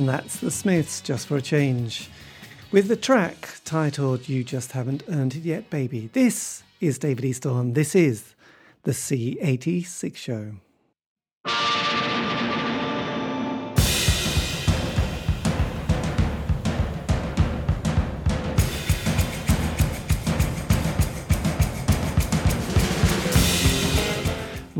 and 0.00 0.08
that's 0.08 0.38
the 0.38 0.50
Smiths 0.50 1.02
just 1.02 1.26
for 1.26 1.36
a 1.36 1.42
change. 1.42 2.08
With 2.72 2.88
the 2.88 2.96
track 2.96 3.60
titled 3.66 4.30
You 4.30 4.42
Just 4.42 4.72
Haven't 4.72 5.02
Earned 5.10 5.36
It 5.36 5.42
Yet, 5.42 5.68
Baby. 5.68 6.08
This 6.14 6.62
is 6.80 6.98
David 6.98 7.26
Eastaugh. 7.26 7.74
This 7.74 7.94
is 7.94 8.34
the 8.84 8.92
C86 8.92 10.16
Show. 10.16 10.52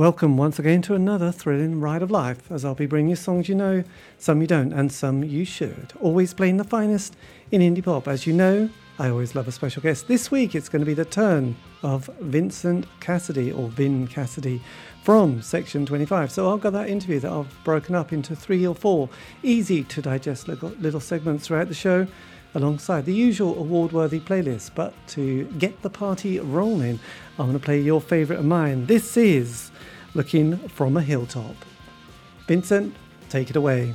Welcome 0.01 0.39
once 0.39 0.59
again 0.59 0.81
to 0.83 0.95
another 0.95 1.31
thrilling 1.31 1.79
ride 1.79 2.01
of 2.01 2.11
life, 2.11 2.51
as 2.51 2.65
I'll 2.65 2.75
be 2.75 2.87
bringing 2.87 3.11
you 3.11 3.17
songs 3.17 3.51
you 3.51 3.55
know, 3.55 3.85
some 4.17 4.41
you 4.41 4.47
don't, 4.47 4.73
and 4.73 4.91
some 4.91 5.23
you 5.23 5.45
should. 5.45 5.93
Always 6.01 6.33
playing 6.33 6.57
the 6.57 6.65
finest 6.65 7.17
in 7.51 7.61
indie 7.61 7.85
pop. 7.85 8.09
As 8.09 8.27
you 8.27 8.33
know, 8.33 8.71
I 8.99 9.11
always 9.11 9.35
love 9.35 9.47
a 9.47 9.53
special 9.53 9.83
guest. 9.83 10.09
This 10.09 10.31
week 10.31 10.55
it's 10.55 10.71
going 10.71 10.81
to 10.81 10.87
be 10.87 10.95
the 10.95 11.05
turn 11.05 11.55
of 11.83 12.09
Vincent 12.21 12.87
Cassidy, 13.01 13.53
or 13.53 13.69
Vin 13.69 14.07
Cassidy, 14.07 14.63
from 15.03 15.43
Section 15.43 15.85
25. 15.85 16.33
So 16.33 16.51
I've 16.51 16.63
got 16.63 16.73
that 16.73 16.89
interview 16.89 17.21
that 17.21 17.31
I've 17.31 17.55
broken 17.63 17.95
up 17.95 18.11
into 18.11 18.35
three 18.35 18.67
or 18.67 18.75
four 18.75 19.11
easy 19.43 19.85
to 19.85 20.01
digest 20.01 20.49
little, 20.49 21.01
segments 21.01 21.47
throughout 21.47 21.69
the 21.69 21.75
show 21.75 22.07
alongside 22.55 23.05
the 23.05 23.13
usual 23.13 23.59
award 23.59 23.93
worthy 23.93 24.19
playlist. 24.19 24.71
But 24.75 24.95
to 25.09 25.45
get 25.59 25.83
the 25.83 25.91
party 25.91 26.41
rolling, 26.41 26.99
I'm 27.39 27.49
going 27.49 27.53
to 27.53 27.63
play 27.63 27.83
your 27.83 28.01
favourite 28.01 28.41
of 28.41 28.47
mine. 28.47 28.87
This 28.87 29.19
is 29.19 29.70
looking 30.15 30.57
from 30.69 30.97
a 30.97 31.03
hilltop. 31.03 31.57
Vincent, 32.47 32.95
take 33.29 33.51
it 33.51 33.57
away. 33.57 33.95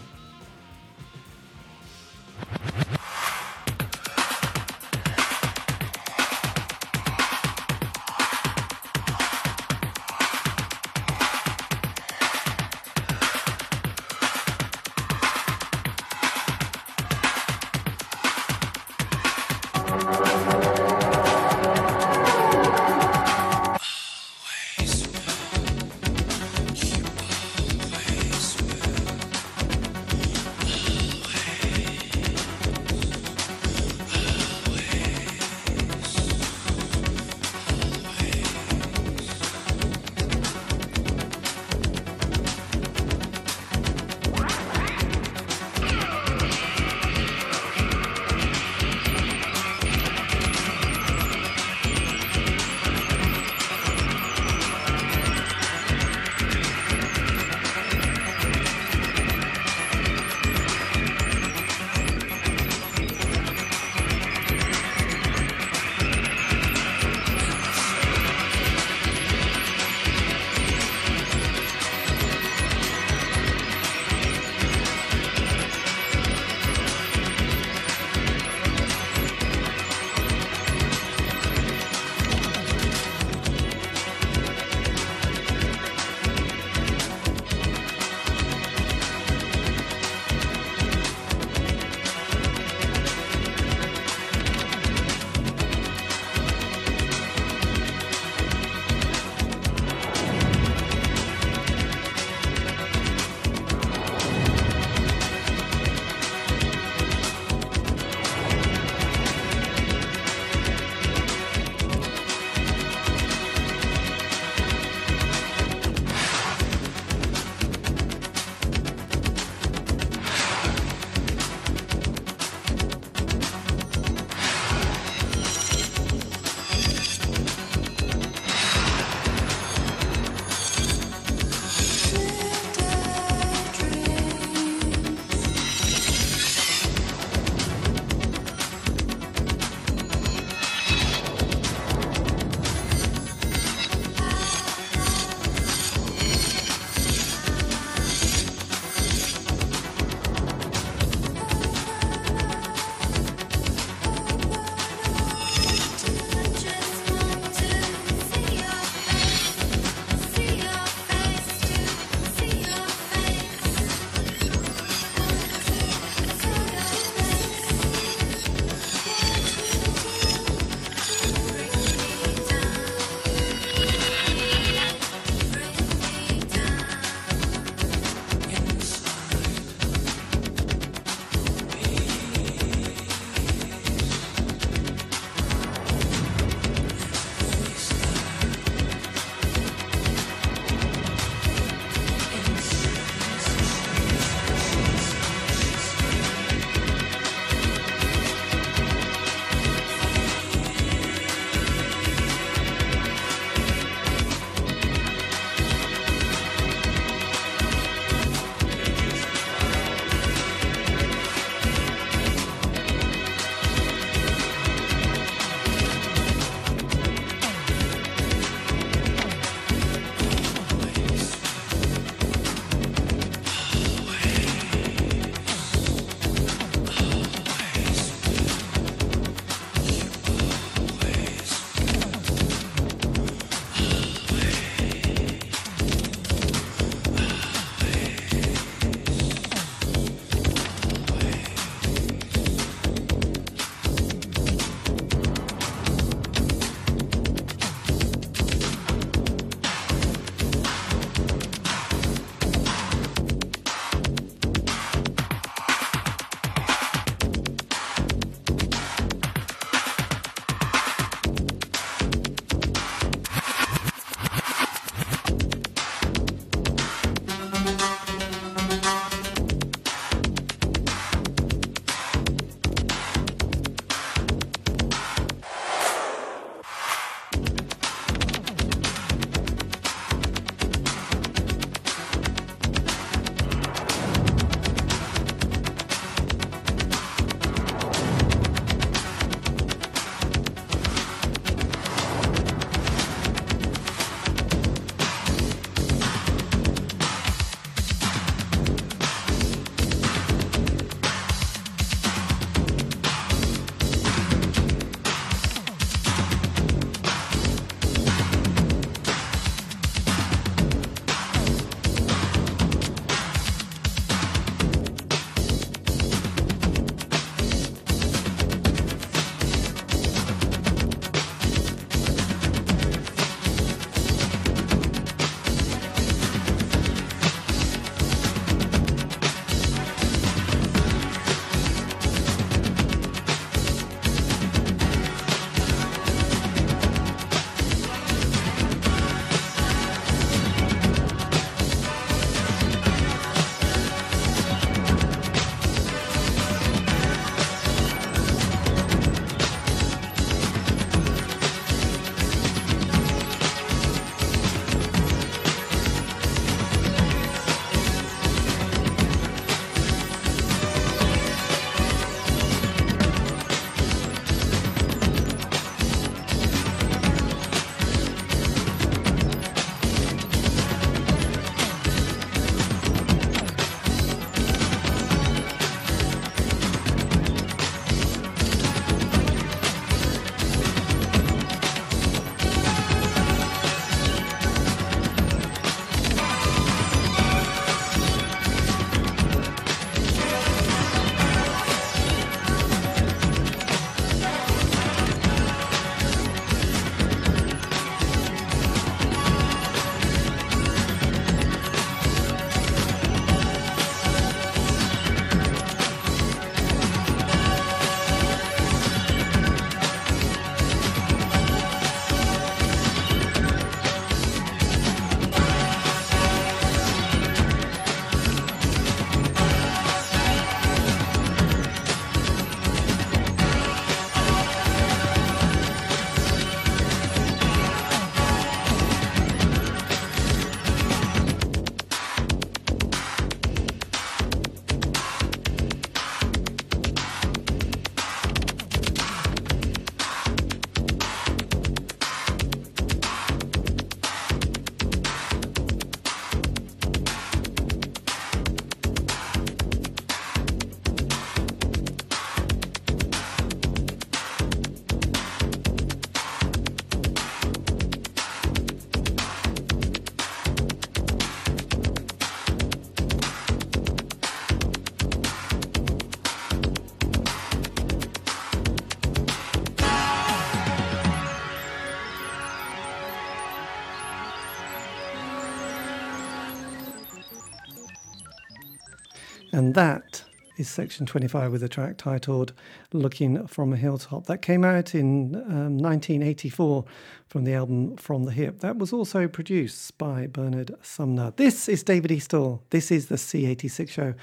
That 479.76 480.24
is 480.56 480.70
section 480.70 481.06
25 481.06 481.52
with 481.52 481.62
a 481.62 481.68
track 481.68 481.98
titled 481.98 482.54
Looking 482.94 483.46
from 483.46 483.74
a 483.74 483.76
Hilltop. 483.76 484.26
That 484.28 484.42
came 484.42 484.64
out 484.64 484.96
in 484.96 485.36
um, 485.36 485.78
1984 485.78 486.86
from 487.28 487.44
the 487.44 487.56
album 487.56 487.98
From 487.98 488.24
the 488.24 488.32
Hip. 488.32 488.60
That 488.60 488.78
was 488.78 488.94
also 488.94 489.28
produced 489.28 489.98
by 489.98 490.28
Bernard 490.28 490.74
Sumner. 490.82 491.34
This 491.36 491.68
is 491.68 491.84
David 491.84 492.10
Eastaugh. 492.10 492.62
This 492.70 492.90
is 492.90 493.08
the 493.08 493.16
C86 493.16 493.90
show. 493.90 494.14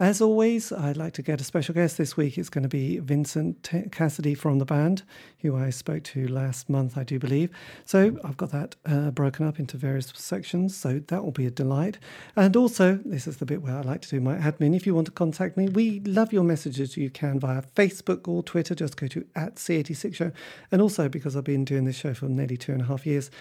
As 0.00 0.20
always, 0.20 0.70
I'd 0.70 0.96
like 0.96 1.14
to 1.14 1.22
get 1.22 1.40
a 1.40 1.44
special 1.44 1.74
guest 1.74 1.98
this 1.98 2.16
week. 2.16 2.38
It's 2.38 2.48
going 2.48 2.62
to 2.62 2.68
be 2.68 3.00
Vincent 3.00 3.68
Cassidy 3.90 4.32
from 4.32 4.60
the 4.60 4.64
band, 4.64 5.02
who 5.40 5.56
I 5.56 5.70
spoke 5.70 6.04
to 6.04 6.28
last 6.28 6.70
month, 6.70 6.96
I 6.96 7.02
do 7.02 7.18
believe. 7.18 7.50
So 7.84 8.16
I've 8.22 8.36
got 8.36 8.52
that 8.52 8.76
uh, 8.86 9.10
broken 9.10 9.44
up 9.44 9.58
into 9.58 9.76
various 9.76 10.12
sections, 10.14 10.76
so 10.76 11.00
that 11.08 11.24
will 11.24 11.32
be 11.32 11.46
a 11.46 11.50
delight. 11.50 11.98
And 12.36 12.56
also, 12.56 13.00
this 13.04 13.26
is 13.26 13.38
the 13.38 13.46
bit 13.46 13.60
where 13.60 13.76
I 13.76 13.80
like 13.80 14.02
to 14.02 14.08
do 14.08 14.20
my 14.20 14.36
admin. 14.36 14.76
If 14.76 14.86
you 14.86 14.94
want 14.94 15.06
to 15.06 15.12
contact 15.12 15.56
me, 15.56 15.68
we 15.68 15.98
love 16.00 16.32
your 16.32 16.44
messages. 16.44 16.96
You 16.96 17.10
can 17.10 17.40
via 17.40 17.62
Facebook 17.62 18.28
or 18.28 18.44
Twitter. 18.44 18.76
Just 18.76 18.96
go 18.96 19.08
to 19.08 19.26
at 19.34 19.56
C86 19.56 20.14
Show. 20.14 20.30
And 20.70 20.80
also, 20.80 21.08
because 21.08 21.34
I've 21.34 21.42
been 21.42 21.64
doing 21.64 21.86
this 21.86 21.96
show 21.96 22.14
for 22.14 22.26
nearly 22.26 22.56
two 22.56 22.70
and 22.70 22.82
a 22.82 22.84
half 22.84 23.04
years, 23.04 23.32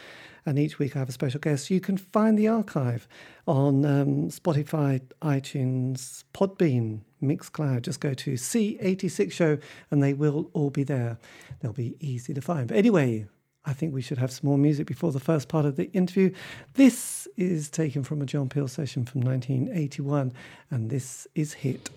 and 0.47 0.57
each 0.57 0.79
week 0.79 0.95
I 0.95 0.99
have 0.99 1.09
a 1.09 1.11
special 1.11 1.41
guest. 1.41 1.69
You 1.69 1.81
can 1.81 1.97
find 1.97 2.39
the 2.39 2.47
archive 2.47 3.05
on 3.45 3.83
um, 3.85 4.29
Spotify, 4.29 5.01
iTunes, 5.21 6.23
Podbean, 6.33 7.01
Mixcloud. 7.21 7.81
Just 7.81 7.99
go 7.99 8.13
to 8.13 8.33
C86 8.33 9.31
Show 9.33 9.57
and 9.91 10.01
they 10.01 10.13
will 10.13 10.49
all 10.53 10.69
be 10.69 10.83
there. 10.83 11.19
They'll 11.59 11.73
be 11.73 11.97
easy 11.99 12.33
to 12.33 12.41
find. 12.41 12.69
But 12.69 12.77
anyway, 12.77 13.27
I 13.65 13.73
think 13.73 13.93
we 13.93 14.01
should 14.01 14.19
have 14.19 14.31
some 14.31 14.47
more 14.47 14.57
music 14.57 14.87
before 14.87 15.11
the 15.11 15.19
first 15.19 15.49
part 15.49 15.65
of 15.65 15.75
the 15.75 15.91
interview. 15.91 16.33
This 16.75 17.27
is 17.35 17.69
taken 17.69 18.03
from 18.03 18.21
a 18.21 18.25
John 18.25 18.47
Peel 18.47 18.69
session 18.69 19.03
from 19.05 19.21
1981, 19.21 20.31
and 20.71 20.89
this 20.89 21.27
is 21.35 21.53
Hit. 21.53 21.89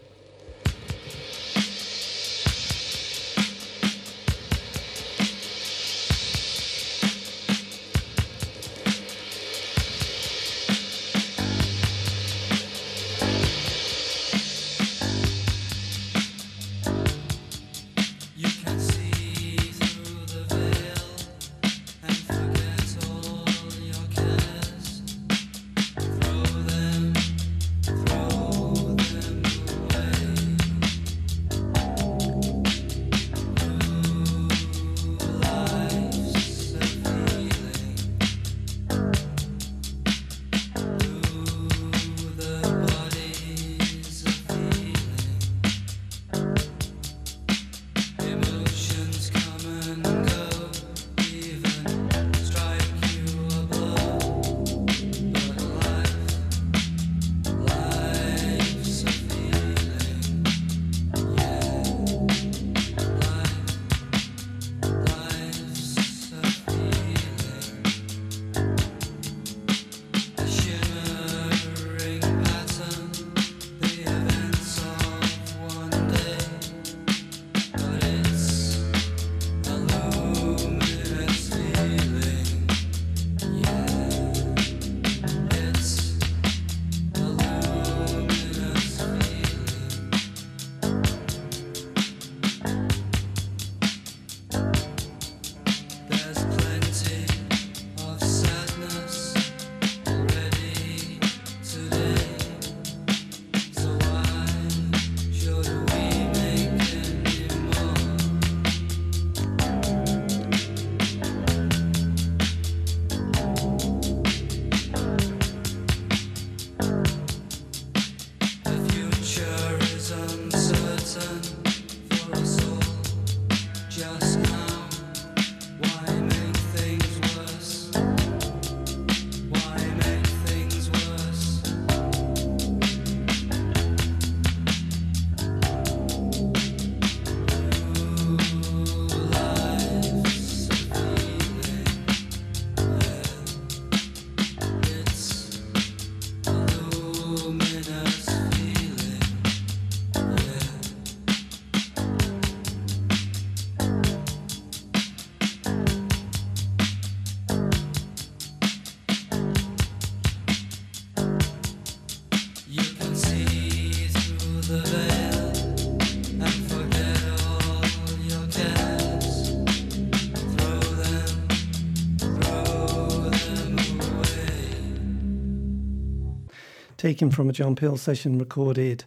Taken 177.01 177.31
from 177.31 177.49
a 177.49 177.53
John 177.53 177.75
Peel 177.77 177.97
session 177.97 178.39
recorded 178.39 179.05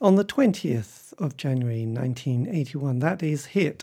on 0.00 0.14
the 0.14 0.24
20th 0.24 1.12
of 1.14 1.36
January 1.36 1.84
1981. 1.84 3.00
That 3.00 3.24
is 3.24 3.46
Hit, 3.46 3.82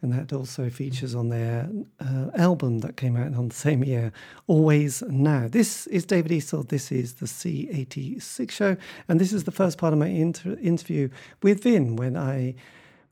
and 0.00 0.12
that 0.12 0.32
also 0.32 0.70
features 0.70 1.12
on 1.12 1.30
their 1.30 1.68
uh, 1.98 2.30
album 2.36 2.78
that 2.78 2.96
came 2.96 3.16
out 3.16 3.34
on 3.34 3.48
the 3.48 3.54
same 3.56 3.82
year, 3.82 4.12
Always 4.46 5.02
Now. 5.02 5.48
This 5.48 5.88
is 5.88 6.06
David 6.06 6.30
Eastaugh. 6.30 6.68
This 6.68 6.92
is 6.92 7.14
the 7.14 7.26
C86 7.26 8.52
show, 8.52 8.76
and 9.08 9.20
this 9.20 9.32
is 9.32 9.42
the 9.42 9.50
first 9.50 9.76
part 9.76 9.92
of 9.92 9.98
my 9.98 10.06
inter- 10.06 10.56
interview 10.62 11.08
with 11.42 11.64
Vin 11.64 11.96
when 11.96 12.16
I 12.16 12.54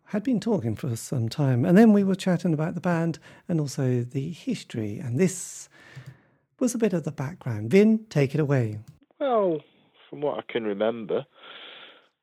had 0.05 0.23
been 0.23 0.39
talking 0.39 0.77
for 0.77 0.95
some 0.95 1.29
time, 1.29 1.65
and 1.65 1.77
then 1.77 1.93
we 1.93 2.05
were 2.05 2.15
chatting 2.15 2.55
about 2.55 2.77
the 2.77 2.81
band 2.81 3.19
and 3.49 3.61
also 3.61 4.05
the 4.05 4.31
history, 4.31 5.01
and 5.01 5.19
this 5.19 5.69
was 6.61 6.77
a 6.77 6.79
bit 6.79 6.93
of 6.93 7.03
the 7.03 7.11
background. 7.11 7.73
Vin, 7.73 8.07
take 8.09 8.37
it 8.37 8.41
away. 8.41 8.79
Well, 9.21 9.61
from 10.09 10.21
what 10.21 10.39
I 10.39 10.53
can 10.53 10.65
remember, 10.65 11.27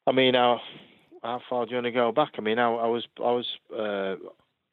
I 0.07 0.11
mean, 0.11 0.33
how 0.33 0.59
how 1.23 1.41
far 1.49 1.65
do 1.65 1.71
you 1.71 1.77
want 1.77 1.85
to 1.85 1.91
go 1.91 2.11
back? 2.11 2.33
I 2.37 2.41
mean, 2.41 2.59
I, 2.59 2.67
I 2.69 2.87
was 2.87 3.05
I 3.17 3.31
was 3.31 3.47
uh, 3.75 4.15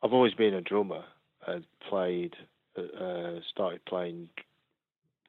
I've 0.03 0.13
always 0.13 0.35
been 0.35 0.55
a 0.55 0.61
drummer. 0.61 1.05
I 1.47 1.59
played 1.89 2.35
uh, 2.77 3.41
started 3.51 3.85
playing 3.87 4.29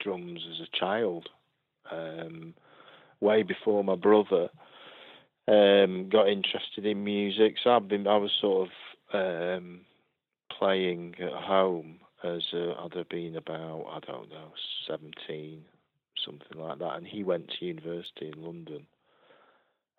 drums 0.01 0.41
as 0.51 0.59
a 0.67 0.77
child, 0.77 1.29
um, 1.91 2.53
way 3.21 3.43
before 3.43 3.83
my 3.83 3.95
brother 3.95 4.49
um, 5.47 6.09
got 6.09 6.29
interested 6.29 6.85
in 6.85 7.03
music. 7.03 7.55
So 7.63 7.71
I've 7.71 7.87
been 7.87 8.07
I 8.07 8.17
was 8.17 8.31
sort 8.39 8.69
of 8.69 9.59
um, 9.59 9.81
playing 10.57 11.15
at 11.21 11.31
home 11.33 11.99
as 12.23 12.43
uh, 12.53 12.73
I'd 12.83 12.93
have 12.95 13.09
been 13.09 13.35
about 13.35 13.85
I 13.89 13.99
don't 14.11 14.29
know 14.29 14.51
seventeen 14.87 15.63
something 16.25 16.57
like 16.59 16.79
that. 16.79 16.95
And 16.95 17.07
he 17.07 17.23
went 17.23 17.49
to 17.59 17.65
university 17.65 18.31
in 18.35 18.43
London, 18.43 18.85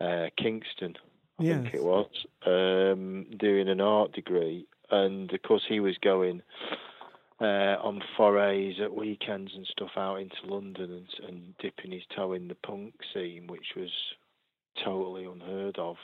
uh, 0.00 0.28
Kingston, 0.36 0.96
I 1.38 1.42
Yes. 1.42 1.64
think 1.64 1.74
it 1.74 1.82
was, 1.82 2.26
um, 2.46 3.26
doing 3.38 3.68
an 3.68 3.80
art 3.80 4.12
degree, 4.12 4.66
and 4.90 5.32
of 5.32 5.42
course 5.42 5.64
he 5.68 5.80
was 5.80 5.96
going 5.98 6.42
uh, 7.40 7.76
on 7.82 8.00
forays 8.16 8.76
at 8.80 8.94
weekends 8.94 9.52
and 9.54 9.66
stuff 9.66 9.90
out 9.96 10.16
into 10.20 10.36
London 10.46 10.90
and, 10.92 11.28
and 11.28 11.54
dipping 11.58 11.90
his 11.90 12.04
toe 12.14 12.32
in 12.32 12.46
the 12.48 12.54
punk 12.54 12.94
scene, 13.12 13.46
which 13.48 13.74
was 13.76 13.90
totally 14.84 15.24
unheard 15.24 15.78
of 15.78 15.96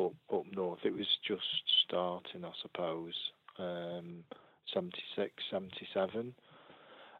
up 0.00 0.14
up 0.32 0.44
north. 0.52 0.80
It 0.84 0.94
was 0.94 1.06
just 1.26 1.42
starting, 1.86 2.44
I 2.44 2.52
suppose, 2.62 3.14
um, 3.58 4.24
76, 4.72 5.30
77. 5.50 6.34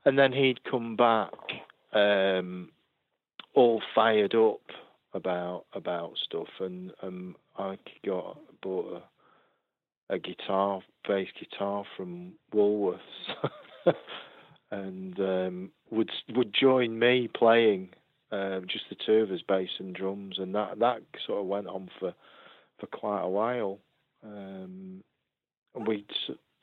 and 0.05 0.19
then 0.19 0.33
he'd 0.33 0.65
come 0.65 0.97
back 0.97 1.33
um, 1.93 2.71
all 3.55 3.83
fired 3.95 4.35
up 4.35 4.61
about 5.15 5.65
about 5.75 6.13
stuff, 6.25 6.49
and 6.61 6.93
um, 7.03 7.37
I 7.57 7.79
got 8.05 8.39
bought 8.63 9.03
a, 10.11 10.15
a 10.15 10.19
guitar, 10.19 10.83
bass 11.07 11.29
guitar 11.39 11.85
from 11.97 12.33
Woolworths, 12.55 12.99
and 14.71 15.19
um, 15.21 15.71
would 15.91 16.11
would 16.35 16.55
join 16.59 16.99
me 16.99 17.29
playing 17.35 17.91
um, 18.31 18.65
just 18.67 18.85
the 18.89 18.97
two 19.07 19.23
of 19.23 19.31
us, 19.31 19.41
bass 19.47 19.69
and 19.79 19.95
drums, 19.95 20.37
and 20.39 20.55
that 20.55 20.79
that 20.79 21.03
sort 21.27 21.41
of 21.41 21.47
went 21.47 21.67
on 21.67 21.91
for 22.01 22.15
for 22.81 22.87
quite 22.87 23.23
a 23.23 23.29
while. 23.29 23.79
Um, 24.25 25.03
and 25.75 25.87
we 25.87 26.07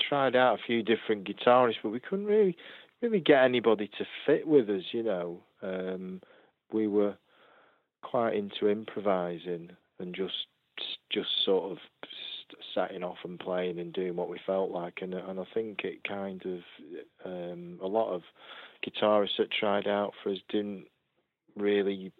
tried 0.07 0.35
out 0.35 0.59
a 0.59 0.63
few 0.65 0.81
different 0.81 1.27
guitarists, 1.27 1.77
but 1.83 1.89
we 1.89 1.99
couldn't 1.99 2.25
really 2.25 2.55
really 3.01 3.19
get 3.19 3.43
anybody 3.43 3.89
to 3.97 4.05
fit 4.25 4.47
with 4.47 4.69
us. 4.69 4.83
You 4.91 5.03
know, 5.03 5.39
um, 5.61 6.21
we 6.71 6.87
were 6.87 7.15
quite 8.01 8.35
into 8.35 8.69
improvising 8.69 9.71
and 9.99 10.15
just 10.15 10.47
just 11.11 11.29
sort 11.45 11.71
of 11.71 11.77
setting 12.73 13.03
off 13.03 13.17
and 13.23 13.39
playing 13.39 13.79
and 13.79 13.93
doing 13.93 14.15
what 14.15 14.29
we 14.29 14.39
felt 14.45 14.71
like, 14.71 14.99
and 15.01 15.13
and 15.13 15.39
I 15.39 15.45
think 15.53 15.81
it 15.83 16.03
kind 16.03 16.43
of 16.45 16.59
um, 17.25 17.79
a 17.81 17.87
lot 17.87 18.13
of 18.13 18.21
guitarists 18.85 19.37
that 19.37 19.51
tried 19.51 19.87
out 19.87 20.13
for 20.23 20.31
us 20.31 20.39
didn't 20.49 20.85
really 21.55 22.11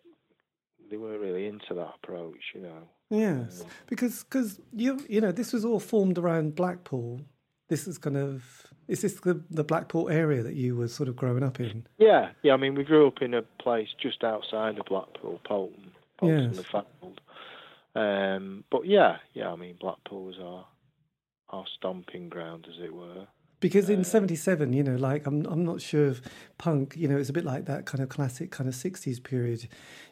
they 0.89 0.97
weren't 0.97 1.21
really 1.21 1.45
into 1.45 1.73
that 1.75 1.93
approach, 2.01 2.53
you 2.53 2.61
know. 2.61 2.89
Yes, 3.09 3.63
because 3.87 4.23
cause 4.23 4.59
you 4.71 5.03
you 5.07 5.21
know 5.21 5.31
this 5.31 5.53
was 5.53 5.65
all 5.65 5.79
formed 5.79 6.17
around 6.17 6.55
Blackpool. 6.55 7.21
This 7.69 7.87
is 7.87 7.97
kind 7.97 8.17
of 8.17 8.67
is 8.87 9.01
this 9.01 9.13
the 9.21 9.41
the 9.49 9.63
Blackpool 9.63 10.09
area 10.09 10.41
that 10.43 10.55
you 10.55 10.75
were 10.75 10.87
sort 10.87 11.07
of 11.07 11.15
growing 11.15 11.43
up 11.43 11.59
in? 11.59 11.85
Yeah, 11.99 12.31
yeah. 12.41 12.53
I 12.53 12.57
mean, 12.57 12.75
we 12.75 12.83
grew 12.83 13.07
up 13.07 13.21
in 13.21 13.33
a 13.35 13.43
place 13.43 13.89
just 14.01 14.23
outside 14.23 14.77
of 14.79 14.85
Blackpool, 14.87 15.39
Poulton, 15.45 15.91
Poulton 16.17 16.53
Yes. 16.53 16.65
the. 16.71 17.99
Um, 17.99 18.63
but 18.71 18.85
yeah, 18.85 19.17
yeah. 19.33 19.51
I 19.51 19.55
mean, 19.55 19.77
Blackpool 19.79 20.25
was 20.25 20.37
our 20.39 20.65
our 21.49 21.65
stomping 21.77 22.29
ground, 22.29 22.67
as 22.69 22.83
it 22.83 22.93
were. 22.93 23.27
Because 23.59 23.89
Uh, 23.89 23.93
in 23.93 24.03
'77, 24.03 24.73
you 24.73 24.83
know, 24.83 24.95
like 24.95 25.27
I'm, 25.27 25.45
I'm 25.45 25.65
not 25.65 25.81
sure 25.81 26.07
if 26.07 26.21
punk, 26.57 26.95
you 26.95 27.07
know, 27.07 27.17
it's 27.17 27.29
a 27.29 27.33
bit 27.33 27.45
like 27.45 27.65
that 27.65 27.85
kind 27.85 28.01
of 28.01 28.09
classic 28.09 28.51
kind 28.51 28.67
of 28.67 28.73
'60s 28.73 29.21
period, 29.23 29.67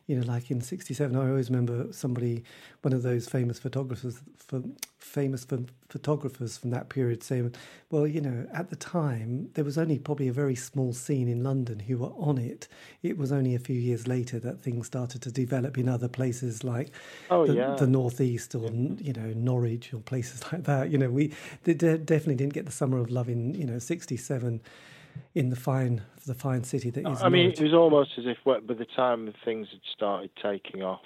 you 0.08 0.17
know, 0.17 0.26
like 0.26 0.50
in 0.50 0.62
'67. 0.62 1.15
I 1.15 1.30
always 1.30 1.50
remember 1.50 1.91
somebody, 1.91 2.43
one 2.82 2.93
of 2.93 3.04
those 3.04 3.28
famous 3.28 3.60
photographers, 3.60 4.20
for, 4.38 4.63
famous 4.98 5.46
ph 5.46 5.70
photographers 5.89 6.58
from 6.58 6.70
that 6.72 6.89
period, 6.89 7.24
saying, 7.24 7.54
"Well, 7.91 8.08
you 8.08 8.22
know, 8.22 8.48
at 8.54 8.70
the 8.70 8.76
time 8.78 9.50
there 9.54 9.65
was 9.65 9.78
only 9.78 10.00
probably 10.00 10.30
a 10.30 10.34
very 10.34 10.56
small 10.56 10.93
scene 10.93 11.28
in 11.28 11.43
London 11.43 11.80
who 11.80 11.98
were 11.98 12.13
on 12.17 12.38
it. 12.38 12.67
It 13.04 13.17
was 13.17 13.32
only 13.32 13.54
a 13.54 13.60
few 13.60 13.80
years 13.80 14.08
later 14.08 14.39
that 14.39 14.62
things 14.62 14.88
started 14.88 15.22
to 15.24 15.32
develop 15.32 15.78
in 15.78 15.89
other 15.89 16.08
places 16.08 16.63
like 16.63 16.91
Oh 17.30 17.46
the, 17.46 17.54
yeah, 17.54 17.76
the 17.76 17.88
northeast 17.88 18.56
or 18.56 18.70
you 18.72 19.13
know 19.13 19.34
Norwich 19.36 19.93
or 19.93 20.00
places 20.00 20.41
like 20.52 20.63
that. 20.63 20.89
You 20.89 20.98
know, 20.98 21.10
we 21.10 21.34
they 21.63 21.74
de- 21.74 21.98
definitely 21.98 22.36
didn't 22.36 22.54
get 22.54 22.65
the 22.65 22.72
summer 22.72 22.98
of 22.98 23.10
love 23.12 23.28
in 23.28 23.54
you 23.54 23.65
know 23.65 23.80
'67 23.80 24.62
in 25.36 25.49
the 25.49 25.56
fine 25.56 26.01
the 26.25 26.34
fine 26.36 26.63
city 26.63 26.89
that 26.89 27.08
is. 27.08 27.21
I 27.21 27.30
mean, 27.30 27.43
Norwich. 27.43 27.60
it 27.60 27.63
was 27.63 27.73
almost 27.73 28.12
as 28.17 28.25
if 28.25 28.38
by 28.45 28.60
the 28.73 28.86
time 28.95 29.34
things 29.45 29.67
had 29.71 29.82
started 29.93 30.30
taking 30.41 30.84
off 30.84 31.01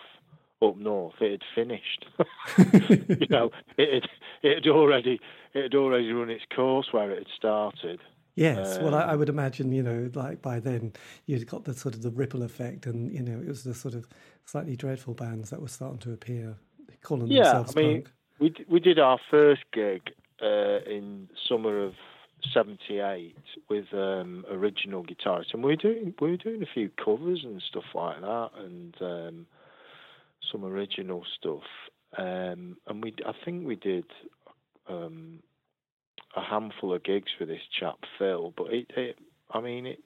up 0.62 0.78
north, 0.78 1.15
it 1.21 1.32
had 1.32 1.41
finished. 1.56 2.06
you 3.19 3.28
know, 3.30 3.52
it 3.78 4.04
had, 4.04 4.10
it 4.43 4.63
had 4.63 4.67
already 4.71 5.19
it 5.54 5.63
had 5.63 5.76
already 5.76 6.12
run 6.12 6.30
its 6.30 6.43
course 6.56 6.88
where 6.91 7.12
it 7.12 7.17
had 7.19 7.28
started. 7.36 8.00
yes, 8.36 8.80
well, 8.80 8.95
I, 8.95 9.02
I 9.02 9.12
um, 9.13 9.19
would 9.19 9.30
imagine 9.30 9.71
you 9.71 9.84
know, 9.84 10.10
like 10.13 10.41
by 10.41 10.60
then 10.60 10.93
you'd 11.26 11.47
got 11.47 11.65
the 11.65 11.74
sort 11.74 11.95
of 11.95 12.02
the 12.02 12.12
ripple 12.12 12.43
effect, 12.43 12.86
and 12.86 13.12
you 13.12 13.21
know, 13.21 13.39
it 13.39 13.47
was 13.47 13.63
the 13.63 13.74
sort 13.74 13.93
of 13.93 14.08
slightly 14.45 14.76
dreadful 14.76 15.13
bands 15.13 15.50
that 15.50 15.62
were 15.62 15.67
starting 15.67 16.00
to 16.00 16.13
appear, 16.13 16.56
calling 17.02 17.28
Yeah, 17.28 17.43
themselves 17.43 17.76
I 17.76 17.82
mean, 17.82 17.95
punk. 18.04 18.12
we 18.39 18.50
d- 18.50 18.65
we 18.69 18.80
did 18.80 19.00
our 19.00 19.19
first 19.30 19.63
gig 19.74 20.12
uh, 20.41 20.80
in 20.89 21.30
summer 21.47 21.84
of 21.84 21.93
'78 22.54 23.36
with 23.69 23.86
um, 23.93 24.45
original 24.49 25.04
guitarists, 25.04 25.54
and 25.54 25.63
we 25.63 25.71
were 25.71 25.75
doing 25.75 26.13
we 26.19 26.32
were 26.32 26.38
doing 26.38 26.63
a 26.63 26.73
few 26.73 26.89
covers 27.04 27.41
and 27.43 27.62
stuff 27.69 27.84
like 27.93 28.21
that, 28.21 28.49
and 28.58 28.95
um, 29.01 29.45
some 30.51 30.65
original 30.65 31.23
stuff. 31.38 31.63
Um, 32.17 32.77
and 32.88 33.04
we 33.04 33.13
I 33.25 33.34
think 33.45 33.65
we 33.65 33.75
did 33.75 34.06
um, 34.89 35.39
a 36.36 36.41
handful 36.41 36.93
of 36.93 37.04
gigs 37.04 37.32
with 37.39 37.49
this 37.49 37.62
chap 37.80 37.97
Phil, 38.17 38.54
but 38.56 38.67
it, 38.73 38.91
it 38.95 39.17
I 39.51 39.62
mean 39.62 39.86
it. 39.86 39.99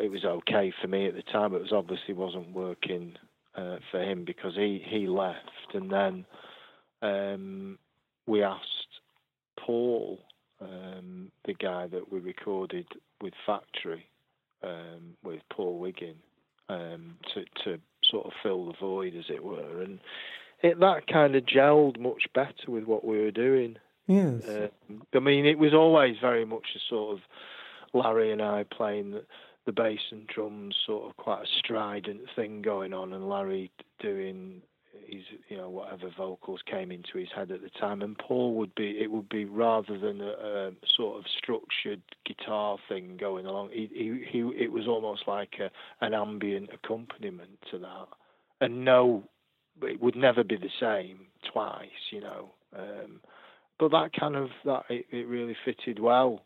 It 0.00 0.10
was 0.10 0.24
okay 0.24 0.72
for 0.80 0.88
me 0.88 1.06
at 1.06 1.14
the 1.14 1.22
time. 1.22 1.54
It 1.54 1.60
was 1.60 1.72
obviously 1.72 2.14
wasn't 2.14 2.52
working 2.52 3.16
uh, 3.56 3.76
for 3.90 4.02
him 4.02 4.24
because 4.24 4.54
he, 4.54 4.82
he 4.86 5.06
left, 5.06 5.74
and 5.74 5.90
then 5.90 6.26
um, 7.02 7.78
we 8.26 8.42
asked 8.42 9.00
Paul, 9.58 10.18
um, 10.60 11.30
the 11.44 11.54
guy 11.54 11.86
that 11.88 12.12
we 12.12 12.18
recorded 12.18 12.86
with 13.20 13.34
Factory, 13.44 14.06
um, 14.62 15.16
with 15.22 15.40
Paul 15.50 15.78
Wiggin, 15.78 16.16
um, 16.68 17.16
to 17.34 17.44
to 17.64 17.80
sort 18.02 18.26
of 18.26 18.32
fill 18.42 18.66
the 18.66 18.74
void, 18.78 19.14
as 19.16 19.26
it 19.28 19.42
were, 19.44 19.82
and 19.82 19.98
it 20.62 20.80
that 20.80 21.06
kind 21.06 21.36
of 21.36 21.44
gelled 21.44 21.98
much 21.98 22.26
better 22.34 22.68
with 22.68 22.84
what 22.84 23.04
we 23.04 23.18
were 23.20 23.30
doing. 23.30 23.76
Yes, 24.06 24.48
Um, 24.48 25.02
I 25.14 25.18
mean, 25.18 25.46
it 25.46 25.58
was 25.58 25.74
always 25.74 26.16
very 26.20 26.44
much 26.44 26.76
a 26.76 26.78
sort 26.88 27.14
of 27.14 27.20
Larry 27.92 28.30
and 28.30 28.40
I 28.40 28.62
playing 28.64 29.10
the, 29.10 29.24
the 29.64 29.72
bass 29.72 30.00
and 30.12 30.26
drums, 30.28 30.76
sort 30.86 31.10
of 31.10 31.16
quite 31.16 31.42
a 31.42 31.58
strident 31.58 32.20
thing 32.36 32.62
going 32.62 32.92
on, 32.94 33.12
and 33.12 33.28
Larry 33.28 33.70
doing 33.98 34.62
his, 35.06 35.22
you 35.48 35.56
know, 35.56 35.68
whatever 35.68 36.10
vocals 36.16 36.60
came 36.70 36.90
into 36.90 37.18
his 37.18 37.28
head 37.34 37.50
at 37.50 37.62
the 37.62 37.70
time, 37.80 38.02
and 38.02 38.16
Paul 38.18 38.54
would 38.54 38.74
be, 38.74 38.98
it 39.00 39.10
would 39.10 39.28
be 39.28 39.44
rather 39.44 39.98
than 39.98 40.20
a, 40.20 40.30
a 40.30 40.70
sort 40.96 41.18
of 41.18 41.24
structured 41.38 42.02
guitar 42.24 42.78
thing 42.88 43.16
going 43.18 43.46
along. 43.46 43.70
He, 43.72 43.88
he, 43.92 44.24
he 44.30 44.38
it 44.56 44.72
was 44.72 44.86
almost 44.86 45.22
like 45.26 45.54
a, 45.60 45.70
an 46.04 46.14
ambient 46.14 46.70
accompaniment 46.72 47.58
to 47.70 47.78
that, 47.78 48.08
and 48.60 48.84
no, 48.84 49.24
it 49.82 50.00
would 50.00 50.16
never 50.16 50.44
be 50.44 50.56
the 50.56 50.70
same 50.80 51.26
twice, 51.52 51.88
you 52.10 52.20
know. 52.20 52.50
Um, 52.76 53.20
but 53.78 53.90
that 53.90 54.10
kind 54.18 54.36
of 54.36 54.48
that 54.64 54.84
it, 54.88 55.06
it 55.10 55.26
really 55.26 55.56
fitted 55.64 55.98
well 55.98 56.42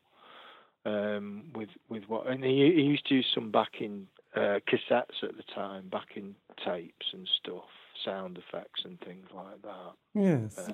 um, 0.84 1.44
with 1.54 1.68
with 1.88 2.04
what 2.08 2.26
and 2.26 2.42
he, 2.42 2.72
he 2.74 2.82
used 2.82 3.06
to 3.06 3.14
use 3.14 3.26
some 3.34 3.50
backing 3.50 4.06
uh, 4.36 4.58
cassettes 4.68 5.22
at 5.22 5.36
the 5.36 5.42
time, 5.54 5.88
backing 5.90 6.34
tapes 6.64 7.06
and 7.12 7.28
stuff, 7.42 7.68
sound 8.04 8.38
effects 8.38 8.82
and 8.84 9.00
things 9.00 9.26
like 9.34 9.62
that. 9.62 9.92
yes, 10.14 10.58
uh, 10.58 10.72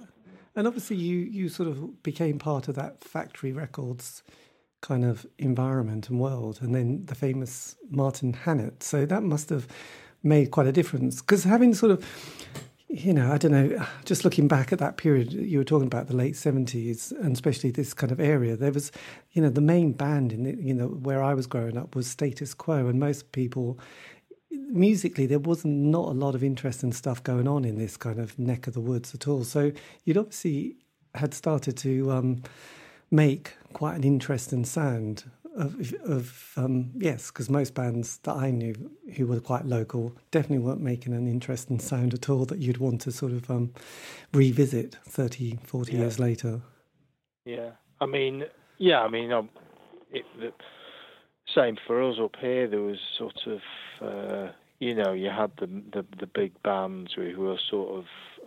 and 0.55 0.67
obviously 0.67 0.97
you 0.97 1.19
you 1.19 1.49
sort 1.49 1.69
of 1.69 2.03
became 2.03 2.39
part 2.39 2.69
of 2.69 2.75
that 2.75 3.03
factory 3.03 3.53
records 3.53 4.23
kind 4.81 5.05
of 5.05 5.27
environment 5.39 6.09
and 6.09 6.21
world, 6.21 6.59
and 6.61 6.75
then 6.75 7.05
the 7.07 7.15
famous 7.15 7.77
Martin 7.91 8.33
Hannett. 8.33 8.83
So 8.83 9.07
that 9.07 9.23
must 9.23 9.51
have 9.51 9.67
made 10.23 10.51
quite 10.51 10.67
a 10.67 10.73
difference 10.73 11.21
because 11.21 11.45
having 11.45 11.75
sort 11.75 11.93
of 11.93 12.05
you 12.89 13.13
know, 13.13 13.33
I 13.33 13.39
don't 13.39 13.53
know, 13.53 13.85
just 14.05 14.25
looking 14.25 14.47
back 14.47 14.73
at 14.73 14.79
that 14.79 14.97
period, 14.97 15.33
you 15.33 15.59
were 15.59 15.65
talking 15.65 15.87
about 15.87 16.07
the 16.07 16.15
late 16.15 16.35
70s 16.35 17.11
and 17.11 17.33
especially 17.33 17.71
this 17.71 17.93
kind 17.93 18.13
of 18.13 18.21
area, 18.21 18.57
there 18.57 18.73
was, 18.73 18.93
you 19.33 19.43
know, 19.43 19.51
the 19.51 19.61
main 19.61 19.93
band 19.93 20.33
in, 20.33 20.45
the, 20.45 20.57
you 20.57 20.73
know, 20.73 20.87
where 20.87 21.23
I 21.23 21.35
was 21.35 21.47
growing 21.47 21.77
up 21.77 21.97
was 21.97 22.07
Status 22.07 22.55
Quo. 22.55 22.87
And 22.87 23.01
most 23.01 23.33
people, 23.33 23.79
musically, 24.51 25.27
there 25.27 25.39
was 25.39 25.65
not 25.65 26.09
a 26.09 26.13
lot 26.13 26.35
of 26.35 26.43
interesting 26.43 26.93
stuff 26.93 27.23
going 27.23 27.49
on 27.49 27.65
in 27.65 27.77
this 27.79 27.97
kind 27.97 28.19
of 28.19 28.39
neck 28.39 28.67
of 28.67 28.75
the 28.75 28.81
woods 28.81 29.15
at 29.15 29.27
all. 29.29 29.45
So 29.45 29.73
you'd 30.05 30.17
obviously 30.17 30.77
had 31.15 31.35
started 31.35 31.77
to 31.79 32.11
um, 32.13 32.43
make 33.11 33.55
quite 33.73 33.97
an 33.97 34.05
interesting 34.05 34.65
sound 34.65 35.25
of, 35.57 35.95
of 36.05 36.53
um, 36.57 36.91
yes, 36.97 37.31
because 37.31 37.49
most 37.49 37.75
bands 37.75 38.19
that 38.25 38.35
I 38.37 38.51
knew 38.51 38.91
who 39.17 39.27
were 39.27 39.41
quite 39.41 39.65
local 39.65 40.15
definitely 40.31 40.59
weren't 40.59 40.83
making 40.83 41.15
an 41.15 41.27
interesting 41.27 41.79
sound 41.79 42.13
at 42.13 42.29
all 42.29 42.45
that 42.47 42.59
you'd 42.59 42.77
want 42.77 43.01
to 43.03 43.13
sort 43.13 43.33
of 43.33 43.51
um, 43.51 43.73
revisit 44.35 44.97
30, 45.07 45.59
40 45.65 45.93
Yeah. 45.93 45.99
years 46.01 46.19
later. 46.19 46.61
Yeah, 47.47 47.71
I 48.01 48.07
mean, 48.07 48.45
yeah, 48.77 49.01
I 49.01 49.09
mean, 49.09 49.33
um, 49.33 49.49
it, 50.13 50.27
same 51.57 51.77
for 51.87 52.03
us 52.03 52.17
up 52.23 52.37
here. 52.41 52.69
There 52.69 52.83
was 52.83 52.99
sort 53.19 53.47
of 53.47 53.61
uh, 54.01 54.53
you 54.79 54.95
know, 54.95 55.13
you 55.13 55.31
had 55.31 55.53
the 55.59 55.67
the, 55.67 56.05
the 56.19 56.27
big 56.27 56.61
bands 56.63 57.13
who 57.15 57.41
were 57.41 57.59
sort 57.71 57.99
of 57.99 58.05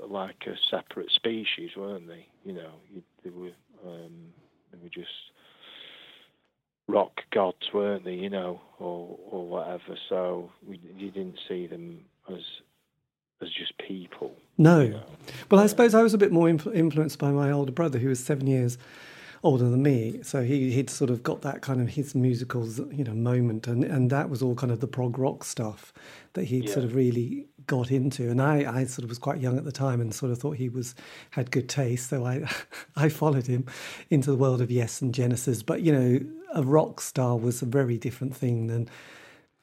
like 0.10 0.44
a 0.48 0.56
separate 0.70 1.12
species, 1.12 1.72
weren't 1.76 2.08
they? 2.08 2.28
You 2.44 2.54
know, 2.54 2.72
you, 2.94 3.04
they 3.24 3.30
were 3.32 3.52
um, 3.86 4.34
they 4.72 4.78
were 4.82 4.90
just 4.90 5.10
rock 6.88 7.22
gods, 7.32 7.70
weren't 7.74 8.06
they? 8.06 8.14
You 8.14 8.30
know, 8.30 8.62
or 8.78 9.18
or 9.30 9.48
whatever. 9.48 9.98
So 10.08 10.52
we, 10.68 10.80
you 10.98 11.12
didn't 11.12 11.40
see 11.48 11.68
them 11.68 12.06
as 12.30 12.44
as 13.42 13.50
just 13.50 13.74
people. 13.78 14.36
No. 14.58 14.82
You 14.82 14.90
know? 14.90 15.04
Well, 15.50 15.62
I 15.62 15.68
suppose 15.68 15.96
I 15.96 16.04
was 16.04 16.14
a 16.14 16.18
bit 16.18 16.32
more 16.32 16.48
influ- 16.48 16.76
influenced 16.76 17.18
by 17.20 17.32
my 17.32 17.52
older 17.52 17.72
brother, 17.72 17.98
who 17.98 18.10
was 18.10 18.24
seven 18.24 18.48
years 18.48 18.78
older 19.44 19.70
than 19.70 19.82
me. 19.84 20.20
So 20.24 20.44
he 20.44 20.72
he'd 20.72 20.90
sort 20.90 21.10
of 21.10 21.24
got 21.24 21.42
that 21.44 21.62
kind 21.62 21.82
of 21.82 21.90
his 21.90 22.14
musicals, 22.16 22.80
you 22.92 23.04
know, 23.04 23.14
moment, 23.14 23.68
and 23.68 23.84
and 23.84 24.10
that 24.10 24.30
was 24.30 24.42
all 24.42 24.56
kind 24.56 24.72
of 24.72 24.80
the 24.80 24.88
prog 24.88 25.18
rock 25.18 25.44
stuff 25.44 25.94
that 26.34 26.46
he'd 26.46 26.66
Yeah. 26.66 26.74
sort 26.74 26.86
of 26.86 26.96
really 26.96 27.48
got 27.68 27.92
into. 27.92 28.30
And 28.30 28.42
I 28.42 28.80
I 28.80 28.84
sort 28.86 29.04
of 29.04 29.10
was 29.10 29.20
quite 29.20 29.40
young 29.42 29.58
at 29.58 29.64
the 29.66 29.72
time 29.72 30.02
and 30.02 30.14
sort 30.14 30.32
of 30.32 30.40
thought 30.40 30.58
he 30.58 30.70
was 30.70 30.96
had 31.32 31.52
good 31.52 31.70
taste, 31.70 32.10
so 32.10 32.26
I 32.26 32.46
I 32.96 33.10
followed 33.10 33.48
him 33.48 33.66
into 34.10 34.32
the 34.32 34.38
world 34.38 34.62
of 34.62 34.70
Yes 34.72 35.02
and 35.02 35.14
Genesis. 35.14 35.64
But 35.64 35.82
you 35.82 35.92
know, 35.92 36.20
a 36.54 36.64
rock 36.64 37.00
star 37.02 37.38
was 37.38 37.62
a 37.62 37.66
very 37.66 37.98
different 37.98 38.36
thing 38.36 38.68
than 38.68 38.90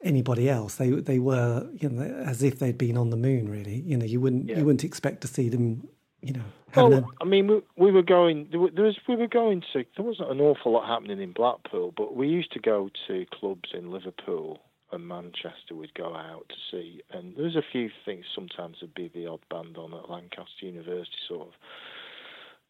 anybody 0.02 0.48
else. 0.48 0.76
They 0.76 0.90
they 0.90 1.18
were 1.18 1.68
you 1.74 1.88
know 1.88 2.02
as 2.02 2.42
if 2.42 2.58
they'd 2.58 2.78
been 2.78 2.96
on 2.96 3.10
the 3.10 3.16
moon. 3.16 3.48
Really, 3.48 3.80
you 3.86 3.96
know, 3.96 4.06
you 4.06 4.20
wouldn't 4.20 4.48
Yeah. 4.48 4.58
you 4.58 4.64
wouldn't 4.64 4.84
expect 4.84 5.20
to 5.22 5.28
see 5.28 5.48
them. 5.48 5.88
You 6.22 6.34
know, 6.34 6.44
Well, 6.74 7.10
I 7.20 7.24
mean, 7.24 7.46
we, 7.46 7.60
we 7.76 7.92
were 7.92 8.02
going. 8.02 8.48
There 8.50 8.60
was, 8.60 8.96
we 9.08 9.16
were 9.16 9.26
going 9.26 9.62
to. 9.72 9.84
There 9.96 10.04
wasn't 10.04 10.30
an 10.30 10.40
awful 10.40 10.72
lot 10.72 10.86
happening 10.86 11.20
in 11.20 11.32
Blackpool, 11.32 11.92
but 11.96 12.16
we 12.16 12.28
used 12.28 12.52
to 12.52 12.60
go 12.60 12.90
to 13.06 13.26
clubs 13.32 13.70
in 13.72 13.90
Liverpool 13.90 14.60
and 14.92 15.06
Manchester. 15.06 15.74
We'd 15.74 15.94
go 15.94 16.14
out 16.14 16.48
to 16.48 16.54
see, 16.70 17.02
and 17.12 17.36
there 17.36 17.44
was 17.44 17.56
a 17.56 17.62
few 17.72 17.90
things. 18.04 18.24
Sometimes 18.34 18.78
there'd 18.80 18.94
be 18.94 19.10
the 19.14 19.26
odd 19.26 19.40
band 19.50 19.76
on 19.76 19.94
at 19.94 20.10
Lancaster 20.10 20.66
University, 20.66 21.16
sort 21.28 21.48
of 21.48 21.54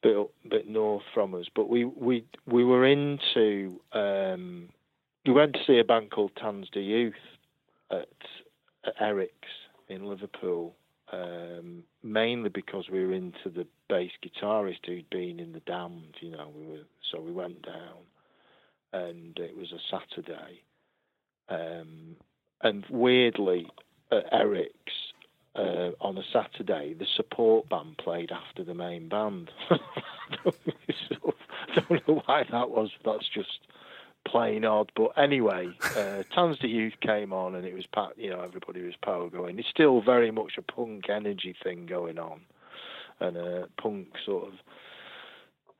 bit 0.03 0.51
bit 0.51 0.69
north 0.69 1.05
from 1.15 1.35
us. 1.35 1.47
But 1.55 1.69
we 1.69 1.85
we 1.85 2.25
we 2.47 2.65
were 2.65 2.87
into. 2.87 3.81
Um, 3.93 4.69
we 5.25 5.33
went 5.33 5.55
to 5.55 5.61
see 5.67 5.79
a 5.81 5.85
band 5.85 6.11
called 6.13 6.31
Tanz 6.41 6.69
Der 6.73 6.81
Youth 6.81 7.15
at, 7.91 8.09
at 8.87 8.95
Eric's 9.01 9.49
in 9.89 10.07
Liverpool 10.07 10.77
um, 11.12 11.85
mainly 12.03 12.49
because 12.49 12.88
we 12.90 13.05
were 13.05 13.12
into 13.12 13.49
the 13.49 13.66
bass 13.88 14.11
guitarist 14.25 14.85
who'd 14.87 15.09
been 15.11 15.40
in 15.40 15.53
the 15.53 15.61
Damned, 15.61 16.16
you 16.21 16.31
know. 16.31 16.53
We 16.55 16.66
were 16.66 16.85
so 17.12 17.21
we 17.21 17.33
went 17.33 17.62
down, 17.62 18.05
and 18.92 19.38
it 19.38 19.57
was 19.57 19.73
a 19.73 19.79
Saturday, 19.90 20.62
um, 21.49 22.16
and 22.62 22.85
weirdly 22.90 23.69
at 24.11 24.33
Eric's 24.33 24.92
uh, 25.57 25.90
on 26.01 26.19
a 26.19 26.23
Saturday, 26.33 26.95
the 26.95 27.07
support 27.16 27.69
band 27.69 27.97
played 27.99 28.31
after 28.31 28.62
the 28.62 28.75
main 28.75 29.09
band. 29.09 29.51
I 29.71 29.79
don't 31.88 32.09
know 32.09 32.23
why 32.27 32.45
that 32.51 32.71
was. 32.71 32.90
That's 33.05 33.29
just 33.33 33.61
plain 34.27 34.65
odd. 34.65 34.93
But 34.95 35.12
anyway, 35.17 35.71
uh, 35.97 36.23
Tanz 36.35 36.59
Der 36.59 36.67
Youth 36.67 37.01
came 37.01 37.33
on, 37.33 37.55
and 37.55 37.67
it 37.67 37.75
was 37.75 37.87
you 38.17 38.31
know 38.31 38.41
everybody 38.41 38.83
was 38.83 38.95
power 39.03 39.29
going. 39.29 39.59
It's 39.59 39.69
still 39.69 40.01
very 40.01 40.31
much 40.31 40.53
a 40.59 40.62
punk 40.62 41.09
energy 41.09 41.55
thing 41.62 41.87
going 41.87 42.19
on, 42.19 42.41
and 43.21 43.37
a 43.37 43.69
punk 43.81 44.09
sort 44.25 44.49
of 44.49 44.55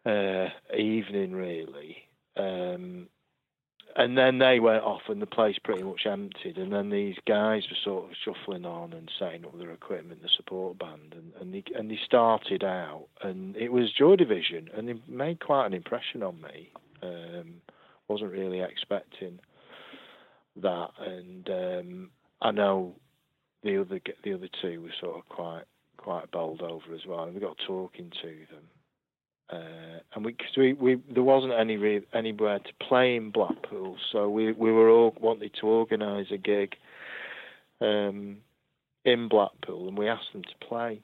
uh, 0.07 0.49
evening 0.77 1.33
really. 1.33 1.99
Um, 2.37 3.09
and 3.99 4.17
then 4.19 4.39
they 4.39 4.61
went 4.61 4.85
off, 4.85 5.03
and 5.09 5.23
the 5.23 5.27
place 5.27 5.57
pretty 5.65 5.83
much 5.83 6.05
emptied. 6.05 6.59
And 6.59 6.71
then 6.71 6.91
these 6.91 7.17
guys 7.27 7.63
were 7.71 7.77
sort 7.83 8.11
of 8.11 8.17
shuffling 8.23 8.67
on 8.67 8.93
and 8.93 9.11
setting 9.19 9.47
up 9.47 9.59
their 9.59 9.71
equipment, 9.71 10.23
the 10.23 10.29
support 10.37 10.79
band, 10.79 11.15
and 11.15 11.33
and 11.41 11.55
they, 11.55 11.65
and 11.75 11.91
they 11.91 11.99
started 12.05 12.63
out, 12.63 13.07
and 13.23 13.57
it 13.57 13.73
was 13.73 13.91
Joy 13.93 14.17
Division, 14.17 14.69
and 14.75 14.89
they 14.89 14.95
made 15.09 15.41
quite 15.41 15.67
an 15.67 15.73
impression 15.73 16.23
on 16.23 16.41
me. 16.43 16.71
Um, 17.03 17.63
wasn't 18.09 18.33
really 18.33 18.61
expecting 18.61 19.39
that, 20.63 20.91
and 20.99 21.49
um, 21.49 22.11
I 22.41 22.51
know 22.51 22.95
the 23.63 23.81
other 23.81 24.01
the 24.25 24.35
other 24.35 24.49
two 24.63 24.83
were 24.83 24.95
sort 25.01 25.17
of 25.17 25.29
quite 25.29 25.65
quite 25.97 26.31
bowled 26.31 26.63
over 26.63 26.95
as 26.95 27.07
well, 27.07 27.25
and 27.25 27.35
we 27.35 27.41
got 27.41 27.57
talking 27.67 28.13
to 28.23 28.29
them, 28.51 28.69
uh, 29.51 29.99
and 30.15 30.25
we, 30.25 30.33
cause 30.33 30.57
we 30.57 30.73
we 30.75 31.03
there 31.13 31.23
wasn't 31.23 31.53
any 31.53 31.77
re- 31.77 32.07
anywhere 32.15 32.59
to 32.59 32.87
play 32.87 33.17
in 33.17 33.31
Blackpool, 33.31 33.97
so 34.13 34.29
we 34.29 34.53
we 34.53 34.73
were 34.73 34.89
all 34.89 35.15
wanting 35.21 35.51
to 35.61 35.67
organise 35.67 36.29
a 36.31 36.39
gig 36.39 36.75
um, 37.81 38.39
in 39.05 39.29
Blackpool, 39.29 39.89
and 39.89 39.99
we 39.99 40.09
asked 40.09 40.33
them 40.33 40.45
to 40.45 40.67
play 40.67 41.01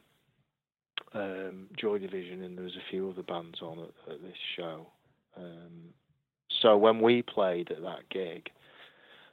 um, 1.14 1.68
Joy 1.78 1.98
Division, 1.98 2.42
and 2.42 2.56
there 2.56 2.64
was 2.64 2.76
a 2.76 2.90
few 2.90 3.10
other 3.10 3.22
bands 3.22 3.60
on 3.60 3.78
at, 3.78 4.12
at 4.12 4.22
this 4.22 4.36
show. 4.56 4.86
Um, 5.36 5.94
so 6.60 6.76
when 6.76 7.00
we 7.00 7.22
played 7.22 7.70
at 7.70 7.82
that 7.82 8.08
gig, 8.10 8.50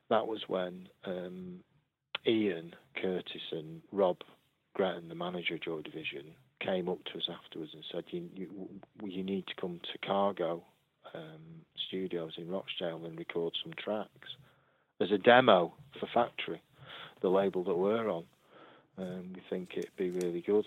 that 0.10 0.28
was 0.28 0.44
when 0.48 0.88
um, 1.06 1.60
Ian 2.26 2.74
Curtis 2.96 3.42
and 3.52 3.82
Rob 3.92 4.18
Gretton, 4.74 5.10
the 5.10 5.16
manager 5.16 5.56
of 5.56 5.62
Joy 5.62 5.82
Division, 5.82 6.26
came 6.60 6.90
up 6.90 7.04
to 7.06 7.18
us 7.18 7.30
afterwards 7.30 7.72
and 7.74 7.84
said, 7.92 8.06
"You 8.10 8.30
you, 8.36 8.70
you 9.04 9.24
need 9.24 9.48
to 9.48 9.56
come 9.60 9.80
to 9.92 10.08
Cargo 10.08 10.64
um, 11.14 11.66
Studios 11.88 12.34
in 12.38 12.50
Rochdale 12.50 13.06
and 13.06 13.18
record 13.18 13.54
some 13.64 13.74
tracks 13.74 14.30
as 15.00 15.12
a 15.12 15.18
demo 15.18 15.74
for 16.00 16.08
Factory, 16.14 16.62
the 17.22 17.30
label 17.30 17.64
that 17.64 17.76
we're 17.76 18.10
on. 18.10 18.26
Um, 18.98 19.34
we 19.34 19.42
think 19.50 19.74
it'd 19.78 19.96
be 19.96 20.10
really 20.10 20.42
good." 20.42 20.66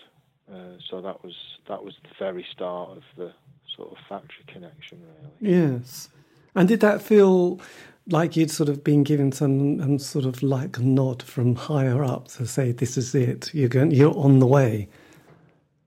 Uh, 0.51 0.77
so 0.89 1.01
that 1.01 1.23
was 1.23 1.35
that 1.67 1.83
was 1.83 1.93
the 2.03 2.09
very 2.19 2.45
start 2.51 2.89
of 2.91 3.03
the 3.15 3.31
sort 3.75 3.91
of 3.91 3.97
factory 4.09 4.43
connection, 4.47 4.99
really. 5.01 5.53
Yes. 5.55 6.09
And 6.55 6.67
did 6.67 6.79
that 6.81 7.01
feel 7.01 7.59
like 8.07 8.35
you'd 8.35 8.51
sort 8.51 8.69
of 8.69 8.83
been 8.83 9.03
given 9.03 9.31
some 9.31 9.81
um, 9.81 9.99
sort 9.99 10.25
of 10.25 10.43
like 10.43 10.79
nod 10.79 11.23
from 11.23 11.55
higher 11.55 12.03
up 12.03 12.27
to 12.29 12.45
say, 12.45 12.71
"This 12.71 12.97
is 12.97 13.15
it. 13.15 13.53
You're 13.53 13.69
going. 13.69 13.91
You're 13.91 14.17
on 14.17 14.39
the 14.39 14.47
way." 14.47 14.89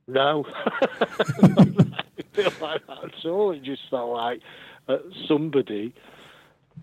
No, 0.09 0.45
I 0.65 1.65
feel 2.33 2.53
like 2.61 2.87
that 2.87 3.05
at 3.05 3.27
all. 3.27 3.51
It 3.51 3.63
just 3.63 3.83
felt 3.91 4.11
like 4.13 4.41
uh, 4.89 4.99
somebody 5.29 5.95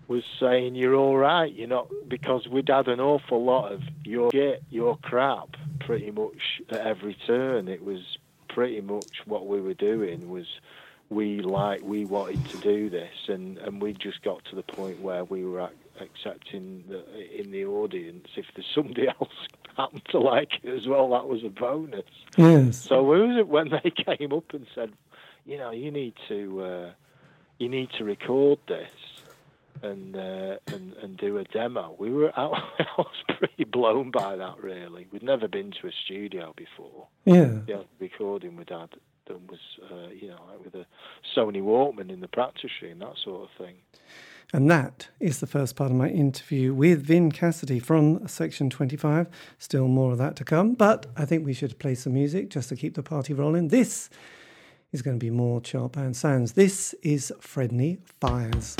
was 0.08 0.22
saying, 0.38 0.76
"You're 0.76 0.94
all 0.94 1.16
right. 1.16 1.52
You're 1.52 1.68
not," 1.68 1.88
because 2.08 2.46
we'd 2.48 2.68
had 2.68 2.88
an 2.88 3.00
awful 3.00 3.44
lot 3.44 3.72
of 3.72 3.82
your 4.04 4.30
shit, 4.30 4.62
your 4.70 4.96
crap, 4.98 5.56
pretty 5.80 6.10
much 6.10 6.62
at 6.70 6.86
every 6.86 7.16
turn. 7.26 7.68
It 7.68 7.84
was 7.84 8.18
pretty 8.48 8.80
much 8.80 9.22
what 9.26 9.46
we 9.48 9.60
were 9.60 9.74
doing 9.74 10.30
was 10.30 10.46
we 11.14 11.40
like 11.40 11.82
we 11.82 12.04
wanted 12.04 12.44
to 12.50 12.56
do 12.58 12.90
this, 12.90 13.14
and 13.28 13.58
and 13.58 13.80
we 13.80 13.92
just 13.92 14.22
got 14.22 14.44
to 14.46 14.56
the 14.56 14.62
point 14.62 15.00
where 15.00 15.24
we 15.24 15.44
were 15.44 15.60
ac- 15.60 15.74
accepting 16.00 16.84
that 16.88 17.06
in 17.40 17.50
the 17.52 17.64
audience, 17.64 18.28
if 18.36 18.46
there's 18.54 18.66
somebody 18.74 19.08
else 19.20 19.32
happened 19.76 20.02
to 20.10 20.18
like 20.18 20.52
it 20.62 20.70
as 20.70 20.86
well, 20.86 21.10
that 21.10 21.28
was 21.28 21.44
a 21.44 21.48
bonus. 21.48 22.04
Yes. 22.36 22.76
So 22.76 23.02
was 23.02 23.38
it 23.38 23.48
when 23.48 23.70
they 23.70 23.90
came 24.16 24.32
up 24.32 24.52
and 24.52 24.66
said, 24.74 24.92
you 25.46 25.56
know, 25.56 25.70
you 25.70 25.90
need 25.90 26.14
to 26.28 26.62
uh, 26.62 26.90
you 27.58 27.68
need 27.68 27.90
to 27.98 28.04
record 28.04 28.58
this 28.66 28.90
and 29.82 30.16
uh, 30.16 30.56
and 30.66 30.94
and 30.94 31.16
do 31.16 31.38
a 31.38 31.44
demo. 31.44 31.94
We 31.98 32.10
were 32.10 32.32
I 32.38 32.48
was 32.98 33.14
pretty 33.38 33.64
blown 33.64 34.10
by 34.10 34.36
that. 34.36 34.62
Really, 34.62 35.06
we'd 35.12 35.22
never 35.22 35.48
been 35.48 35.72
to 35.80 35.88
a 35.88 35.92
studio 36.04 36.54
before. 36.56 37.06
Yeah. 37.24 37.60
The 37.66 37.84
recording 38.00 38.56
we'd 38.56 38.70
had 38.70 38.90
done 39.26 39.46
was 39.48 39.58
uh, 39.90 40.08
you 40.08 40.28
know 40.28 40.38
like 40.50 40.64
with 40.64 40.74
a 40.74 40.86
Sony 41.36 41.62
Walkman 41.62 42.10
in 42.10 42.20
the 42.20 42.28
practice 42.28 42.70
room, 42.82 42.98
that 43.00 43.14
sort 43.24 43.42
of 43.42 43.48
thing. 43.58 43.76
And 44.52 44.70
that 44.70 45.08
is 45.18 45.40
the 45.40 45.46
first 45.46 45.74
part 45.74 45.90
of 45.90 45.96
my 45.96 46.08
interview 46.08 46.72
with 46.72 47.02
Vin 47.02 47.32
Cassidy 47.32 47.80
from 47.80 48.28
Section 48.28 48.70
25. 48.70 49.26
Still 49.58 49.88
more 49.88 50.12
of 50.12 50.18
that 50.18 50.36
to 50.36 50.44
come, 50.44 50.74
but 50.74 51.06
I 51.16 51.24
think 51.24 51.44
we 51.44 51.54
should 51.54 51.78
play 51.78 51.96
some 51.96 52.14
music 52.14 52.50
just 52.50 52.68
to 52.68 52.76
keep 52.76 52.94
the 52.94 53.02
party 53.02 53.32
rolling. 53.32 53.68
This 53.68 54.10
is 54.92 55.02
going 55.02 55.18
to 55.18 55.24
be 55.24 55.30
more 55.30 55.60
band 55.88 56.16
sounds. 56.16 56.52
This 56.52 56.94
is 57.02 57.32
Friendly 57.40 57.98
Fires. 58.20 58.76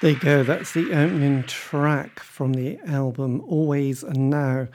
There 0.00 0.12
you 0.12 0.18
go. 0.20 0.44
That's 0.44 0.74
the 0.74 0.92
opening 0.92 1.42
track 1.42 2.20
from 2.20 2.52
the 2.52 2.78
album 2.86 3.40
Always 3.48 4.04
and 4.04 4.30
Now, 4.30 4.68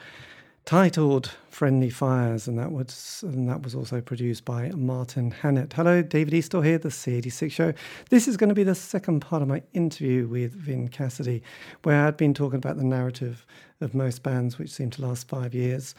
titled 0.64 1.30
"Friendly 1.50 1.90
Fires," 1.90 2.48
and 2.48 2.58
that 2.58 2.72
was 2.72 3.22
and 3.26 3.48
that 3.48 3.62
was 3.62 3.74
also 3.74 4.00
produced 4.00 4.44
by 4.44 4.70
Martin 4.70 5.30
Hannett. 5.30 5.74
Hello, 5.74 6.00
David 6.00 6.32
Eastaugh 6.32 6.64
here, 6.64 6.78
the 6.78 6.88
C86 6.88 7.52
Show. 7.52 7.74
This 8.08 8.26
is 8.26 8.36
going 8.38 8.48
to 8.48 8.54
be 8.54 8.62
the 8.62 8.74
second 8.74 9.20
part 9.20 9.42
of 9.42 9.48
my 9.48 9.62
interview 9.74 10.26
with 10.26 10.52
Vin 10.52 10.88
Cassidy, 10.88 11.42
where 11.82 12.06
I'd 12.06 12.16
been 12.16 12.32
talking 12.32 12.56
about 12.56 12.78
the 12.78 12.84
narrative 12.84 13.44
of 13.82 13.94
most 13.94 14.22
bands, 14.22 14.58
which 14.58 14.70
seem 14.70 14.88
to 14.90 15.02
last 15.02 15.28
five 15.28 15.54
years. 15.54 15.94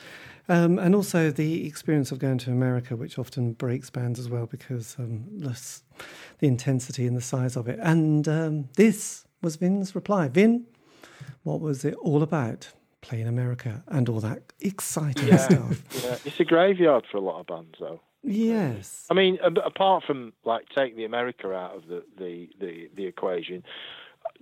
Um, 0.49 0.79
and 0.79 0.95
also 0.95 1.31
the 1.31 1.67
experience 1.67 2.11
of 2.11 2.19
going 2.19 2.39
to 2.39 2.51
America, 2.51 2.95
which 2.95 3.19
often 3.19 3.53
breaks 3.53 3.89
bands 3.89 4.19
as 4.19 4.29
well 4.29 4.47
because 4.47 4.95
um, 4.97 5.25
less, 5.37 5.83
the 6.39 6.47
intensity 6.47 7.05
and 7.05 7.15
the 7.15 7.21
size 7.21 7.55
of 7.55 7.67
it. 7.67 7.79
And 7.81 8.27
um, 8.27 8.69
this 8.75 9.25
was 9.41 9.57
Vin's 9.57 9.93
reply. 9.93 10.27
Vin, 10.27 10.65
what 11.43 11.61
was 11.61 11.85
it 11.85 11.93
all 11.95 12.23
about? 12.23 12.71
Playing 13.07 13.27
America 13.27 13.83
and 13.87 14.09
all 14.09 14.19
that 14.21 14.41
exciting 14.59 15.27
yeah, 15.27 15.37
stuff. 15.37 15.83
Yeah, 16.03 16.17
it's 16.25 16.39
a 16.39 16.45
graveyard 16.45 17.05
for 17.11 17.17
a 17.17 17.21
lot 17.21 17.39
of 17.39 17.47
bands, 17.47 17.75
though. 17.79 18.01
Yes. 18.23 19.05
I 19.11 19.13
mean, 19.13 19.37
apart 19.43 20.03
from 20.03 20.33
like 20.43 20.67
take 20.69 20.95
the 20.95 21.05
America 21.05 21.53
out 21.53 21.75
of 21.75 21.87
the 21.87 22.03
the 22.17 22.49
the, 22.59 22.89
the 22.95 23.05
equation, 23.05 23.63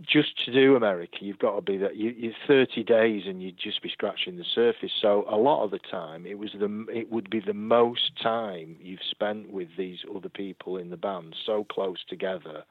just 0.01 0.43
to 0.45 0.51
do 0.51 0.75
America, 0.75 1.17
you've 1.19 1.39
got 1.39 1.55
to 1.55 1.61
be 1.61 1.77
that 1.77 1.95
you, 1.97 2.11
you're 2.17 2.33
30 2.47 2.83
days 2.83 3.23
and 3.25 3.43
you'd 3.43 3.57
just 3.57 3.81
be 3.81 3.89
scratching 3.89 4.37
the 4.37 4.45
surface. 4.55 4.91
So 5.01 5.25
a 5.29 5.35
lot 5.35 5.63
of 5.63 5.71
the 5.71 5.79
time, 5.79 6.25
it 6.25 6.37
was 6.37 6.51
the 6.57 6.85
it 6.89 7.11
would 7.11 7.29
be 7.29 7.39
the 7.39 7.53
most 7.53 8.11
time 8.21 8.77
you've 8.79 9.03
spent 9.09 9.51
with 9.51 9.69
these 9.77 9.99
other 10.15 10.29
people 10.29 10.77
in 10.77 10.89
the 10.89 10.97
band, 10.97 11.35
so 11.45 11.65
close 11.65 12.03
together, 12.07 12.63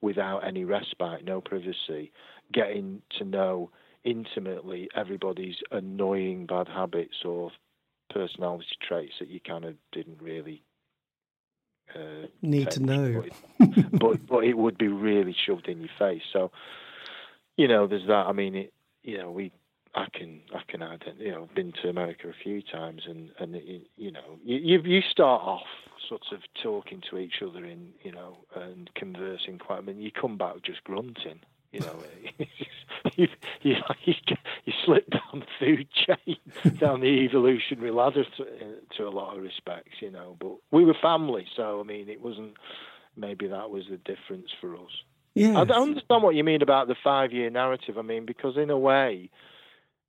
without 0.00 0.46
any 0.46 0.64
respite, 0.64 1.24
no 1.24 1.40
privacy, 1.40 2.12
getting 2.52 3.02
to 3.18 3.24
know 3.24 3.70
intimately 4.06 4.88
everybody's 4.94 5.56
annoying 5.70 6.46
bad 6.46 6.68
habits 6.68 7.16
or 7.24 7.50
personality 8.08 8.66
traits 8.80 9.14
that 9.18 9.28
you 9.28 9.40
kind 9.40 9.64
of 9.64 9.74
didn't 9.92 10.22
really 10.22 10.62
uh, 11.94 12.26
need 12.40 12.70
to 12.70 12.80
know. 12.80 13.24
But, 13.58 13.90
but, 13.92 14.26
but 14.26 14.44
it 14.44 14.56
would 14.56 14.78
be 14.78 14.88
really 14.88 15.36
shoved 15.46 15.68
in 15.68 15.80
your 15.80 15.90
face. 15.98 16.22
So, 16.32 16.50
you 17.56 17.68
know, 17.68 17.86
there's 17.86 18.06
that. 18.06 18.26
I 18.26 18.32
mean, 18.32 18.54
it, 18.54 18.72
you 19.02 19.18
know, 19.18 19.30
we 19.30 19.52
I 19.96 20.06
can 20.12 20.42
I 20.54 20.60
can 20.68 20.82
add 20.82 21.04
you 21.18 21.32
know 21.32 21.44
I've 21.44 21.54
been 21.54 21.72
to 21.82 21.88
America 21.88 22.28
a 22.28 22.42
few 22.44 22.60
times 22.60 23.02
and 23.06 23.30
and 23.38 23.56
it, 23.56 23.88
you 23.96 24.10
know 24.10 24.38
you 24.44 24.82
you 24.82 25.00
start 25.10 25.42
off 25.42 25.66
sort 26.06 26.22
of 26.32 26.40
talking 26.62 27.02
to 27.10 27.16
each 27.16 27.40
other 27.42 27.64
in 27.64 27.92
you 28.02 28.12
know 28.12 28.36
and 28.54 28.90
conversing 28.94 29.58
quite 29.58 29.78
I 29.78 29.80
mean 29.80 29.98
you 29.98 30.10
come 30.12 30.36
back 30.36 30.56
just 30.62 30.84
grunting 30.84 31.40
you 31.72 31.80
know, 31.80 32.02
you, 33.16 33.28
you, 33.62 33.74
you, 34.04 34.72
slip 34.84 35.08
down 35.10 35.40
the 35.40 35.46
food 35.58 35.88
chain, 35.90 36.36
down 36.78 37.00
the 37.00 37.06
evolutionary 37.06 37.90
ladder 37.90 38.24
to, 38.36 38.46
to 38.96 39.08
a 39.08 39.10
lot 39.10 39.36
of 39.36 39.42
respects, 39.42 40.00
you 40.00 40.10
know. 40.10 40.36
But 40.38 40.56
we 40.70 40.84
were 40.84 40.96
family, 41.00 41.46
so 41.56 41.80
I 41.80 41.84
mean, 41.84 42.08
it 42.08 42.20
wasn't. 42.20 42.54
Maybe 43.18 43.48
that 43.48 43.70
was 43.70 43.84
the 43.90 43.96
difference 43.96 44.50
for 44.60 44.74
us. 44.74 44.90
Yeah, 45.34 45.58
I 45.58 45.64
don't 45.64 45.90
understand 45.90 46.22
what 46.22 46.34
you 46.34 46.44
mean 46.44 46.62
about 46.62 46.88
the 46.88 46.96
five-year 47.02 47.50
narrative. 47.50 47.98
I 47.98 48.02
mean, 48.02 48.26
because 48.26 48.56
in 48.56 48.68
a 48.68 48.78
way, 48.78 49.30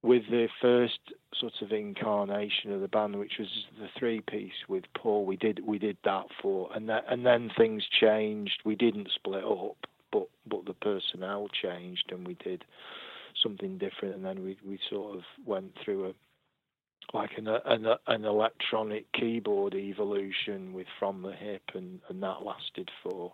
with 0.01 0.23
the 0.29 0.47
first 0.61 0.99
sort 1.37 1.53
of 1.61 1.71
incarnation 1.71 2.71
of 2.71 2.81
the 2.81 2.87
band, 2.87 3.17
which 3.17 3.33
was 3.39 3.47
the 3.79 3.87
three-piece 3.97 4.67
with 4.67 4.83
Paul, 4.93 5.25
we 5.25 5.37
did 5.37 5.65
we 5.65 5.79
did 5.79 5.97
that 6.03 6.25
for, 6.41 6.69
and 6.73 6.89
that, 6.89 7.05
and 7.09 7.25
then 7.25 7.49
things 7.57 7.83
changed. 7.87 8.61
We 8.65 8.75
didn't 8.75 9.09
split 9.15 9.43
up 9.43 9.87
but 10.11 10.27
but 10.45 10.65
the 10.65 10.73
personnel 10.73 11.47
changed 11.61 12.11
and 12.11 12.27
we 12.27 12.35
did 12.35 12.63
something 13.43 13.77
different, 13.77 14.15
and 14.15 14.25
then 14.25 14.43
we 14.43 14.57
we 14.65 14.79
sort 14.89 15.15
of 15.15 15.23
went 15.45 15.73
through 15.83 16.07
a 16.07 16.13
like 17.13 17.31
an 17.37 17.47
an, 17.47 17.85
an 18.07 18.25
electronic 18.25 19.11
keyboard 19.13 19.73
evolution 19.73 20.73
with 20.73 20.87
from 20.99 21.21
the 21.21 21.33
hip, 21.33 21.63
and 21.73 21.99
and 22.09 22.21
that 22.23 22.43
lasted 22.43 22.89
for 23.03 23.33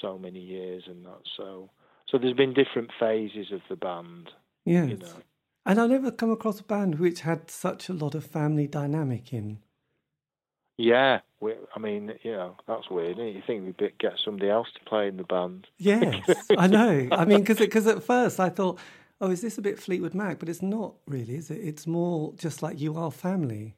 so 0.00 0.18
many 0.18 0.40
years, 0.40 0.84
and 0.86 1.04
that 1.04 1.20
so 1.36 1.70
so 2.10 2.18
there's 2.18 2.34
been 2.34 2.54
different 2.54 2.90
phases 2.98 3.52
of 3.52 3.60
the 3.68 3.76
band. 3.76 4.30
Yeah. 4.64 4.84
You 4.84 4.96
know. 4.96 5.22
And 5.66 5.80
I 5.80 5.86
never 5.86 6.10
come 6.10 6.30
across 6.30 6.60
a 6.60 6.64
band 6.64 6.98
which 6.98 7.20
had 7.20 7.50
such 7.50 7.88
a 7.88 7.94
lot 7.94 8.14
of 8.14 8.26
family 8.26 8.66
dynamic 8.66 9.32
in. 9.32 9.60
Yeah, 10.76 11.20
we, 11.40 11.54
I 11.74 11.78
mean, 11.78 12.14
you 12.22 12.32
know, 12.32 12.56
that's 12.66 12.90
weird. 12.90 13.18
You 13.18 13.42
think 13.46 13.64
we'd 13.64 13.98
get 13.98 14.14
somebody 14.24 14.50
else 14.50 14.68
to 14.74 14.80
play 14.88 15.08
in 15.08 15.16
the 15.16 15.24
band? 15.24 15.68
Yes, 15.78 16.28
I 16.58 16.66
know. 16.66 17.08
I 17.12 17.24
mean, 17.24 17.44
because 17.44 17.86
at 17.86 18.02
first 18.02 18.40
I 18.40 18.48
thought, 18.48 18.78
oh, 19.20 19.30
is 19.30 19.40
this 19.40 19.56
a 19.56 19.62
bit 19.62 19.78
Fleetwood 19.78 20.14
Mac? 20.14 20.38
But 20.38 20.48
it's 20.48 20.62
not 20.62 20.94
really, 21.06 21.36
is 21.36 21.50
it? 21.50 21.60
It's 21.60 21.86
more 21.86 22.32
just 22.36 22.62
like 22.62 22.80
you 22.80 22.96
are 22.96 23.12
family. 23.12 23.76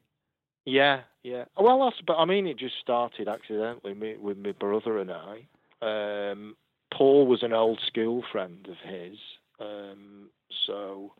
Yeah, 0.65 1.01
yeah. 1.23 1.45
Well, 1.57 1.79
that's. 1.85 2.01
But 2.05 2.17
I 2.17 2.25
mean, 2.25 2.47
it 2.47 2.57
just 2.57 2.79
started 2.81 3.27
accidentally 3.27 4.17
with 4.17 4.37
my 4.37 4.51
brother 4.53 4.97
and 4.97 5.11
I. 5.11 5.47
Um, 5.81 6.55
Paul 6.91 7.27
was 7.27 7.43
an 7.43 7.53
old 7.53 7.79
school 7.85 8.23
friend 8.31 8.67
of 8.67 8.77
his, 8.89 9.17
um, 9.59 10.29
so 10.65 11.13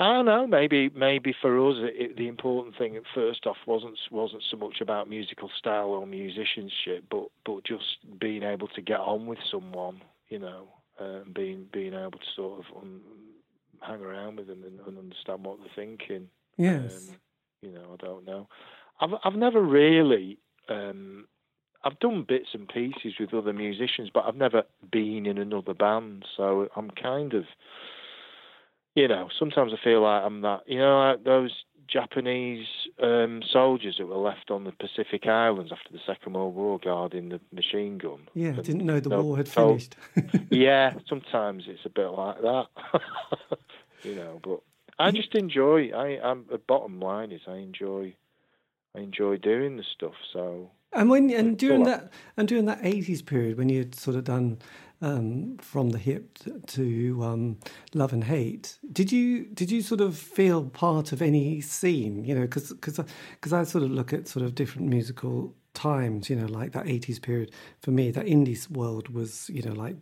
I 0.00 0.12
don't 0.12 0.26
know. 0.26 0.46
Maybe 0.46 0.90
maybe 0.94 1.34
for 1.40 1.68
us, 1.68 1.76
it, 1.78 2.16
the 2.16 2.28
important 2.28 2.76
thing 2.78 2.96
at 2.96 3.02
first 3.14 3.46
off 3.46 3.56
wasn't 3.66 3.98
wasn't 4.12 4.44
so 4.48 4.56
much 4.56 4.80
about 4.80 5.08
musical 5.08 5.50
style 5.58 5.88
or 5.88 6.06
musicianship, 6.06 7.04
but 7.10 7.26
but 7.44 7.64
just 7.64 7.98
being 8.20 8.44
able 8.44 8.68
to 8.68 8.80
get 8.80 9.00
on 9.00 9.26
with 9.26 9.38
someone, 9.50 10.00
you 10.28 10.38
know, 10.38 10.68
and 11.00 11.26
um, 11.26 11.32
being 11.34 11.66
being 11.72 11.94
able 11.94 12.12
to 12.12 12.26
sort 12.36 12.60
of 12.60 12.76
um, 12.76 13.00
hang 13.80 14.00
around 14.00 14.36
with 14.36 14.46
them 14.46 14.62
and, 14.64 14.78
and, 14.86 14.98
understand 14.98 15.44
what 15.44 15.58
they're 15.58 15.68
thinking. 15.74 16.28
Yes. 16.56 17.08
Um, 17.08 17.16
you 17.62 17.72
know, 17.72 17.94
I 17.94 18.04
don't 18.04 18.24
know. 18.24 18.46
I've 19.00 19.14
I've 19.24 19.36
never 19.36 19.60
really. 19.60 20.38
Um, 20.68 21.26
I've 21.84 21.98
done 22.00 22.24
bits 22.26 22.48
and 22.54 22.68
pieces 22.68 23.14
with 23.18 23.32
other 23.32 23.52
musicians, 23.52 24.10
but 24.12 24.24
I've 24.26 24.36
never 24.36 24.64
been 24.90 25.26
in 25.26 25.38
another 25.38 25.74
band, 25.74 26.24
so 26.36 26.68
I'm 26.76 26.90
kind 26.90 27.34
of 27.34 27.44
you 28.98 29.06
know, 29.06 29.28
sometimes 29.38 29.72
I 29.72 29.82
feel 29.82 30.02
like 30.02 30.24
I'm 30.24 30.40
that, 30.40 30.62
you 30.66 30.78
know, 30.78 30.98
like 30.98 31.22
those 31.22 31.52
Japanese 31.86 32.66
um, 33.00 33.42
soldiers 33.48 33.96
that 33.98 34.06
were 34.06 34.16
left 34.16 34.50
on 34.50 34.64
the 34.64 34.72
Pacific 34.72 35.26
Islands 35.28 35.70
after 35.70 35.92
the 35.92 36.00
Second 36.04 36.32
World 36.32 36.56
War 36.56 36.80
guarding 36.82 37.28
the 37.28 37.40
machine 37.52 37.98
gun. 37.98 38.28
Yeah, 38.34 38.48
and 38.48 38.64
didn't 38.64 38.84
know 38.84 38.98
the 38.98 39.10
war 39.10 39.36
had 39.36 39.48
finished. 39.48 39.94
yeah, 40.50 40.94
sometimes 41.08 41.64
it's 41.68 41.86
a 41.86 41.90
bit 41.90 42.08
like 42.08 42.40
that, 42.40 42.66
you 44.02 44.16
know. 44.16 44.40
But 44.42 44.62
I 44.98 45.12
just 45.12 45.32
enjoy. 45.36 45.90
I, 45.90 46.18
I'm 46.20 46.46
the 46.50 46.58
bottom 46.58 46.98
line 46.98 47.30
is 47.30 47.42
I 47.46 47.58
enjoy. 47.58 48.16
I 48.96 49.00
enjoy 49.00 49.36
doing 49.36 49.76
the 49.76 49.84
stuff. 49.94 50.14
So 50.32 50.72
and 50.92 51.08
when 51.08 51.30
and 51.30 51.56
during 51.56 51.84
that 51.84 52.12
and 52.36 52.48
during 52.48 52.64
that 52.66 52.80
eighties 52.82 53.22
period 53.22 53.58
when 53.58 53.68
you'd 53.68 53.94
sort 53.94 54.16
of 54.16 54.24
done 54.24 54.58
um, 55.00 55.56
from 55.58 55.90
the 55.90 55.98
hip 55.98 56.38
to 56.66 57.22
um, 57.22 57.58
love 57.94 58.12
and 58.12 58.24
hate. 58.24 58.78
Did 58.92 59.12
you 59.12 59.44
did 59.46 59.70
you 59.70 59.82
sort 59.82 60.00
of 60.00 60.16
feel 60.16 60.64
part 60.64 61.12
of 61.12 61.22
any 61.22 61.60
scene? 61.60 62.24
You 62.24 62.34
know, 62.34 62.42
because 62.42 62.72
because 62.72 63.52
I 63.52 63.64
sort 63.64 63.84
of 63.84 63.90
look 63.90 64.12
at 64.12 64.28
sort 64.28 64.44
of 64.44 64.54
different 64.54 64.88
musical 64.88 65.54
times. 65.74 66.28
You 66.28 66.36
know, 66.36 66.46
like 66.46 66.72
that 66.72 66.88
eighties 66.88 67.18
period 67.18 67.52
for 67.80 67.90
me. 67.90 68.10
That 68.10 68.26
indie 68.26 68.68
world 68.70 69.08
was 69.08 69.48
you 69.50 69.62
know 69.62 69.72
like 69.72 69.96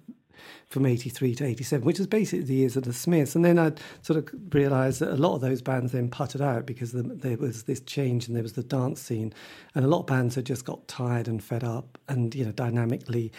from 0.67 0.87
83 0.87 1.35
to 1.37 1.47
87, 1.47 1.85
which 1.85 2.01
is 2.01 2.07
basically 2.07 2.45
the 2.45 2.55
years 2.55 2.77
of 2.77 2.85
the 2.85 2.93
Smiths. 2.93 3.35
And 3.35 3.45
then 3.45 3.59
I 3.59 3.73
sort 4.03 4.19
of 4.19 4.55
realised 4.55 5.01
that 5.01 5.13
a 5.13 5.17
lot 5.17 5.35
of 5.35 5.41
those 5.41 5.63
bands 5.63 5.93
then 5.93 6.09
putted 6.09 6.41
out 6.41 6.67
because 6.67 6.93
the, 6.93 7.03
there 7.03 7.37
was 7.37 7.65
this 7.65 7.81
change 7.81 8.27
and 8.27 8.37
there 8.37 8.43
was 8.43 8.55
the 8.55 8.63
dance 8.63 9.01
scene. 9.01 9.33
And 9.75 9.85
a 9.85 9.89
lot 9.89 10.01
of 10.01 10.07
bands 10.07 10.35
had 10.35 10.45
just 10.45 10.65
got 10.65 10.87
tired 10.89 11.29
and 11.29 11.43
fed 11.43 11.65
up 11.65 11.99
and, 12.09 12.35
you 12.35 12.45
know, 12.45 12.53
dynamically 12.53 13.33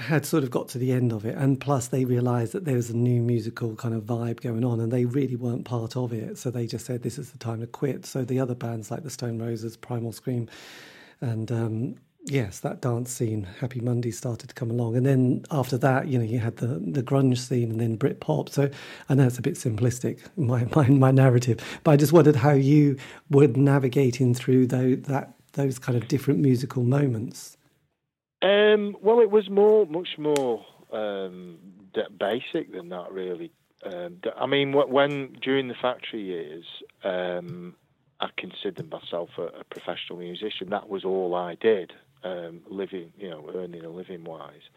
had 0.00 0.24
sort 0.24 0.42
of 0.44 0.50
got 0.50 0.68
to 0.70 0.78
the 0.78 0.92
end 0.92 1.12
of 1.12 1.26
it, 1.26 1.36
and 1.36 1.60
plus 1.60 1.88
they 1.88 2.04
realised 2.04 2.52
that 2.52 2.64
there 2.64 2.76
was 2.76 2.88
a 2.88 2.96
new 2.96 3.20
musical 3.20 3.76
kind 3.76 3.94
of 3.94 4.04
vibe 4.04 4.40
going 4.40 4.64
on, 4.64 4.80
and 4.80 4.90
they 4.90 5.04
really 5.04 5.36
weren't 5.36 5.64
part 5.64 5.96
of 5.96 6.12
it. 6.12 6.38
So 6.38 6.50
they 6.50 6.66
just 6.66 6.86
said, 6.86 7.02
"This 7.02 7.18
is 7.18 7.32
the 7.32 7.38
time 7.38 7.60
to 7.60 7.66
quit." 7.66 8.06
So 8.06 8.24
the 8.24 8.40
other 8.40 8.54
bands 8.54 8.90
like 8.90 9.02
the 9.02 9.10
Stone 9.10 9.38
Roses, 9.38 9.76
Primal 9.76 10.12
Scream, 10.12 10.48
and 11.20 11.52
um, 11.52 11.96
yes, 12.24 12.60
that 12.60 12.80
dance 12.80 13.12
scene, 13.12 13.46
Happy 13.60 13.80
Monday, 13.80 14.10
started 14.10 14.48
to 14.48 14.54
come 14.54 14.70
along, 14.70 14.96
and 14.96 15.04
then 15.04 15.44
after 15.50 15.76
that, 15.78 16.08
you 16.08 16.18
know, 16.18 16.24
you 16.24 16.38
had 16.38 16.56
the 16.56 16.66
the 16.66 17.02
grunge 17.02 17.38
scene, 17.38 17.70
and 17.70 17.80
then 17.80 17.96
Brit 17.96 18.20
pop. 18.20 18.48
So 18.48 18.70
I 19.10 19.14
know 19.14 19.26
it's 19.26 19.38
a 19.38 19.42
bit 19.42 19.54
simplistic, 19.54 20.20
my 20.36 20.66
my, 20.74 20.88
my 20.88 21.10
narrative, 21.10 21.58
but 21.84 21.90
I 21.92 21.96
just 21.96 22.12
wondered 22.12 22.36
how 22.36 22.52
you 22.52 22.96
were 23.28 23.48
navigating 23.48 24.34
through 24.34 24.68
though 24.68 24.94
that 24.94 25.34
those 25.52 25.78
kind 25.78 26.00
of 26.00 26.08
different 26.08 26.40
musical 26.40 26.84
moments. 26.84 27.58
Um, 28.42 28.96
well, 29.02 29.20
it 29.20 29.30
was 29.30 29.50
more, 29.50 29.86
much 29.86 30.16
more 30.18 30.64
um, 30.92 31.58
basic 32.18 32.72
than 32.72 32.88
that, 32.88 33.12
really. 33.12 33.52
Um, 33.84 34.20
I 34.36 34.46
mean, 34.46 34.72
when 34.72 35.36
during 35.40 35.68
the 35.68 35.74
factory 35.74 36.22
years, 36.22 36.64
um, 37.02 37.74
I 38.20 38.28
considered 38.36 38.90
myself 38.90 39.30
a, 39.38 39.42
a, 39.42 39.64
professional 39.64 40.18
musician. 40.18 40.68
That 40.70 40.88
was 40.88 41.04
all 41.04 41.34
I 41.34 41.54
did, 41.54 41.92
um, 42.22 42.60
living, 42.68 43.12
you 43.18 43.30
know, 43.30 43.50
earning 43.54 43.84
a 43.84 43.88
living 43.88 44.24
wise. 44.24 44.68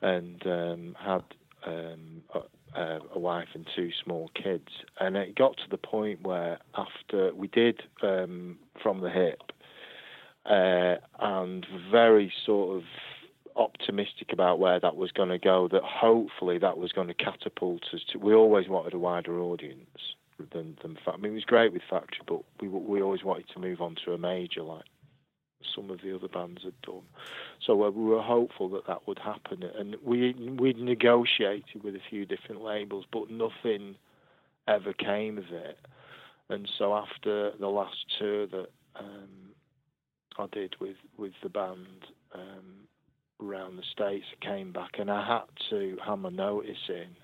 and 0.00 0.46
um, 0.46 0.96
had 0.98 1.24
a, 1.66 3.00
a, 3.14 3.18
wife 3.18 3.48
and 3.54 3.66
two 3.74 3.90
small 4.02 4.30
kids. 4.34 4.68
And 4.98 5.16
it 5.16 5.34
got 5.34 5.56
to 5.58 5.70
the 5.70 5.78
point 5.78 6.22
where 6.22 6.58
after 6.74 7.34
we 7.34 7.48
did 7.48 7.82
from 8.00 9.00
the 9.00 9.10
hip, 9.10 9.52
uh, 10.46 10.96
and 11.20 11.66
very 11.90 12.32
sort 12.44 12.76
of 12.76 12.84
optimistic 13.56 14.32
about 14.32 14.58
where 14.58 14.80
that 14.80 14.96
was 14.96 15.12
going 15.12 15.28
to 15.28 15.38
go. 15.38 15.68
That 15.68 15.82
hopefully 15.82 16.58
that 16.58 16.78
was 16.78 16.92
going 16.92 17.08
to 17.08 17.14
catapult 17.14 17.82
us 17.92 18.00
to. 18.12 18.18
We 18.18 18.34
always 18.34 18.68
wanted 18.68 18.94
a 18.94 18.98
wider 18.98 19.40
audience 19.40 20.14
than 20.52 20.76
than. 20.82 20.98
I 21.06 21.16
mean, 21.16 21.32
it 21.32 21.34
was 21.34 21.44
great 21.44 21.72
with 21.72 21.82
Factory, 21.88 22.24
but 22.26 22.42
we 22.60 22.68
we 22.68 23.02
always 23.02 23.24
wanted 23.24 23.48
to 23.54 23.60
move 23.60 23.80
on 23.80 23.96
to 24.04 24.12
a 24.12 24.18
major 24.18 24.62
like 24.62 24.84
some 25.74 25.90
of 25.90 26.02
the 26.02 26.14
other 26.14 26.28
bands 26.28 26.62
had 26.62 26.80
done. 26.82 27.02
So 27.64 27.82
uh, 27.84 27.90
we 27.90 28.04
were 28.04 28.22
hopeful 28.22 28.68
that 28.70 28.86
that 28.86 29.06
would 29.06 29.18
happen, 29.18 29.62
and 29.62 29.96
we 30.04 30.32
we 30.32 30.72
negotiated 30.74 31.82
with 31.82 31.94
a 31.94 32.02
few 32.10 32.26
different 32.26 32.62
labels, 32.62 33.04
but 33.10 33.30
nothing 33.30 33.96
ever 34.68 34.92
came 34.92 35.38
of 35.38 35.50
it. 35.50 35.78
And 36.48 36.68
so 36.78 36.94
after 36.94 37.52
the 37.58 37.68
last 37.68 38.04
tour 38.18 38.46
that 38.46 38.68
um, 38.96 39.43
I 40.38 40.46
did 40.52 40.76
with 40.80 40.96
with 41.16 41.32
the 41.42 41.48
band 41.48 42.06
um, 42.34 42.88
around 43.42 43.76
the 43.76 43.82
states, 43.92 44.26
I 44.40 44.44
came 44.44 44.72
back 44.72 44.92
and 44.98 45.10
I 45.10 45.26
had 45.26 45.70
to 45.70 45.96
hammer 46.04 46.30
notice 46.30 46.88
in, 46.88 47.16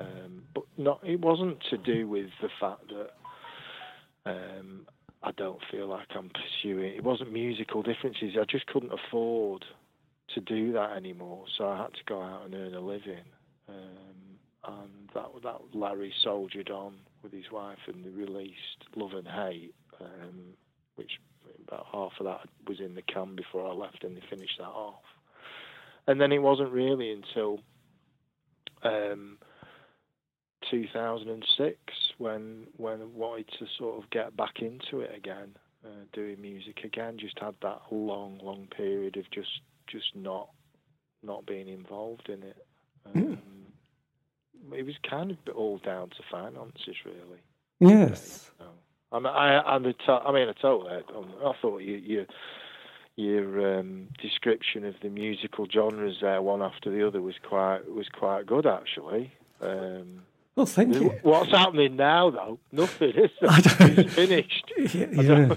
um, 0.00 0.42
but 0.54 0.64
not. 0.76 1.00
It 1.02 1.20
wasn't 1.20 1.58
to 1.70 1.78
do 1.78 2.08
with 2.08 2.30
the 2.40 2.48
fact 2.60 2.84
that 2.88 4.30
um, 4.30 4.86
I 5.22 5.32
don't 5.32 5.60
feel 5.70 5.88
like 5.88 6.08
I'm 6.14 6.30
pursuing. 6.30 6.94
It 6.94 7.04
wasn't 7.04 7.32
musical 7.32 7.82
differences. 7.82 8.34
I 8.40 8.44
just 8.44 8.66
couldn't 8.66 8.92
afford 8.92 9.64
to 10.34 10.40
do 10.40 10.72
that 10.72 10.96
anymore. 10.96 11.44
So 11.56 11.66
I 11.68 11.76
had 11.78 11.94
to 11.94 12.04
go 12.06 12.22
out 12.22 12.44
and 12.44 12.54
earn 12.54 12.74
a 12.74 12.80
living. 12.80 13.24
Um, 13.68 14.18
and 14.66 15.08
that 15.14 15.26
that 15.42 15.60
Larry 15.74 16.12
soldiered 16.22 16.70
on 16.70 16.94
with 17.22 17.32
his 17.32 17.50
wife, 17.50 17.78
and 17.86 18.04
they 18.04 18.10
released 18.10 18.84
Love 18.96 19.12
and 19.12 19.26
Hate, 19.26 19.74
um, 20.00 20.54
which 20.98 21.20
about 21.66 21.86
half 21.92 22.12
of 22.20 22.26
that 22.26 22.48
was 22.66 22.80
in 22.80 22.94
the 22.94 23.02
can 23.02 23.36
before 23.36 23.66
I 23.66 23.72
left, 23.72 24.04
and 24.04 24.16
they 24.16 24.22
finished 24.28 24.58
that 24.58 24.64
off. 24.64 25.02
And 26.06 26.20
then 26.20 26.32
it 26.32 26.38
wasn't 26.38 26.72
really 26.72 27.12
until 27.12 27.60
um, 28.82 29.38
2006 30.70 31.78
when 32.18 32.66
when 32.76 33.02
I 33.02 33.04
wanted 33.04 33.48
to 33.58 33.66
sort 33.78 34.02
of 34.02 34.10
get 34.10 34.36
back 34.36 34.60
into 34.60 35.00
it 35.00 35.14
again, 35.14 35.56
uh, 35.84 36.04
doing 36.12 36.40
music 36.40 36.80
again. 36.84 37.18
Just 37.18 37.38
had 37.38 37.54
that 37.62 37.82
long, 37.90 38.40
long 38.42 38.66
period 38.74 39.16
of 39.16 39.30
just 39.30 39.60
just 39.86 40.14
not 40.14 40.48
not 41.22 41.46
being 41.46 41.68
involved 41.68 42.28
in 42.28 42.42
it. 42.42 42.66
Hmm. 43.12 43.18
Um, 43.18 43.38
mm. 44.70 44.78
It 44.78 44.84
was 44.84 44.96
kind 45.08 45.30
of 45.30 45.38
all 45.54 45.78
down 45.78 46.10
to 46.10 46.16
finances, 46.30 46.96
really. 47.04 47.40
Yes. 47.80 48.50
So, 48.58 48.64
I 49.10 49.18
mean, 49.18 49.26
I, 49.26 49.58
I, 49.58 49.74
I 49.74 49.78
mean, 49.78 50.48
I 50.48 50.52
totally. 50.60 50.90
I 50.92 51.52
thought 51.60 51.78
you, 51.78 51.96
you 51.96 52.26
your 53.16 53.80
um, 53.80 54.06
description 54.22 54.84
of 54.84 54.94
the 55.02 55.08
musical 55.08 55.66
genres 55.66 56.18
there, 56.20 56.40
one 56.40 56.62
after 56.62 56.88
the 56.88 57.04
other, 57.06 57.20
was 57.20 57.34
quite 57.42 57.90
was 57.90 58.08
quite 58.08 58.46
good 58.46 58.66
actually. 58.66 59.32
Um, 59.60 60.22
well, 60.54 60.66
thank 60.66 60.94
you. 60.94 61.10
What's 61.22 61.50
happening 61.50 61.94
now, 61.96 62.30
though? 62.30 62.58
Nothing. 62.72 63.10
Is 63.10 63.30
it's 63.40 64.14
finished. 64.14 64.72
Yeah, 64.94 65.06
yeah. 65.12 65.54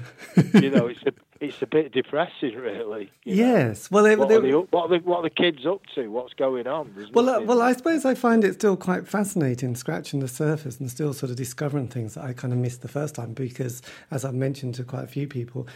you 0.62 0.70
know, 0.70 0.88
it's 0.88 1.00
a 1.06 1.12
it's 1.42 1.60
a 1.62 1.66
bit 1.66 1.92
depressing, 1.92 2.56
really. 2.56 3.12
Yes. 3.26 3.90
Know? 3.90 3.96
Well, 3.96 4.04
they, 4.04 4.16
what, 4.16 4.30
they, 4.30 4.36
are 4.36 4.42
the, 4.42 4.68
what, 4.70 4.84
are 4.84 4.88
the, 4.90 5.04
what 5.04 5.18
are 5.18 5.24
the 5.24 5.30
kids 5.32 5.66
up 5.66 5.82
to? 5.96 6.08
What's 6.08 6.34
going 6.34 6.68
on? 6.68 6.94
There's 6.96 7.12
well, 7.12 7.30
uh, 7.30 7.42
well, 7.42 7.62
I 7.62 7.74
suppose 7.74 8.06
I 8.06 8.14
find 8.14 8.44
it 8.44 8.54
still 8.54 8.78
quite 8.78 9.08
fascinating, 9.08 9.76
scratching 9.76 10.20
the 10.20 10.28
surface 10.28 10.80
and 10.80 10.90
still 10.90 11.14
sort 11.14 11.32
of 11.32 11.36
discovering 11.36 11.88
things 11.88 12.14
that 12.14 12.24
I 12.24 12.34
kind 12.34 12.54
of 12.54 12.60
missed 12.60 12.84
the 12.84 12.88
first 12.88 13.16
time 13.16 13.34
because, 13.34 13.82
as 14.12 14.24
I've 14.24 14.36
mentioned 14.36 14.76
to 14.76 14.84
quite 14.84 15.04
a 15.04 15.08
few 15.08 15.28
people, 15.28 15.68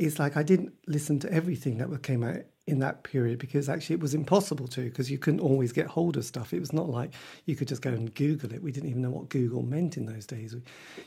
it's 0.00 0.18
like 0.18 0.36
I 0.36 0.42
didn't 0.42 0.72
listen 0.88 1.20
to 1.20 1.32
everything 1.32 1.78
that 1.78 2.02
came 2.02 2.24
out 2.24 2.42
in 2.66 2.78
that 2.78 3.02
period 3.02 3.38
because 3.38 3.68
actually 3.68 3.94
it 3.94 4.00
was 4.00 4.14
impossible 4.14 4.66
to 4.66 4.84
because 4.84 5.10
you 5.10 5.18
couldn't 5.18 5.40
always 5.40 5.70
get 5.70 5.86
hold 5.86 6.16
of 6.16 6.24
stuff. 6.24 6.54
It 6.54 6.60
was 6.60 6.72
not 6.72 6.88
like 6.88 7.12
you 7.44 7.56
could 7.56 7.68
just 7.68 7.82
go 7.82 7.90
and 7.90 8.14
Google 8.14 8.54
it. 8.54 8.62
We 8.62 8.72
didn't 8.72 8.88
even 8.88 9.02
know 9.02 9.10
what 9.10 9.28
Google 9.28 9.62
meant 9.62 9.98
in 9.98 10.06
those 10.06 10.24
days. 10.24 10.54
We, 10.54 10.62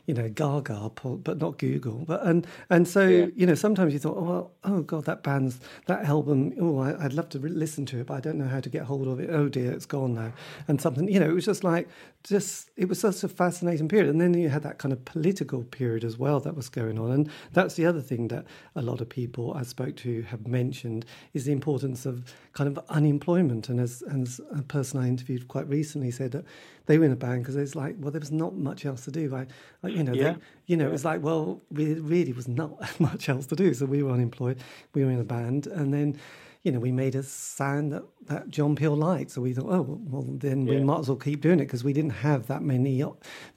you 0.05 0.13
know, 0.13 0.29
Gaga, 0.29 0.91
but 1.23 1.39
not 1.39 1.57
Google. 1.57 2.05
But 2.05 2.23
and 2.23 2.45
and 2.69 2.87
so 2.87 3.07
yeah. 3.07 3.25
you 3.35 3.47
know 3.47 3.55
sometimes 3.55 3.91
you 3.91 3.99
thought, 3.99 4.17
oh 4.17 4.23
well, 4.23 4.51
oh 4.65 4.81
god, 4.81 5.05
that 5.05 5.23
band's 5.23 5.59
that 5.87 6.05
album. 6.05 6.53
Oh, 6.61 6.77
I, 6.79 6.93
would 6.93 7.13
love 7.13 7.29
to 7.29 7.39
re- 7.39 7.49
listen 7.49 7.87
to 7.87 7.99
it, 8.01 8.05
but 8.05 8.13
I 8.13 8.19
don't 8.19 8.37
know 8.37 8.47
how 8.47 8.59
to 8.59 8.69
get 8.69 8.83
hold 8.83 9.07
of 9.07 9.19
it. 9.19 9.31
Oh 9.31 9.49
dear, 9.49 9.71
it's 9.71 9.87
gone 9.87 10.13
now. 10.13 10.33
And 10.67 10.79
something, 10.79 11.07
you 11.07 11.19
know, 11.19 11.29
it 11.29 11.33
was 11.33 11.45
just 11.45 11.63
like 11.63 11.87
just 12.23 12.69
it 12.75 12.87
was 12.87 12.99
such 12.99 13.23
a 13.23 13.27
fascinating 13.27 13.87
period. 13.87 14.09
And 14.09 14.21
then 14.21 14.35
you 14.35 14.49
had 14.49 14.63
that 14.63 14.77
kind 14.77 14.93
of 14.93 15.03
political 15.05 15.63
period 15.63 16.03
as 16.03 16.17
well 16.17 16.39
that 16.41 16.55
was 16.55 16.69
going 16.69 16.99
on. 16.99 17.11
And 17.11 17.29
that's 17.53 17.75
the 17.75 17.85
other 17.87 18.01
thing 18.01 18.27
that 18.27 18.45
a 18.75 18.81
lot 18.81 19.01
of 19.01 19.09
people 19.09 19.53
I 19.53 19.63
spoke 19.63 19.95
to 19.97 20.21
have 20.23 20.45
mentioned 20.45 21.05
is 21.33 21.46
the 21.47 21.51
importance 21.51 22.05
of 22.05 22.33
kind 22.53 22.69
of 22.69 22.83
unemployment. 22.89 23.69
And 23.69 23.79
as, 23.79 24.03
as 24.03 24.39
a 24.55 24.61
person 24.61 24.99
I 24.99 25.07
interviewed 25.07 25.47
quite 25.47 25.67
recently 25.67 26.11
said 26.11 26.31
that 26.31 26.45
they 26.85 26.97
were 26.97 27.05
in 27.05 27.11
a 27.11 27.15
band 27.15 27.43
because 27.43 27.55
it's 27.55 27.75
like, 27.75 27.95
well, 27.99 28.11
there 28.11 28.19
was 28.19 28.31
not 28.31 28.55
much 28.55 28.85
else 28.85 29.03
to 29.05 29.11
do. 29.11 29.35
I, 29.35 29.47
I 29.83 29.87
you 29.87 30.03
know, 30.03 30.13
yeah. 30.13 30.33
they, 30.33 30.39
you 30.67 30.77
know, 30.77 30.85
yeah. 30.85 30.89
it 30.89 30.93
was 30.93 31.05
like, 31.05 31.21
well, 31.21 31.61
there 31.71 31.95
really 31.95 32.33
was 32.33 32.47
not 32.47 32.77
much 32.99 33.27
else 33.29 33.45
to 33.47 33.55
do. 33.55 33.73
So 33.73 33.85
we 33.85 34.03
were 34.03 34.11
unemployed. 34.11 34.59
We 34.93 35.03
were 35.03 35.11
in 35.11 35.19
a 35.19 35.25
band, 35.25 35.67
and 35.67 35.93
then 35.93 36.19
you 36.67 36.73
know, 36.73 36.79
we 36.79 36.91
made 36.91 37.15
a 37.15 37.23
sound 37.23 37.93
that, 37.93 38.03
that 38.25 38.49
John 38.49 38.75
Peel 38.75 38.93
liked. 38.93 39.31
So 39.31 39.39
we 39.41 39.53
thought, 39.53 39.69
oh, 39.69 39.97
well, 40.01 40.25
then 40.27 40.67
yeah. 40.67 40.73
we 40.73 40.83
might 40.83 40.99
as 40.99 41.07
well 41.07 41.15
keep 41.15 41.39
doing 41.39 41.61
it 41.61 41.63
because 41.63 41.81
we 41.81 41.93
didn't 41.93 42.09
have 42.11 42.47
that 42.47 42.61
many 42.61 43.01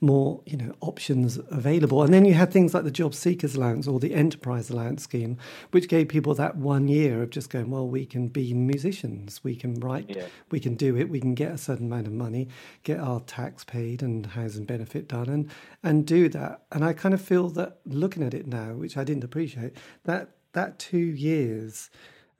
more, 0.00 0.40
you 0.46 0.56
know, 0.56 0.72
options 0.80 1.36
available. 1.50 2.04
And 2.04 2.14
then 2.14 2.24
you 2.24 2.34
had 2.34 2.52
things 2.52 2.72
like 2.72 2.84
the 2.84 2.90
Job 2.92 3.12
Seekers 3.12 3.56
Allowance 3.56 3.88
or 3.88 3.98
the 3.98 4.14
Enterprise 4.14 4.70
Allowance 4.70 5.02
scheme, 5.02 5.38
which 5.72 5.88
gave 5.88 6.06
people 6.06 6.34
that 6.34 6.54
one 6.54 6.86
year 6.86 7.20
of 7.24 7.30
just 7.30 7.50
going, 7.50 7.68
well, 7.68 7.88
we 7.88 8.06
can 8.06 8.28
be 8.28 8.54
musicians, 8.54 9.42
we 9.42 9.56
can 9.56 9.74
write, 9.80 10.08
yeah. 10.08 10.26
we 10.52 10.60
can 10.60 10.76
do 10.76 10.96
it, 10.96 11.10
we 11.10 11.18
can 11.18 11.34
get 11.34 11.50
a 11.50 11.58
certain 11.58 11.86
amount 11.86 12.06
of 12.06 12.12
money, 12.12 12.46
get 12.84 13.00
our 13.00 13.18
tax 13.18 13.64
paid 13.64 14.04
and 14.04 14.24
housing 14.24 14.66
benefit 14.66 15.08
done, 15.08 15.28
and 15.28 15.50
and 15.82 16.06
do 16.06 16.28
that. 16.28 16.62
And 16.70 16.84
I 16.84 16.92
kind 16.92 17.12
of 17.12 17.20
feel 17.20 17.48
that 17.48 17.80
looking 17.86 18.22
at 18.22 18.34
it 18.34 18.46
now, 18.46 18.74
which 18.74 18.96
I 18.96 19.02
didn't 19.02 19.24
appreciate, 19.24 19.76
that 20.04 20.36
that 20.52 20.78
two 20.78 20.98
years 20.98 21.90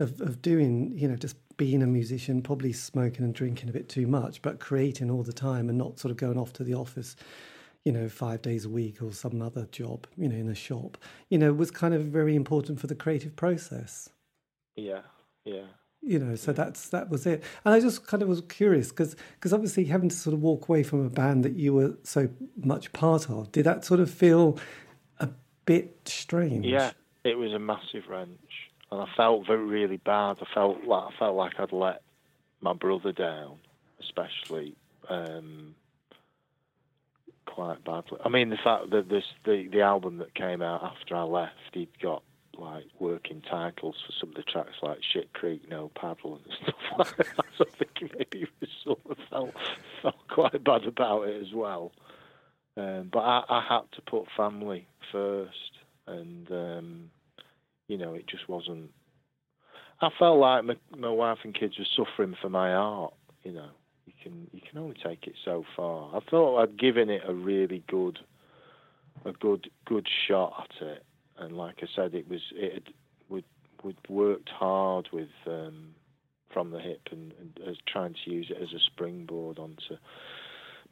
of, 0.01 0.20
of 0.20 0.42
doing, 0.42 0.92
you 0.96 1.07
know, 1.07 1.16
just 1.16 1.36
being 1.57 1.82
a 1.82 1.86
musician, 1.86 2.42
probably 2.42 2.72
smoking 2.72 3.22
and 3.22 3.34
drinking 3.34 3.68
a 3.68 3.72
bit 3.72 3.88
too 3.88 4.07
much, 4.07 4.40
but 4.42 4.59
creating 4.59 5.11
all 5.11 5.22
the 5.22 5.32
time 5.32 5.68
and 5.68 5.76
not 5.76 5.98
sort 5.98 6.11
of 6.11 6.16
going 6.16 6.38
off 6.38 6.53
to 6.55 6.64
the 6.64 6.74
office, 6.74 7.16
you 7.84 7.92
know, 7.92 8.09
five 8.09 8.40
days 8.40 8.64
a 8.64 8.68
week 8.68 9.03
or 9.03 9.12
some 9.12 9.40
other 9.42 9.66
job, 9.70 10.07
you 10.16 10.26
know, 10.26 10.36
in 10.36 10.48
a 10.48 10.55
shop, 10.55 10.96
you 11.28 11.38
know, 11.38 11.53
was 11.53 11.70
kind 11.70 11.92
of 11.92 12.05
very 12.05 12.34
important 12.34 12.80
for 12.80 12.86
the 12.86 12.94
creative 12.94 13.36
process. 13.36 14.09
Yeah, 14.74 15.03
yeah. 15.44 15.66
You 16.03 16.18
know, 16.18 16.34
so 16.34 16.55
that's 16.55 16.88
that 16.88 17.11
was 17.11 17.26
it, 17.26 17.44
and 17.62 17.74
I 17.74 17.78
just 17.78 18.07
kind 18.07 18.22
of 18.22 18.28
was 18.30 18.40
curious 18.48 18.88
because 18.88 19.16
because 19.34 19.53
obviously 19.53 19.84
having 19.84 20.09
to 20.09 20.16
sort 20.16 20.32
of 20.32 20.40
walk 20.40 20.66
away 20.66 20.82
from 20.82 21.05
a 21.05 21.11
band 21.11 21.44
that 21.44 21.57
you 21.57 21.74
were 21.74 21.98
so 22.05 22.30
much 22.57 22.90
part 22.94 23.28
of, 23.28 23.53
did 23.53 23.64
that 23.66 23.84
sort 23.84 24.01
of 24.01 24.11
feel 24.11 24.59
a 25.18 25.28
bit 25.66 26.01
strange? 26.07 26.64
Yeah, 26.64 26.92
it 27.22 27.36
was 27.36 27.53
a 27.53 27.59
massive 27.59 28.09
wrench 28.09 28.69
and 28.93 29.01
I 29.01 29.07
felt 29.16 29.47
very 29.47 29.64
really 29.64 29.99
bad. 29.99 30.38
I 30.41 30.55
felt 30.55 30.84
like 30.84 31.14
I 31.14 31.18
felt 31.18 31.36
like 31.36 31.59
I'd 31.59 31.72
let 31.72 32.03
my 32.61 32.72
brother 32.72 33.12
down, 33.12 33.59
especially 34.01 34.74
um, 35.09 35.74
quite 37.47 37.84
badly. 37.84 38.18
I 38.24 38.28
mean, 38.28 38.51
the 38.51 38.57
fact 38.57 38.91
that 38.91 39.09
this 39.09 39.24
the 39.45 39.68
the 39.70 39.82
album 39.82 40.18
that 40.18 40.34
came 40.34 40.62
out 40.62 40.82
after 40.82 41.16
I 41.16 41.22
left, 41.22 41.55
he'd 41.72 42.01
got 42.01 42.22
like 42.59 42.84
working 42.99 43.43
titles 43.49 43.97
for 44.07 44.12
some 44.20 44.30
of 44.30 44.34
the 44.34 44.43
tracks 44.43 44.76
like 44.82 44.99
Shit 45.03 45.32
Creek, 45.32 45.68
No 45.68 45.91
Paddle, 45.95 46.41
and 46.45 46.55
stuff 46.62 46.99
like 46.99 47.36
that. 47.36 47.45
So 47.57 47.64
I 47.66 47.76
think 47.76 48.12
maybe 48.18 48.47
he 48.61 48.66
sort 48.84 49.01
of 49.09 49.16
felt 49.30 49.55
felt 50.03 50.28
quite 50.28 50.62
bad 50.64 50.84
about 50.84 51.28
it 51.28 51.43
as 51.43 51.53
well. 51.53 51.93
Um, 52.76 53.09
but 53.12 53.20
I, 53.20 53.45
I 53.49 53.61
had 53.68 53.93
to 53.93 54.03
put 54.03 54.26
family 54.36 54.86
first, 55.11 55.78
and 56.07 56.51
um, 56.51 57.11
you 57.91 57.99
know, 57.99 58.14
it 58.14 58.28
just 58.28 58.49
wasn't. 58.49 58.91
I 60.01 60.11
felt 60.16 60.38
like 60.38 60.64
my, 60.64 60.76
my 60.97 61.11
wife 61.11 61.38
and 61.43 61.53
kids 61.53 61.74
were 61.76 62.05
suffering 62.05 62.36
for 62.41 62.49
my 62.49 62.72
art. 62.72 63.12
You 63.43 63.53
know, 63.53 63.68
you 64.07 64.12
can 64.22 64.47
you 64.53 64.61
can 64.61 64.78
only 64.78 64.97
take 65.05 65.26
it 65.26 65.34
so 65.45 65.64
far. 65.76 66.14
I 66.14 66.20
thought 66.30 66.62
I'd 66.62 66.78
given 66.78 67.11
it 67.11 67.22
a 67.26 67.34
really 67.34 67.82
good, 67.88 68.20
a 69.24 69.32
good 69.32 69.68
good 69.86 70.07
shot 70.28 70.68
at 70.80 70.86
it, 70.86 71.05
and 71.38 71.57
like 71.57 71.78
I 71.82 71.86
said, 71.97 72.14
it 72.14 72.30
was 72.30 72.41
it 72.53 72.74
had, 72.74 72.95
would 73.28 73.45
would 73.82 73.97
worked 74.09 74.51
hard 74.51 75.09
with 75.12 75.28
um, 75.49 75.88
from 76.53 76.70
the 76.70 76.78
hip 76.78 77.09
and, 77.11 77.32
and 77.41 77.59
as 77.68 77.76
trying 77.88 78.14
to 78.24 78.30
use 78.30 78.51
it 78.51 78.62
as 78.62 78.72
a 78.72 78.80
springboard 78.86 79.59
onto 79.59 79.97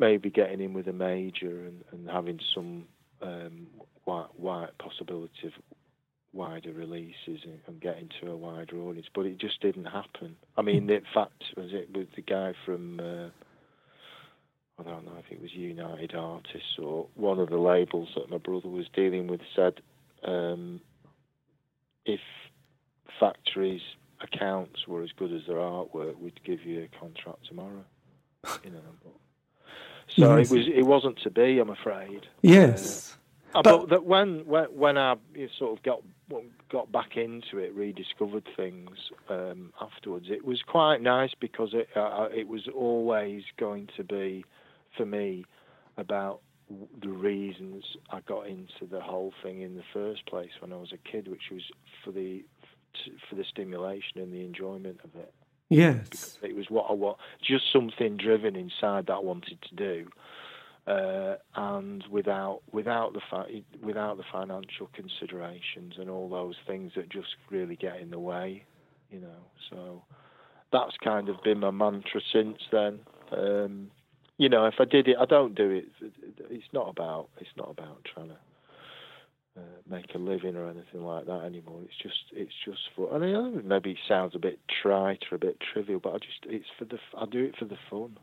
maybe 0.01 0.31
getting 0.31 0.61
in 0.61 0.73
with 0.73 0.87
a 0.87 0.93
major 0.93 1.67
and, 1.67 1.83
and 1.93 2.09
having 2.09 2.39
some 2.55 2.85
um, 3.21 3.67
white 4.05 4.79
possibility 4.79 5.47
of 5.47 5.53
wider 6.33 6.73
releases 6.73 7.41
and, 7.45 7.61
and 7.67 7.81
getting 7.81 8.09
to 8.21 8.31
a 8.31 8.37
wider 8.37 8.77
audience, 8.79 9.07
but 9.15 9.27
it 9.27 9.39
just 9.39 9.61
didn't 9.61 9.87
happen. 9.87 10.37
I 10.57 10.63
mean, 10.63 10.87
the 10.87 11.01
fact 11.15 11.43
was 11.57 11.71
it 11.73 11.91
with 11.95 12.09
the 12.15 12.23
guy 12.23 12.55
from. 12.65 13.01
Uh, 13.01 13.29
I 14.81 14.85
don't 14.85 15.05
know 15.05 15.17
if 15.19 15.33
it 15.33 15.43
was 15.43 15.53
United 15.53 16.15
Artists 16.15 16.79
or 16.79 17.09
one 17.15 17.41
of 17.41 17.51
the 17.51 17.59
labels 17.59 18.11
that 18.15 18.31
my 18.31 18.39
brother 18.39 18.69
was 18.69 18.87
dealing 18.95 19.27
with 19.27 19.41
said 19.57 19.75
um, 20.25 20.81
if 22.07 22.21
factories 23.19 23.81
accounts 24.23 24.87
were 24.87 25.03
as 25.03 25.11
good 25.19 25.33
as 25.33 25.43
their 25.49 25.57
artwork, 25.57 26.17
we'd 26.21 26.41
give 26.45 26.63
you 26.65 26.83
a 26.83 26.99
contract 27.01 27.47
tomorrow. 27.49 27.85
You 28.65 28.71
know, 28.71 28.81
but, 29.03 29.13
so 30.17 30.37
Yes. 30.39 30.51
it 30.51 30.57
was. 30.57 30.67
It 30.69 30.87
wasn't 30.87 31.19
to 31.23 31.31
be, 31.31 31.59
I'm 31.59 31.71
afraid. 31.71 32.27
Yes. 32.43 33.17
Uh, 33.55 33.63
But- 33.63 33.81
but 33.81 33.89
that 33.91 34.05
when 34.05 34.47
when 34.47 34.65
when 34.67 34.97
I 34.97 35.17
sort 35.59 35.77
of 35.77 35.83
got 35.83 36.03
got 36.71 36.91
back 36.93 37.17
into 37.17 37.59
it, 37.59 37.75
rediscovered 37.75 38.47
things 38.57 38.91
um, 39.29 39.73
afterwards, 39.81 40.27
it 40.31 40.45
was 40.45 40.63
quite 40.63 41.01
nice 41.01 41.33
because 41.39 41.71
it 41.73 41.89
uh, 41.97 42.29
it 42.35 42.49
was 42.49 42.69
always 42.75 43.43
going 43.59 43.89
to 43.97 44.05
be 44.05 44.45
for 44.97 45.07
me 45.07 45.45
about 45.97 46.41
the 47.01 47.09
reasons 47.09 47.85
I 48.11 48.21
got 48.21 48.47
into 48.47 48.87
the 48.91 49.01
whole 49.01 49.33
thing 49.43 49.63
in 49.63 49.77
the 49.77 49.85
first 49.93 50.27
place 50.27 50.51
when 50.61 50.73
I 50.73 50.77
was 50.77 50.93
a 50.93 51.11
kid, 51.11 51.29
which 51.29 51.51
was 51.51 51.63
for 52.05 52.13
the 52.13 52.45
for 53.29 53.37
the 53.37 53.45
stimulation 53.45 54.19
and 54.21 54.33
the 54.33 54.45
enjoyment 54.45 55.01
of 55.05 55.15
it. 55.15 55.33
Yes. 55.71 56.39
It 56.43 56.57
was 56.57 56.67
what 56.71 56.87
I 56.89 56.95
want, 56.95 57.19
just 57.43 57.65
something 57.73 58.17
driven 58.17 58.57
inside 58.57 59.07
that 59.07 59.15
I 59.15 59.19
wanted 59.21 59.61
to 59.63 59.75
do, 59.75 60.09
uh, 60.89 61.37
and 61.55 62.03
without 62.11 62.61
without 62.73 63.13
the 63.13 63.21
fi- 63.31 63.63
without 63.83 64.17
the 64.17 64.25
financial 64.33 64.89
considerations 64.95 65.95
and 65.99 66.09
all 66.09 66.29
those 66.29 66.55
things 66.67 66.93
that 66.97 67.11
just 67.11 67.29
really 67.51 67.77
get 67.77 68.01
in 68.01 68.11
the 68.11 68.19
way, 68.19 68.65
you 69.11 69.21
know. 69.21 69.45
So 69.71 70.03
that's 70.73 70.97
kind 71.05 71.29
of 71.29 71.37
been 71.45 71.61
my 71.61 71.71
mantra 71.71 72.21
since 72.33 72.59
then. 72.73 73.01
Um, 73.33 73.91
you 74.39 74.49
know, 74.49 74.65
if 74.65 74.75
I 74.79 74.85
did 74.85 75.09
it, 75.09 75.17
I 75.21 75.27
don't 75.27 75.55
do 75.55 75.71
it. 75.71 75.87
It's 76.49 76.73
not 76.73 76.89
about 76.89 77.29
it's 77.39 77.51
not 77.57 77.71
about 77.71 77.99
trying 78.15 78.29
to 78.29 78.39
uh, 79.59 79.61
make 79.91 80.15
a 80.15 80.19
living 80.19 80.57
or 80.57 80.71
anything 80.71 81.03
like 81.03 81.27
that 81.27 81.43
anymore. 81.45 81.81
It's 81.85 82.03
just 82.03 82.33
it's 82.33 82.55
just 82.65 82.81
for. 82.97 83.13
I 83.13 83.19
mean, 83.19 83.69
maybe 83.69 83.91
it 83.91 83.99
sounds 84.09 84.35
a 84.35 84.39
bit 84.39 84.59
trite 84.83 85.25
or 85.31 85.35
a 85.35 85.39
bit 85.39 85.59
trivial, 85.73 86.01
but 86.03 86.15
I 86.15 86.19
just 86.19 86.47
it's 86.47 86.69
for 86.79 86.87
the. 86.87 86.99
I 87.15 87.27
do 87.27 87.45
it 87.45 87.57
for 87.59 87.67
the 87.67 87.79
fun, 87.91 88.19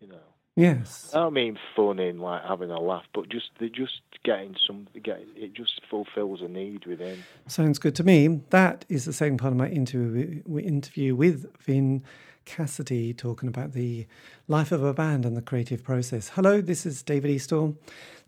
you 0.00 0.08
know. 0.08 0.18
Yes. 0.60 1.10
I 1.14 1.18
don't 1.20 1.32
mean 1.32 1.58
fun 1.74 1.98
in 1.98 2.18
like 2.18 2.44
having 2.44 2.70
a 2.70 2.78
laugh, 2.78 3.04
but 3.14 3.28
just 3.28 3.50
they 3.58 3.68
just 3.68 4.00
getting 4.24 4.56
some. 4.66 4.88
Getting 5.02 5.28
it 5.34 5.54
just 5.54 5.80
fulfills 5.88 6.42
a 6.42 6.48
need 6.48 6.84
within. 6.84 7.24
Sounds 7.46 7.78
good 7.78 7.94
to 7.96 8.04
me. 8.04 8.42
That 8.50 8.84
is 8.88 9.06
the 9.06 9.12
second 9.12 9.38
part 9.38 9.52
of 9.52 9.58
my 9.58 9.68
interview, 9.68 10.42
interview 10.58 11.14
with 11.16 11.46
Vin 11.60 12.02
Cassidy 12.44 13.14
talking 13.14 13.48
about 13.48 13.72
the 13.72 14.06
life 14.48 14.72
of 14.72 14.82
a 14.82 14.92
band 14.92 15.24
and 15.24 15.36
the 15.36 15.42
creative 15.42 15.82
process. 15.82 16.30
Hello, 16.30 16.60
this 16.60 16.84
is 16.84 17.02
David 17.02 17.30
Eastaugh, 17.30 17.76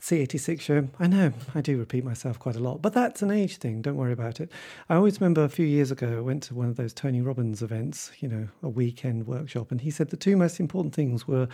C86 0.00 0.60
show. 0.60 0.88
I 0.98 1.08
know 1.08 1.32
I 1.54 1.60
do 1.60 1.76
repeat 1.76 2.04
myself 2.04 2.38
quite 2.38 2.56
a 2.56 2.60
lot, 2.60 2.80
but 2.80 2.94
that's 2.94 3.20
an 3.22 3.30
age 3.30 3.56
thing. 3.56 3.82
Don't 3.82 3.96
worry 3.96 4.12
about 4.12 4.40
it. 4.40 4.50
I 4.88 4.94
always 4.94 5.20
remember 5.20 5.44
a 5.44 5.48
few 5.48 5.66
years 5.66 5.90
ago, 5.90 6.18
I 6.18 6.20
went 6.20 6.44
to 6.44 6.54
one 6.54 6.68
of 6.68 6.76
those 6.76 6.94
Tony 6.94 7.20
Robbins 7.20 7.62
events, 7.62 8.12
you 8.20 8.28
know, 8.28 8.48
a 8.62 8.68
weekend 8.68 9.26
workshop, 9.26 9.70
and 9.70 9.80
he 9.80 9.90
said 9.90 10.10
the 10.10 10.16
two 10.16 10.36
most 10.36 10.60
important 10.60 10.94
things 10.94 11.26
were 11.26 11.48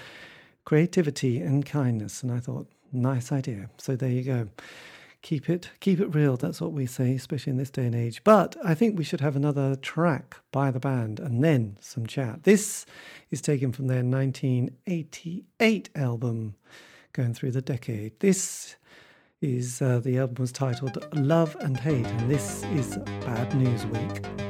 creativity 0.69 1.41
and 1.41 1.65
kindness. 1.65 2.23
And 2.23 2.31
I 2.31 2.41
thought, 2.41 2.67
nice 2.93 3.33
idea. 3.33 3.71
So 3.79 3.97
there 3.97 4.11
you 4.11 4.23
go. 4.23 4.49
Keep 5.23 5.49
it 5.49 5.71
keep 5.81 5.99
it 5.99 6.15
real. 6.15 6.37
That's 6.37 6.61
what 6.61 6.73
we 6.73 6.85
say 6.85 7.15
especially 7.15 7.53
in 7.53 7.57
this 7.57 7.71
day 7.71 7.87
and 7.87 7.95
age. 7.95 8.23
But 8.23 8.55
i 8.63 8.75
think 8.75 8.99
we 8.99 9.03
should 9.03 9.23
have 9.23 9.35
another 9.35 9.77
track 9.77 10.37
by 10.53 10.71
the 10.71 10.79
band 10.79 11.21
and 11.21 11.43
then 11.43 11.79
some 11.81 12.07
chat. 12.07 12.43
This 12.43 12.85
is 13.31 13.41
taken 13.41 13.73
from 13.73 13.87
their 13.87 14.05
1988 14.05 15.89
album 15.95 16.55
going 17.15 17.33
through 17.33 17.53
the 17.53 17.63
decade. 17.63 18.21
This 18.21 18.77
is 19.41 19.81
uh, 19.81 20.01
the 20.01 20.19
album 20.19 20.37
was 20.39 20.53
titled 20.53 20.99
love 21.15 21.57
and 21.61 21.79
hate 21.79 22.07
and 22.07 22.31
this 22.31 22.63
is 22.65 22.99
bad 23.25 23.55
news 23.55 23.87
week 23.87 24.48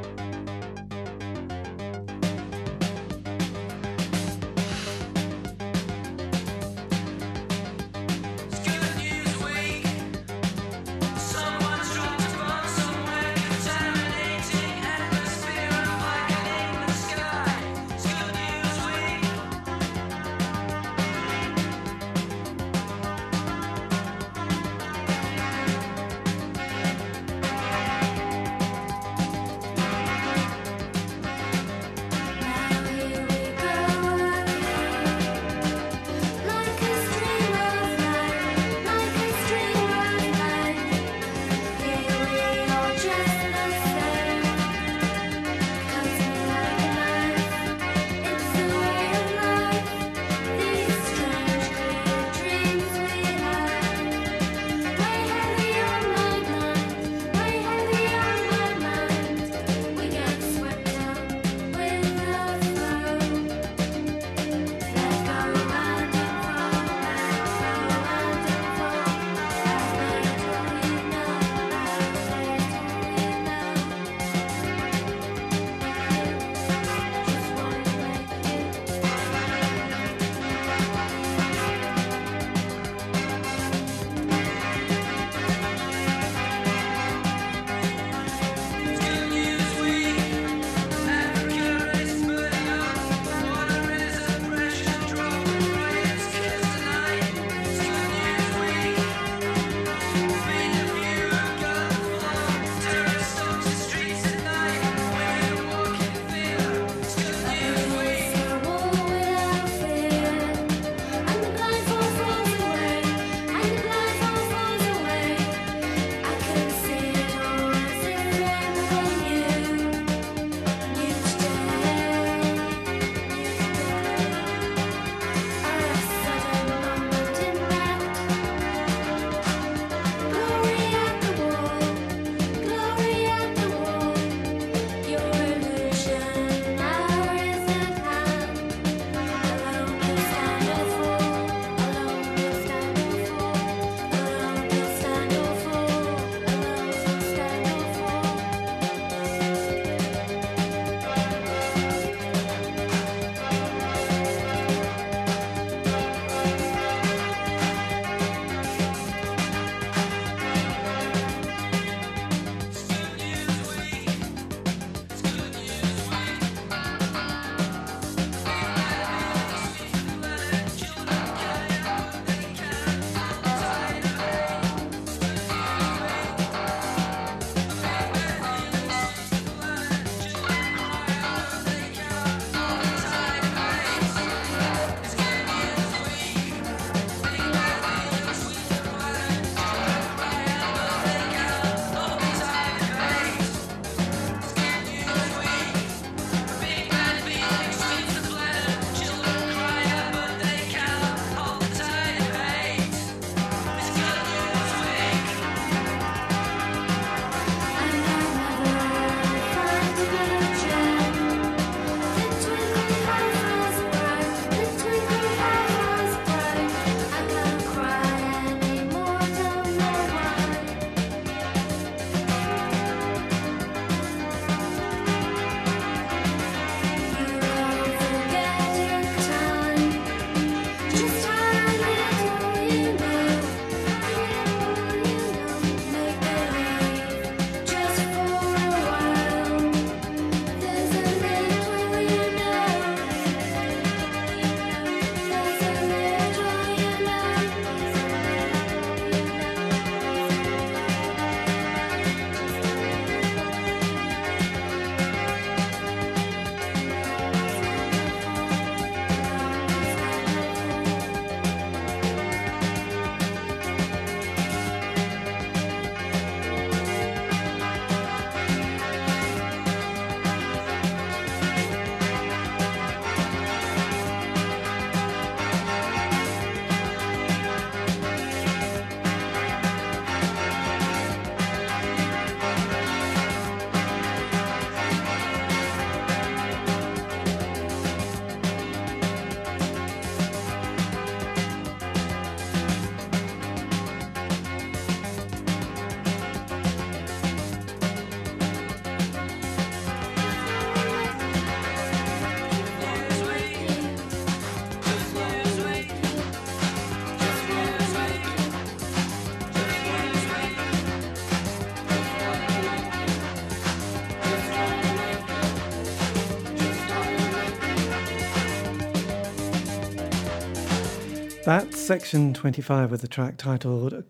section 321.89 322.34
25 322.34 322.91
with 322.91 323.01
the 323.01 323.09
track 323.09 323.39
titled 323.39 324.05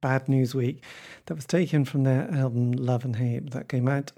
Bad 0.00 0.28
News 0.28 0.56
Week 0.56 0.82
that 1.26 1.36
was 1.36 1.46
taken 1.46 1.84
from 1.84 2.02
their 2.02 2.28
album 2.32 2.72
Love 2.72 3.04
and 3.04 3.14
Hate 3.14 3.52
that 3.52 3.68
came 3.68 3.86
out 3.86 4.10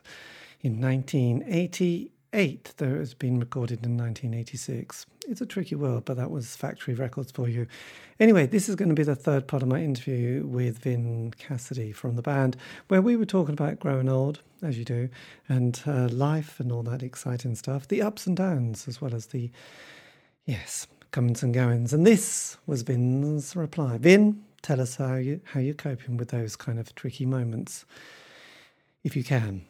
in 0.62 0.80
1988, 0.80 2.72
though 2.78 2.86
it 2.86 2.99
has 2.99 3.12
been 3.12 3.39
recorded 3.39 3.84
in 3.84 3.99
1986. 3.99 5.05
It's 5.28 5.43
a 5.43 5.45
tricky 5.45 5.74
world, 5.74 6.07
but 6.07 6.16
that 6.16 6.30
was 6.30 6.57
factory 6.57 6.95
records 6.95 7.30
for 7.30 7.47
you. 7.47 7.66
Anyway, 8.18 8.47
this 8.47 8.70
is 8.70 8.74
going 8.74 8.89
to 8.89 8.95
be 8.95 9.03
the 9.03 9.14
third 9.14 9.47
part 9.47 9.62
of 9.62 9.68
my 9.68 9.82
interview 9.82 10.47
with 10.47 10.78
Vin 10.78 11.34
Cassidy 11.36 11.93
from 11.93 12.16
the 12.16 12.22
band, 12.22 12.57
where 12.89 13.03
we 13.03 13.16
were 13.16 13.26
talking 13.26 13.53
about 13.53 13.80
growing 13.80 14.09
old, 14.09 14.41
as 14.62 14.78
you 14.78 14.86
do, 14.86 15.11
and 15.47 15.82
uh, 15.86 16.09
life 16.09 16.59
and 16.59 16.72
all 16.72 16.84
that 16.84 17.03
exciting 17.03 17.55
stuff, 17.55 17.86
the 17.86 18.01
ups 18.01 18.26
and 18.26 18.39
downs, 18.39 18.89
as 18.89 18.99
well 18.99 19.14
as 19.14 19.26
the, 19.26 19.51
yes, 20.47 20.86
comings 21.11 21.43
and 21.43 21.55
goings. 21.55 21.93
And 21.93 22.07
this 22.07 22.57
was 22.67 22.83
Vin's 22.83 23.57
reply. 23.57 23.99
Vin, 23.99 24.43
tell 24.63 24.81
us 24.81 24.97
how 24.97 25.15
you 25.15 25.41
how 25.45 25.61
you're 25.61 25.75
coping 25.75 26.17
with 26.17 26.31
those 26.31 26.57
kind 26.57 26.79
of 26.79 26.95
tricky 26.95 27.27
moments, 27.27 27.85
if 29.05 29.17
you 29.17 29.25
can. 29.25 29.65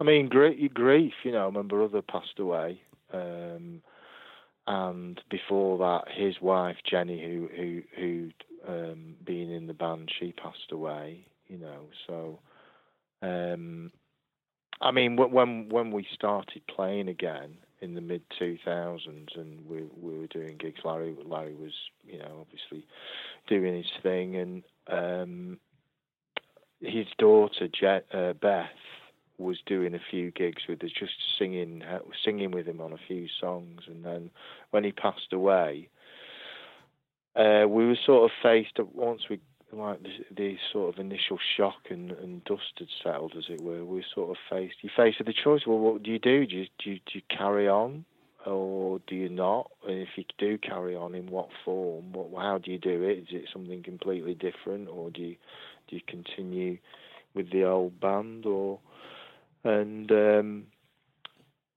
I 0.00 0.04
mean, 0.04 0.28
great 0.28 0.74
grief. 0.74 1.14
You 1.24 1.32
know, 1.32 1.50
my 1.50 1.62
brother 1.62 2.02
passed 2.02 2.38
away, 2.38 2.80
um, 3.12 3.82
and 4.66 5.20
before 5.30 5.78
that, 5.78 6.12
his 6.12 6.40
wife 6.40 6.76
Jenny, 6.88 7.20
who 7.22 7.48
who 7.56 7.82
who'd 7.96 8.44
um, 8.66 9.14
been 9.24 9.50
in 9.50 9.66
the 9.66 9.74
band, 9.74 10.10
she 10.18 10.32
passed 10.32 10.72
away. 10.72 11.26
You 11.48 11.58
know, 11.58 11.86
so. 12.06 12.38
Um, 13.22 13.92
I 14.80 14.90
mean, 14.90 15.14
when 15.14 15.68
when 15.68 15.92
we 15.92 16.04
started 16.12 16.66
playing 16.66 17.08
again, 17.08 17.58
in 17.82 17.94
the 17.94 18.00
mid 18.00 18.22
2000s, 18.40 19.36
and 19.36 19.66
we 19.68 19.82
we 20.00 20.18
were 20.18 20.28
doing 20.28 20.56
gigs. 20.56 20.80
Larry 20.84 21.16
Larry 21.24 21.54
was 21.54 21.74
you 22.04 22.18
know 22.18 22.38
obviously 22.40 22.86
doing 23.48 23.76
his 23.76 23.90
thing, 24.02 24.36
and 24.36 24.62
um, 24.86 25.58
his 26.80 27.06
daughter 27.18 27.68
Jet, 27.68 28.06
uh, 28.14 28.32
Beth 28.34 28.68
was 29.38 29.58
doing 29.66 29.94
a 29.94 30.00
few 30.10 30.30
gigs 30.30 30.62
with 30.68 30.82
us, 30.84 30.90
just 30.98 31.14
singing 31.38 31.82
uh, 31.82 31.98
singing 32.24 32.52
with 32.52 32.66
him 32.66 32.80
on 32.80 32.92
a 32.92 32.98
few 33.08 33.26
songs, 33.40 33.82
and 33.86 34.04
then 34.04 34.30
when 34.70 34.84
he 34.84 34.92
passed 34.92 35.32
away, 35.32 35.88
uh, 37.34 37.64
we 37.68 37.86
were 37.86 37.98
sort 38.06 38.24
of 38.24 38.30
faced 38.42 38.78
once 38.94 39.22
we 39.28 39.40
like 39.72 40.02
the, 40.02 40.10
the, 40.34 40.56
sort 40.72 40.94
of 40.94 41.00
initial 41.00 41.38
shock 41.56 41.90
and, 41.90 42.10
and 42.12 42.44
dust 42.44 42.62
had 42.78 42.88
settled, 43.02 43.34
as 43.36 43.44
it 43.48 43.60
were, 43.60 43.84
we 43.84 44.04
sort 44.14 44.30
of 44.30 44.36
faced. 44.50 44.76
You 44.82 44.90
faced 44.96 45.18
with 45.18 45.26
the 45.26 45.32
choice. 45.32 45.62
Well, 45.66 45.78
what 45.78 46.02
do 46.02 46.10
you 46.10 46.18
do? 46.18 46.46
Do 46.46 46.56
you, 46.56 46.66
do 46.82 46.90
you, 46.90 46.96
do 46.96 47.12
you 47.14 47.22
carry 47.36 47.68
on, 47.68 48.04
or 48.44 49.00
do 49.06 49.14
you 49.14 49.28
not? 49.28 49.70
And 49.88 49.98
if 49.98 50.08
you 50.16 50.24
do 50.38 50.58
carry 50.58 50.94
on, 50.94 51.14
in 51.14 51.26
what 51.28 51.48
form? 51.64 52.12
What, 52.12 52.42
how 52.42 52.58
do 52.58 52.70
you 52.70 52.78
do 52.78 53.02
it? 53.02 53.18
Is 53.18 53.26
it 53.30 53.44
something 53.52 53.82
completely 53.82 54.34
different, 54.34 54.88
or 54.88 55.10
do 55.10 55.22
you 55.22 55.36
do 55.88 55.96
you 55.96 56.02
continue 56.06 56.78
with 57.34 57.50
the 57.50 57.64
old 57.64 57.98
band, 57.98 58.46
or 58.46 58.78
and 59.64 60.10
um, 60.10 60.64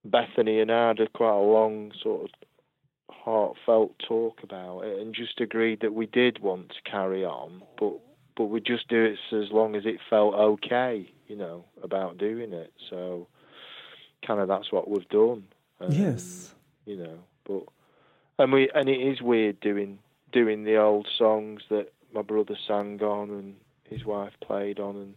Bethany 0.03 0.59
and 0.59 0.71
I 0.71 0.89
had 0.89 1.13
quite 1.13 1.31
a 1.31 1.39
long 1.39 1.91
sort 2.01 2.25
of 2.25 2.29
heartfelt 3.09 3.97
talk 3.99 4.41
about 4.43 4.81
it 4.81 4.99
and 4.99 5.13
just 5.13 5.39
agreed 5.39 5.81
that 5.81 5.93
we 5.93 6.05
did 6.05 6.39
want 6.39 6.69
to 6.69 6.89
carry 6.89 7.23
on, 7.23 7.61
but 7.79 7.93
but 8.37 8.45
we'd 8.45 8.65
just 8.65 8.87
do 8.89 9.03
it 9.03 9.17
as 9.33 9.49
long 9.51 9.75
as 9.75 9.85
it 9.85 9.99
felt 10.09 10.35
okay, 10.35 11.09
you 11.27 11.37
know, 11.37 11.63
about 11.81 12.17
doing 12.17 12.51
it. 12.51 12.73
So 12.89 13.27
kind 14.27 14.41
of 14.41 14.47
that's 14.47 14.71
what 14.71 14.89
we've 14.89 15.07
done. 15.07 15.45
Um, 15.79 15.91
yes. 15.91 16.53
You 16.85 16.97
know, 16.97 17.19
but 17.45 17.63
and 18.37 18.51
we 18.51 18.69
and 18.73 18.89
it 18.89 18.99
is 18.99 19.21
weird 19.21 19.59
doing 19.59 19.99
doing 20.31 20.63
the 20.63 20.77
old 20.77 21.07
songs 21.17 21.61
that 21.69 21.93
my 22.13 22.21
brother 22.21 22.57
sang 22.67 23.01
on 23.01 23.29
and 23.29 23.55
his 23.85 24.05
wife 24.05 24.33
played 24.41 24.79
on 24.79 24.95
and 24.97 25.15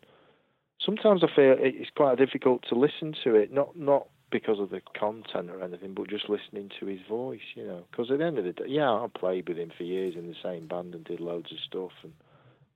sometimes 0.81 1.23
I 1.25 1.27
feel 1.35 1.57
it's 1.59 1.91
quite 1.95 2.19
difficult 2.19 2.65
to 2.69 2.75
listen 2.75 3.15
to 3.25 3.35
it. 3.35 3.53
Not 3.53 3.77
not 3.77 4.09
because 4.31 4.61
of 4.61 4.71
the 4.71 4.83
content 4.99 5.51
or 5.51 5.63
anything, 5.63 5.95
but 5.95 6.09
just 6.09 6.29
listening 6.29 6.71
to 6.81 6.87
his 6.87 7.01
voice, 7.09 7.41
you 7.55 7.67
know. 7.67 7.85
Because 7.91 8.11
at 8.11 8.19
the 8.19 8.25
end 8.25 8.39
of 8.39 8.45
the 8.45 8.53
day, 8.53 8.65
yeah, 8.69 8.91
I 8.91 9.07
played 9.13 9.49
with 9.49 9.59
him 9.59 9.73
for 9.77 9.85
years 9.85 10.15
in 10.17 10.27
the 10.27 10.35
same 10.43 10.67
band 10.67 10.95
and 10.95 11.05
did 11.05 11.21
loads 11.21 11.51
of 11.53 11.59
stuff 11.67 11.93
and 12.03 12.13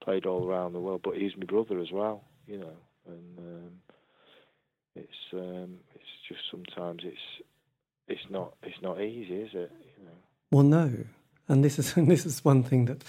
played 0.03 0.25
all 0.25 0.47
around 0.47 0.73
the 0.73 0.79
world. 0.79 1.01
But 1.03 1.15
he's 1.15 1.37
my 1.37 1.45
brother 1.45 1.79
as 1.79 1.91
well, 1.91 2.23
you 2.47 2.57
know. 2.57 2.75
And 3.07 3.37
um, 3.37 3.71
it's 4.95 5.33
um, 5.33 5.75
it's 5.93 6.05
just 6.27 6.41
sometimes 6.49 7.01
it's 7.03 7.45
it's 8.07 8.29
not 8.29 8.53
it's 8.63 8.81
not 8.81 9.01
easy, 9.01 9.35
is 9.35 9.51
it? 9.53 9.71
You 9.97 10.05
know. 10.05 10.17
Well, 10.51 10.63
no, 10.63 10.91
and 11.47 11.63
this 11.63 11.79
is 11.79 11.93
this 11.97 12.25
is 12.25 12.43
one 12.43 12.63
thing 12.63 12.85
that 12.85 13.03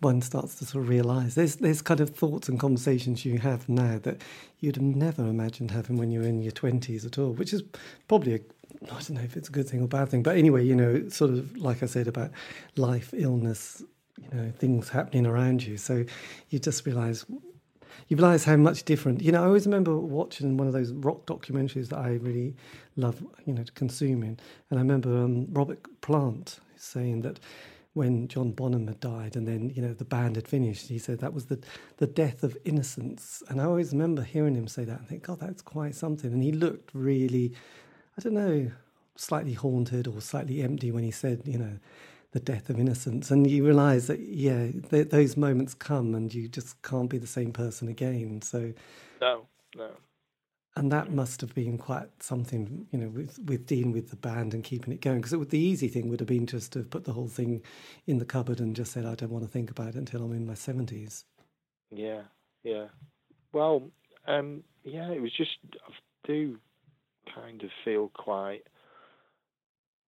one 0.00 0.20
starts 0.20 0.56
to 0.56 0.66
sort 0.66 0.84
of 0.84 0.88
realise. 0.88 1.34
There's 1.34 1.56
there's 1.56 1.82
kind 1.82 2.00
of 2.00 2.10
thoughts 2.10 2.48
and 2.48 2.58
conversations 2.58 3.24
you 3.24 3.38
have 3.38 3.68
now 3.68 3.98
that 4.02 4.22
you'd 4.60 4.76
have 4.76 4.84
never 4.84 5.22
imagined 5.26 5.70
having 5.70 5.96
when 5.96 6.10
you 6.10 6.20
were 6.20 6.26
in 6.26 6.42
your 6.42 6.52
twenties 6.52 7.04
at 7.04 7.18
all, 7.18 7.32
which 7.32 7.52
is 7.52 7.62
probably 8.08 8.34
a 8.34 8.40
I 8.84 9.00
don't 9.00 9.10
know 9.10 9.22
if 9.22 9.36
it's 9.36 9.48
a 9.48 9.52
good 9.52 9.68
thing 9.68 9.82
or 9.82 9.88
bad 9.88 10.08
thing, 10.08 10.22
but 10.22 10.36
anyway, 10.36 10.64
you 10.64 10.74
know, 10.74 11.08
sort 11.08 11.30
of 11.30 11.56
like 11.56 11.82
I 11.82 11.86
said 11.86 12.08
about 12.08 12.30
life, 12.76 13.14
illness, 13.16 13.82
you 14.18 14.38
know, 14.38 14.52
things 14.58 14.88
happening 14.88 15.26
around 15.26 15.62
you. 15.62 15.76
So 15.76 16.04
you 16.50 16.58
just 16.58 16.84
realise 16.86 17.24
you 18.08 18.16
realise 18.16 18.44
how 18.44 18.56
much 18.56 18.84
different. 18.84 19.22
You 19.22 19.32
know, 19.32 19.42
I 19.42 19.46
always 19.46 19.66
remember 19.66 19.96
watching 19.96 20.56
one 20.56 20.66
of 20.66 20.72
those 20.72 20.92
rock 20.92 21.26
documentaries 21.26 21.88
that 21.88 21.98
I 21.98 22.14
really 22.14 22.54
love, 22.96 23.24
you 23.46 23.54
know, 23.54 23.64
consuming, 23.74 24.38
and 24.70 24.78
I 24.78 24.82
remember 24.82 25.16
um, 25.16 25.46
Robert 25.50 25.80
Plant 26.02 26.60
saying 26.76 27.22
that 27.22 27.40
when 27.96 28.28
John 28.28 28.52
Bonham 28.52 28.86
had 28.86 29.00
died 29.00 29.36
and 29.36 29.48
then, 29.48 29.70
you 29.74 29.80
know, 29.80 29.94
the 29.94 30.04
band 30.04 30.36
had 30.36 30.46
finished, 30.46 30.88
he 30.88 30.98
said 30.98 31.18
that 31.20 31.32
was 31.32 31.46
the, 31.46 31.58
the 31.96 32.06
death 32.06 32.42
of 32.42 32.56
innocence. 32.64 33.42
And 33.48 33.60
I 33.60 33.64
always 33.64 33.92
remember 33.92 34.22
hearing 34.22 34.54
him 34.54 34.68
say 34.68 34.84
that 34.84 34.98
and 34.98 35.08
think, 35.08 35.22
God, 35.22 35.40
that's 35.40 35.62
quite 35.62 35.94
something. 35.94 36.32
And 36.32 36.42
he 36.42 36.52
looked 36.52 36.90
really, 36.92 37.54
I 38.18 38.20
don't 38.20 38.34
know, 38.34 38.70
slightly 39.16 39.54
haunted 39.54 40.06
or 40.06 40.20
slightly 40.20 40.62
empty 40.62 40.90
when 40.90 41.04
he 41.04 41.10
said, 41.10 41.42
you 41.46 41.58
know, 41.58 41.78
the 42.32 42.40
death 42.40 42.68
of 42.68 42.78
innocence. 42.78 43.30
And 43.30 43.50
you 43.50 43.64
realise 43.64 44.08
that, 44.08 44.20
yeah, 44.20 44.68
th- 44.90 45.08
those 45.08 45.36
moments 45.38 45.72
come 45.72 46.14
and 46.14 46.32
you 46.32 46.48
just 46.48 46.82
can't 46.82 47.08
be 47.08 47.16
the 47.16 47.26
same 47.26 47.52
person 47.52 47.88
again. 47.88 48.42
So, 48.42 48.74
no, 49.22 49.46
no 49.74 49.90
and 50.76 50.92
that 50.92 51.10
must 51.10 51.40
have 51.40 51.54
been 51.54 51.78
quite 51.78 52.08
something, 52.22 52.86
you 52.92 52.98
know, 52.98 53.08
with 53.08 53.38
with 53.38 53.66
dealing 53.66 53.92
with 53.92 54.10
the 54.10 54.16
band 54.16 54.52
and 54.52 54.62
keeping 54.62 54.92
it 54.92 55.00
going. 55.00 55.20
Because 55.20 55.48
the 55.48 55.58
easy 55.58 55.88
thing 55.88 56.08
would 56.08 56.20
have 56.20 56.28
been 56.28 56.46
just 56.46 56.72
to 56.72 56.80
put 56.80 57.04
the 57.04 57.14
whole 57.14 57.28
thing 57.28 57.62
in 58.06 58.18
the 58.18 58.26
cupboard 58.26 58.60
and 58.60 58.76
just 58.76 58.92
said, 58.92 59.06
I 59.06 59.14
don't 59.14 59.30
want 59.30 59.44
to 59.44 59.50
think 59.50 59.70
about 59.70 59.88
it 59.88 59.94
until 59.96 60.22
I'm 60.22 60.32
in 60.32 60.46
my 60.46 60.54
seventies. 60.54 61.24
Yeah, 61.90 62.22
yeah. 62.62 62.86
Well, 63.52 63.90
um, 64.26 64.64
yeah, 64.84 65.10
it 65.10 65.22
was 65.22 65.32
just 65.34 65.58
I 65.88 65.92
do 66.26 66.58
kind 67.34 67.62
of 67.62 67.70
feel 67.84 68.10
quite 68.14 68.64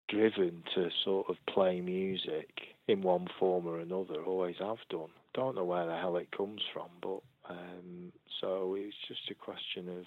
driven 0.08 0.62
to 0.74 0.88
sort 1.04 1.28
of 1.28 1.36
play 1.48 1.80
music 1.80 2.48
in 2.88 3.02
one 3.02 3.28
form 3.38 3.66
or 3.66 3.78
another. 3.78 4.22
Always 4.24 4.56
have 4.58 4.78
done. 4.90 5.10
Don't 5.34 5.54
know 5.54 5.64
where 5.64 5.86
the 5.86 5.96
hell 5.96 6.16
it 6.16 6.36
comes 6.36 6.62
from, 6.72 6.88
but 7.00 7.20
um, 7.48 8.12
so 8.40 8.74
it's 8.76 8.96
just 9.06 9.30
a 9.30 9.34
question 9.34 9.88
of 9.88 10.06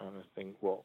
trying 0.00 0.12
to 0.12 0.26
think 0.34 0.56
what 0.60 0.80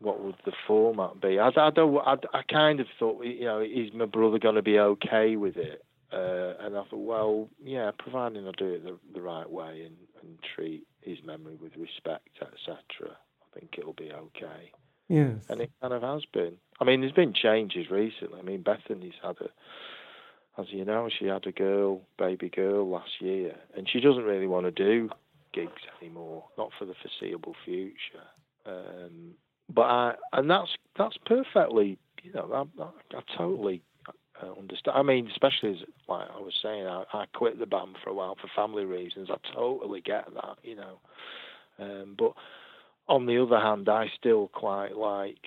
what 0.00 0.22
would 0.22 0.36
the 0.44 0.52
format 0.66 1.20
be. 1.20 1.38
I, 1.38 1.48
I 1.48 1.70
don't. 1.70 1.96
I, 1.98 2.16
I 2.34 2.42
kind 2.42 2.80
of 2.80 2.86
thought, 2.98 3.24
you 3.24 3.44
know, 3.44 3.60
is 3.60 3.92
my 3.94 4.06
brother 4.06 4.38
going 4.38 4.56
to 4.56 4.62
be 4.62 4.78
okay 4.78 5.36
with 5.36 5.56
it? 5.56 5.84
Uh, 6.12 6.54
and 6.60 6.76
I 6.76 6.84
thought, 6.84 7.06
well, 7.06 7.48
yeah, 7.64 7.90
providing 7.98 8.46
I 8.46 8.52
do 8.56 8.74
it 8.74 8.84
the, 8.84 8.98
the 9.14 9.22
right 9.22 9.50
way 9.50 9.82
and, 9.86 9.96
and 10.20 10.38
treat 10.54 10.86
his 11.00 11.18
memory 11.24 11.56
with 11.60 11.72
respect, 11.76 12.28
etc. 12.42 12.76
I 13.00 13.58
think 13.58 13.76
it'll 13.78 13.94
be 13.94 14.12
okay. 14.12 14.72
Yes. 15.08 15.46
And 15.48 15.62
it 15.62 15.70
kind 15.80 15.94
of 15.94 16.02
has 16.02 16.24
been. 16.32 16.56
I 16.80 16.84
mean, 16.84 17.00
there's 17.00 17.12
been 17.12 17.32
changes 17.32 17.90
recently. 17.90 18.40
I 18.40 18.42
mean, 18.42 18.62
Bethany's 18.62 19.14
had 19.22 19.36
a, 19.40 20.60
as 20.60 20.66
you 20.68 20.84
know, 20.84 21.08
she 21.08 21.26
had 21.26 21.46
a 21.46 21.52
girl, 21.52 22.02
baby 22.18 22.50
girl 22.50 22.90
last 22.90 23.20
year, 23.20 23.54
and 23.74 23.88
she 23.88 24.00
doesn't 24.00 24.24
really 24.24 24.46
want 24.46 24.66
to 24.66 24.70
do 24.70 25.08
gigs 25.52 25.82
anymore, 26.00 26.44
not 26.58 26.70
for 26.78 26.84
the 26.84 26.94
foreseeable 26.94 27.54
future. 27.64 28.26
Um, 28.66 29.34
but 29.72 29.82
I, 29.82 30.14
and 30.32 30.50
that's 30.50 30.70
that's 30.98 31.16
perfectly, 31.26 31.98
you 32.22 32.32
know, 32.32 32.50
I, 32.78 32.82
I, 32.82 33.18
I 33.18 33.22
totally 33.36 33.82
uh, 34.42 34.52
understand. 34.58 34.96
I 34.96 35.02
mean, 35.02 35.28
especially 35.30 35.70
as 35.70 35.88
like 36.08 36.28
I 36.30 36.40
was 36.40 36.54
saying, 36.62 36.86
I, 36.86 37.04
I 37.12 37.26
quit 37.34 37.58
the 37.58 37.66
band 37.66 37.96
for 38.02 38.10
a 38.10 38.14
while 38.14 38.36
for 38.40 38.48
family 38.54 38.84
reasons. 38.84 39.28
I 39.30 39.36
totally 39.54 40.00
get 40.00 40.32
that, 40.34 40.58
you 40.62 40.76
know. 40.76 40.98
Um, 41.78 42.14
but 42.18 42.34
on 43.08 43.26
the 43.26 43.42
other 43.42 43.58
hand, 43.58 43.88
I 43.88 44.06
still 44.18 44.48
quite 44.48 44.96
like 44.96 45.38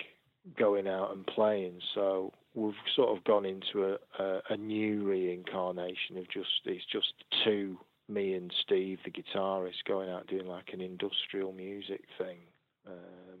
going 0.58 0.86
out 0.86 1.14
and 1.14 1.26
playing. 1.26 1.80
So 1.94 2.32
we've 2.54 2.74
sort 2.94 3.16
of 3.16 3.24
gone 3.24 3.44
into 3.44 3.84
a, 3.84 4.22
a, 4.22 4.40
a 4.50 4.56
new 4.56 5.04
reincarnation 5.04 6.16
of 6.16 6.28
just 6.30 6.48
it's 6.64 6.84
just 6.90 7.12
two 7.44 7.78
me 8.08 8.34
and 8.34 8.52
Steve, 8.62 8.98
the 9.04 9.10
guitarist, 9.10 9.84
going 9.86 10.08
out 10.08 10.26
doing 10.26 10.46
like 10.46 10.70
an 10.72 10.80
industrial 10.80 11.52
music 11.52 12.02
thing, 12.18 12.38
um, 12.86 13.40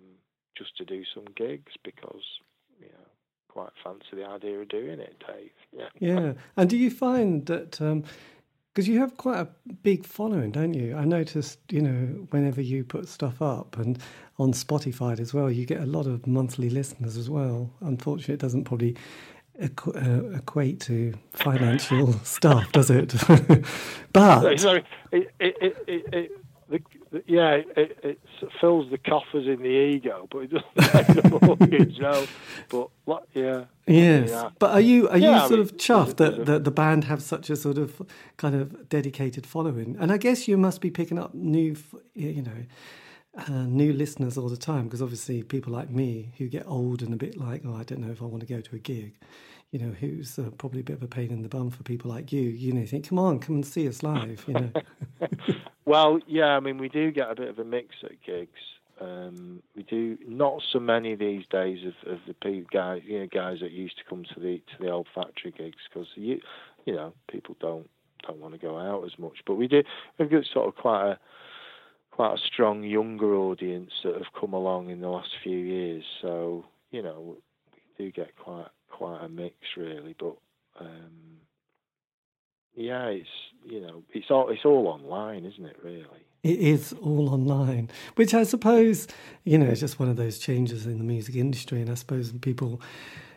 just 0.56 0.76
to 0.76 0.84
do 0.84 1.04
some 1.14 1.24
gigs 1.36 1.72
because 1.84 2.24
you 2.80 2.86
know 2.86 3.06
quite 3.48 3.72
fancy 3.82 4.04
the 4.12 4.26
idea 4.26 4.60
of 4.60 4.68
doing 4.68 5.00
it, 5.00 5.22
Dave. 5.26 5.50
Yeah. 5.72 5.88
Yeah. 5.98 6.32
And 6.56 6.68
do 6.68 6.76
you 6.76 6.90
find 6.90 7.46
that 7.46 7.70
because 7.70 8.88
um, 8.88 8.92
you 8.92 9.00
have 9.00 9.16
quite 9.16 9.40
a 9.40 9.48
big 9.82 10.04
following, 10.04 10.50
don't 10.50 10.74
you? 10.74 10.94
I 10.94 11.04
noticed, 11.04 11.58
you 11.70 11.80
know, 11.80 12.26
whenever 12.30 12.60
you 12.60 12.84
put 12.84 13.08
stuff 13.08 13.40
up 13.40 13.78
and 13.78 13.98
on 14.38 14.52
Spotify 14.52 15.18
as 15.18 15.32
well, 15.32 15.50
you 15.50 15.64
get 15.64 15.80
a 15.80 15.86
lot 15.86 16.06
of 16.06 16.26
monthly 16.26 16.68
listeners 16.68 17.16
as 17.16 17.30
well. 17.30 17.70
Unfortunately, 17.80 18.34
it 18.34 18.40
doesn't 18.40 18.64
probably 18.64 18.94
Uh, 19.58 20.36
equate 20.36 20.80
to 20.80 21.14
financial 21.32 22.12
stuff, 22.24 22.70
does 22.72 22.90
it? 22.90 23.14
but 24.12 24.60
sorry, 24.60 24.84
it, 25.12 25.30
it, 25.40 25.76
it, 25.86 26.32
the, 26.68 26.80
the, 27.10 27.24
yeah, 27.26 27.62
it, 27.74 27.98
it, 28.02 28.20
fills 28.60 28.90
the 28.90 28.98
coffers 28.98 29.46
in 29.46 29.62
the 29.62 29.68
ego, 29.68 30.28
but 30.30 30.40
it 30.40 30.50
doesn't 30.50 30.74
the 31.22 31.38
mortgage. 31.42 31.98
no, 31.98 32.26
but 32.68 33.26
yeah. 33.32 33.64
Yes, 33.86 34.28
yeah. 34.28 34.50
but 34.58 34.72
are 34.72 34.80
you 34.80 35.08
are 35.08 35.16
yeah, 35.16 35.34
you 35.34 35.40
sort 35.40 35.52
I 35.52 35.54
mean, 35.54 35.60
of 35.62 35.76
chuffed 35.78 36.16
that, 36.16 36.44
that 36.44 36.64
the 36.64 36.70
band 36.70 37.04
have 37.04 37.22
such 37.22 37.48
a 37.48 37.56
sort 37.56 37.78
of 37.78 38.02
kind 38.36 38.54
of 38.54 38.90
dedicated 38.90 39.46
following? 39.46 39.96
And 39.98 40.12
I 40.12 40.18
guess 40.18 40.46
you 40.48 40.58
must 40.58 40.82
be 40.82 40.90
picking 40.90 41.18
up 41.18 41.34
new, 41.34 41.76
you 42.14 42.42
know. 42.42 42.66
Uh, 43.36 43.64
new 43.64 43.92
listeners 43.92 44.38
all 44.38 44.48
the 44.48 44.56
time 44.56 44.84
because 44.84 45.02
obviously 45.02 45.42
people 45.42 45.70
like 45.70 45.90
me 45.90 46.32
who 46.38 46.48
get 46.48 46.66
old 46.66 47.02
and 47.02 47.12
a 47.12 47.18
bit 47.18 47.36
like 47.36 47.60
oh 47.66 47.74
I 47.74 47.82
don't 47.82 48.00
know 48.00 48.10
if 48.10 48.22
I 48.22 48.24
want 48.24 48.40
to 48.40 48.46
go 48.46 48.62
to 48.62 48.76
a 48.76 48.78
gig 48.78 49.12
you 49.72 49.80
know, 49.80 49.92
who's 49.92 50.38
uh, 50.38 50.50
probably 50.58 50.80
a 50.80 50.84
bit 50.84 50.96
of 50.96 51.02
a 51.02 51.08
pain 51.08 51.30
in 51.30 51.42
the 51.42 51.48
bum 51.48 51.70
for 51.70 51.82
people 51.82 52.10
like 52.10 52.32
you. 52.32 52.42
You 52.42 52.72
know, 52.72 52.86
think, 52.86 53.08
come 53.08 53.18
on, 53.18 53.38
come 53.38 53.56
and 53.56 53.66
see 53.66 53.88
us 53.88 54.02
live. 54.02 54.44
You 54.46 54.54
know. 54.54 54.70
well, 55.84 56.20
yeah, 56.26 56.56
I 56.56 56.60
mean, 56.60 56.78
we 56.78 56.88
do 56.88 57.10
get 57.10 57.30
a 57.30 57.34
bit 57.34 57.48
of 57.48 57.58
a 57.58 57.64
mix 57.64 57.96
at 58.04 58.22
gigs. 58.24 58.60
Um, 59.00 59.62
we 59.74 59.82
do 59.82 60.16
not 60.26 60.62
so 60.72 60.78
many 60.78 61.14
these 61.14 61.44
days 61.50 61.80
of, 61.84 62.12
of 62.12 62.18
the 62.26 62.64
guys, 62.72 63.02
you 63.04 63.18
know, 63.18 63.26
guys 63.26 63.58
that 63.60 63.72
used 63.72 63.98
to 63.98 64.04
come 64.08 64.24
to 64.32 64.40
the 64.40 64.58
to 64.58 64.82
the 64.82 64.90
old 64.90 65.08
factory 65.14 65.52
gigs 65.52 65.82
because 65.88 66.08
you, 66.14 66.40
you 66.86 66.94
know, 66.94 67.12
people 67.30 67.56
don't 67.60 67.90
don't 68.26 68.38
want 68.38 68.54
to 68.54 68.58
go 68.58 68.78
out 68.78 69.04
as 69.04 69.18
much. 69.18 69.40
But 69.44 69.56
we 69.56 69.68
do. 69.68 69.82
We've 70.18 70.30
got 70.30 70.44
sort 70.46 70.68
of 70.68 70.76
quite 70.76 71.10
a 71.10 71.18
quite 72.16 72.34
a 72.34 72.38
strong 72.38 72.82
younger 72.82 73.34
audience 73.34 73.90
that 74.02 74.14
have 74.14 74.32
come 74.40 74.54
along 74.54 74.88
in 74.88 75.02
the 75.02 75.08
last 75.08 75.28
few 75.42 75.58
years. 75.58 76.02
So 76.22 76.64
you 76.90 77.02
know, 77.02 77.36
we 77.98 78.06
do 78.06 78.10
get 78.10 78.34
quite 78.36 78.68
quite 78.90 79.22
a 79.22 79.28
mix 79.28 79.54
really, 79.76 80.16
but 80.18 80.34
um, 80.80 81.40
yeah, 82.74 83.08
it's 83.08 83.28
you 83.64 83.82
know 83.82 84.02
it's 84.14 84.30
all 84.30 84.48
it's 84.48 84.64
all 84.64 84.88
online, 84.88 85.44
isn't 85.44 85.66
it? 85.66 85.76
Really, 85.84 86.06
it 86.42 86.58
is 86.58 86.94
all 86.94 87.28
online, 87.28 87.90
which 88.14 88.32
I 88.32 88.44
suppose 88.44 89.06
you 89.44 89.58
know 89.58 89.66
is 89.66 89.80
just 89.80 90.00
one 90.00 90.08
of 90.08 90.16
those 90.16 90.38
changes 90.38 90.86
in 90.86 90.96
the 90.96 91.04
music 91.04 91.36
industry, 91.36 91.82
and 91.82 91.90
I 91.90 91.94
suppose 91.94 92.32
people. 92.32 92.80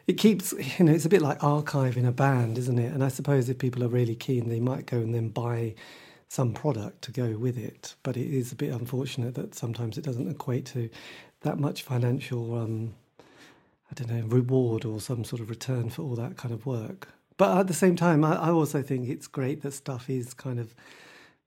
It 0.08 0.18
keeps, 0.18 0.54
you 0.80 0.86
know, 0.86 0.92
it's 0.92 1.06
a 1.06 1.10
bit 1.10 1.22
like 1.22 1.38
archiving 1.38 2.08
a 2.08 2.12
band, 2.12 2.58
isn't 2.58 2.80
it? 2.80 2.92
And 2.92 3.04
I 3.04 3.10
suppose 3.10 3.48
if 3.48 3.60
people 3.60 3.84
are 3.84 3.88
really 3.88 4.16
keen, 4.16 4.50
they 4.50 4.60
might 4.60 4.88
go 4.88 4.98
and 4.98 5.14
then 5.14 5.30
buy 5.30 5.76
some 6.30 6.54
product 6.54 7.02
to 7.02 7.12
go 7.12 7.38
with 7.38 7.58
it. 7.58 7.96
But 8.04 8.16
it 8.16 8.34
is 8.34 8.54
a 8.54 8.56
bit 8.56 8.72
unfortunate 8.72 9.36
that 9.36 9.54
sometimes 9.56 9.98
it 9.98 10.06
doesn't 10.06 10.30
equate 10.30 10.66
to 10.68 10.90
that 11.42 11.60
much 11.60 11.84
financial 11.84 12.58
um, 12.58 12.94
I 13.92 13.96
don't 13.96 14.10
know, 14.10 14.28
reward 14.28 14.86
or 14.86 15.02
some 15.02 15.24
sort 15.24 15.42
of 15.42 15.50
return 15.50 15.90
for 15.90 16.04
all 16.04 16.16
that 16.16 16.38
kind 16.38 16.54
of 16.54 16.66
work. 16.66 17.10
But 17.38 17.58
at 17.58 17.68
the 17.68 17.74
same 17.74 17.96
time, 17.96 18.24
I, 18.24 18.36
I 18.36 18.50
also 18.50 18.82
think 18.82 19.10
it's 19.10 19.28
great 19.28 19.62
that 19.64 19.72
stuff 19.72 20.10
is 20.10 20.34
kind 20.34 20.60
of 20.60 20.76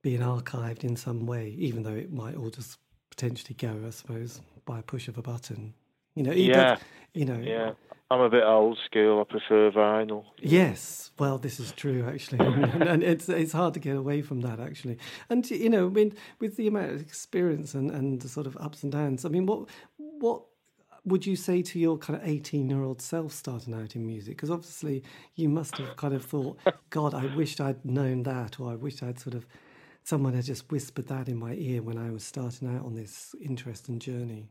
being 0.02 0.20
archived 0.20 0.82
in 0.82 0.96
some 0.96 1.26
way, 1.26 1.54
even 1.58 1.84
though 1.84 1.94
it 1.94 2.12
might 2.12 2.34
all 2.36 2.50
just 2.50 2.78
potentially 3.10 3.54
go, 3.54 3.78
I 3.86 3.90
suppose, 3.90 4.40
by 4.64 4.80
a 4.80 4.82
push 4.82 5.06
of 5.06 5.18
a 5.18 5.22
button. 5.22 5.74
You 6.14 6.24
know, 6.24 6.32
yeah, 6.32 6.78
you 7.14 7.24
know, 7.24 7.38
yeah. 7.38 7.72
I'm 8.12 8.20
a 8.20 8.28
bit 8.28 8.44
old 8.44 8.78
school. 8.84 9.22
I 9.22 9.24
prefer 9.24 9.70
vinyl. 9.70 10.24
Yes, 10.38 11.12
well, 11.18 11.38
this 11.38 11.58
is 11.58 11.72
true 11.72 12.06
actually, 12.06 12.40
and 12.46 13.02
it's 13.02 13.26
it's 13.30 13.52
hard 13.52 13.72
to 13.72 13.80
get 13.80 13.96
away 13.96 14.20
from 14.20 14.42
that 14.42 14.60
actually. 14.60 14.98
And 15.30 15.50
you 15.50 15.70
know, 15.70 15.86
I 15.86 15.88
mean, 15.88 16.14
with 16.38 16.56
the 16.56 16.66
amount 16.66 16.92
of 16.92 17.00
experience 17.00 17.72
and 17.72 17.90
and 17.90 18.20
the 18.20 18.28
sort 18.28 18.46
of 18.46 18.54
ups 18.58 18.82
and 18.82 18.92
downs, 18.92 19.24
I 19.24 19.30
mean, 19.30 19.46
what 19.46 19.66
what 19.96 20.42
would 21.06 21.24
you 21.24 21.36
say 21.36 21.62
to 21.62 21.78
your 21.78 21.96
kind 21.96 22.20
of 22.20 22.28
18 22.28 22.68
year 22.68 22.82
old 22.82 23.00
self 23.00 23.32
starting 23.32 23.72
out 23.72 23.96
in 23.96 24.06
music? 24.06 24.36
Because 24.36 24.50
obviously 24.50 25.02
you 25.34 25.48
must 25.48 25.78
have 25.78 25.96
kind 25.96 26.12
of 26.12 26.22
thought, 26.22 26.58
God, 26.90 27.14
I 27.14 27.34
wished 27.34 27.62
I'd 27.62 27.82
known 27.82 28.24
that, 28.24 28.60
or 28.60 28.72
I 28.72 28.74
wished 28.74 29.02
I'd 29.02 29.18
sort 29.18 29.34
of, 29.34 29.46
someone 30.04 30.34
had 30.34 30.44
just 30.44 30.70
whispered 30.70 31.08
that 31.08 31.28
in 31.28 31.38
my 31.38 31.54
ear 31.54 31.80
when 31.82 31.96
I 31.98 32.10
was 32.10 32.22
starting 32.22 32.68
out 32.68 32.84
on 32.84 32.94
this 32.94 33.34
interesting 33.40 33.98
journey. 33.98 34.50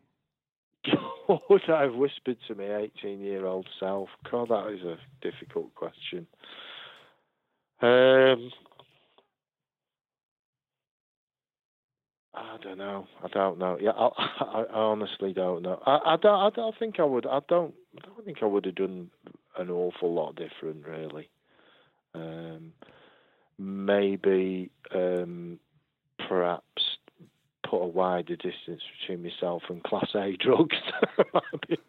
Would 1.49 1.69
I 1.69 1.83
have 1.83 1.95
whispered 1.95 2.37
to 2.47 2.55
my 2.55 2.89
18 2.99 3.19
year 3.21 3.45
old 3.45 3.67
self? 3.79 4.09
God, 4.29 4.49
that 4.49 4.67
is 4.73 4.81
a 4.83 4.97
difficult 5.21 5.73
question. 5.75 6.27
Um, 7.81 8.51
I 12.33 12.57
don't 12.61 12.77
know. 12.77 13.07
I 13.23 13.27
don't 13.27 13.59
know. 13.59 13.77
Yeah, 13.79 13.91
I, 13.91 14.09
I, 14.17 14.63
I 14.71 14.73
honestly 14.73 15.33
don't 15.33 15.63
know. 15.63 15.81
I, 15.85 16.13
I 16.13 16.17
don't. 16.21 16.39
I 16.39 16.49
don't 16.55 16.77
think 16.77 16.99
I 16.99 17.03
would. 17.03 17.25
I 17.25 17.39
don't. 17.47 17.73
I 17.97 18.07
don't 18.07 18.25
think 18.25 18.37
I 18.41 18.45
would 18.45 18.65
have 18.65 18.75
done 18.75 19.09
an 19.57 19.69
awful 19.69 20.13
lot 20.13 20.35
different, 20.35 20.85
really. 20.87 21.29
Um, 22.13 22.73
maybe, 23.57 24.69
um, 24.93 25.59
perhaps, 26.27 26.80
put 27.71 27.81
a 27.81 27.87
wider 27.87 28.35
distance 28.35 28.81
between 28.99 29.23
myself 29.23 29.63
and 29.69 29.81
Class 29.83 30.09
A 30.13 30.35
drugs. 30.35 30.75
a 31.17 31.57
bit, 31.67 31.79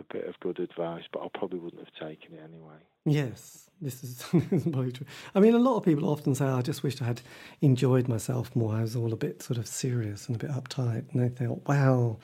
a 0.00 0.02
bit 0.12 0.26
of 0.26 0.40
good 0.40 0.58
advice, 0.58 1.04
but 1.12 1.22
I 1.22 1.28
probably 1.32 1.60
wouldn't 1.60 1.86
have 1.86 2.08
taken 2.08 2.34
it 2.34 2.42
anyway. 2.42 2.74
Yes, 3.04 3.70
this 3.80 4.02
is, 4.02 4.24
probably 4.32 4.90
true. 4.90 5.06
I 5.34 5.40
mean, 5.40 5.54
a 5.54 5.58
lot 5.58 5.76
of 5.76 5.84
people 5.84 6.08
often 6.08 6.34
say, 6.34 6.44
I 6.44 6.60
just 6.60 6.82
wished 6.82 7.00
I 7.00 7.06
had 7.06 7.22
enjoyed 7.60 8.08
myself 8.08 8.54
more. 8.56 8.74
I 8.74 8.82
was 8.82 8.96
all 8.96 9.12
a 9.12 9.16
bit 9.16 9.42
sort 9.42 9.58
of 9.58 9.68
serious 9.68 10.26
and 10.26 10.34
a 10.34 10.44
bit 10.44 10.50
uptight. 10.50 11.04
And 11.12 11.22
I 11.22 11.28
thought, 11.28 11.62
wow, 11.68 12.16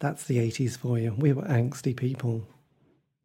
that's 0.00 0.24
the 0.24 0.36
80s 0.36 0.76
for 0.76 0.98
you. 0.98 1.14
We 1.16 1.32
were 1.32 1.44
angsty 1.44 1.96
people. 1.96 2.46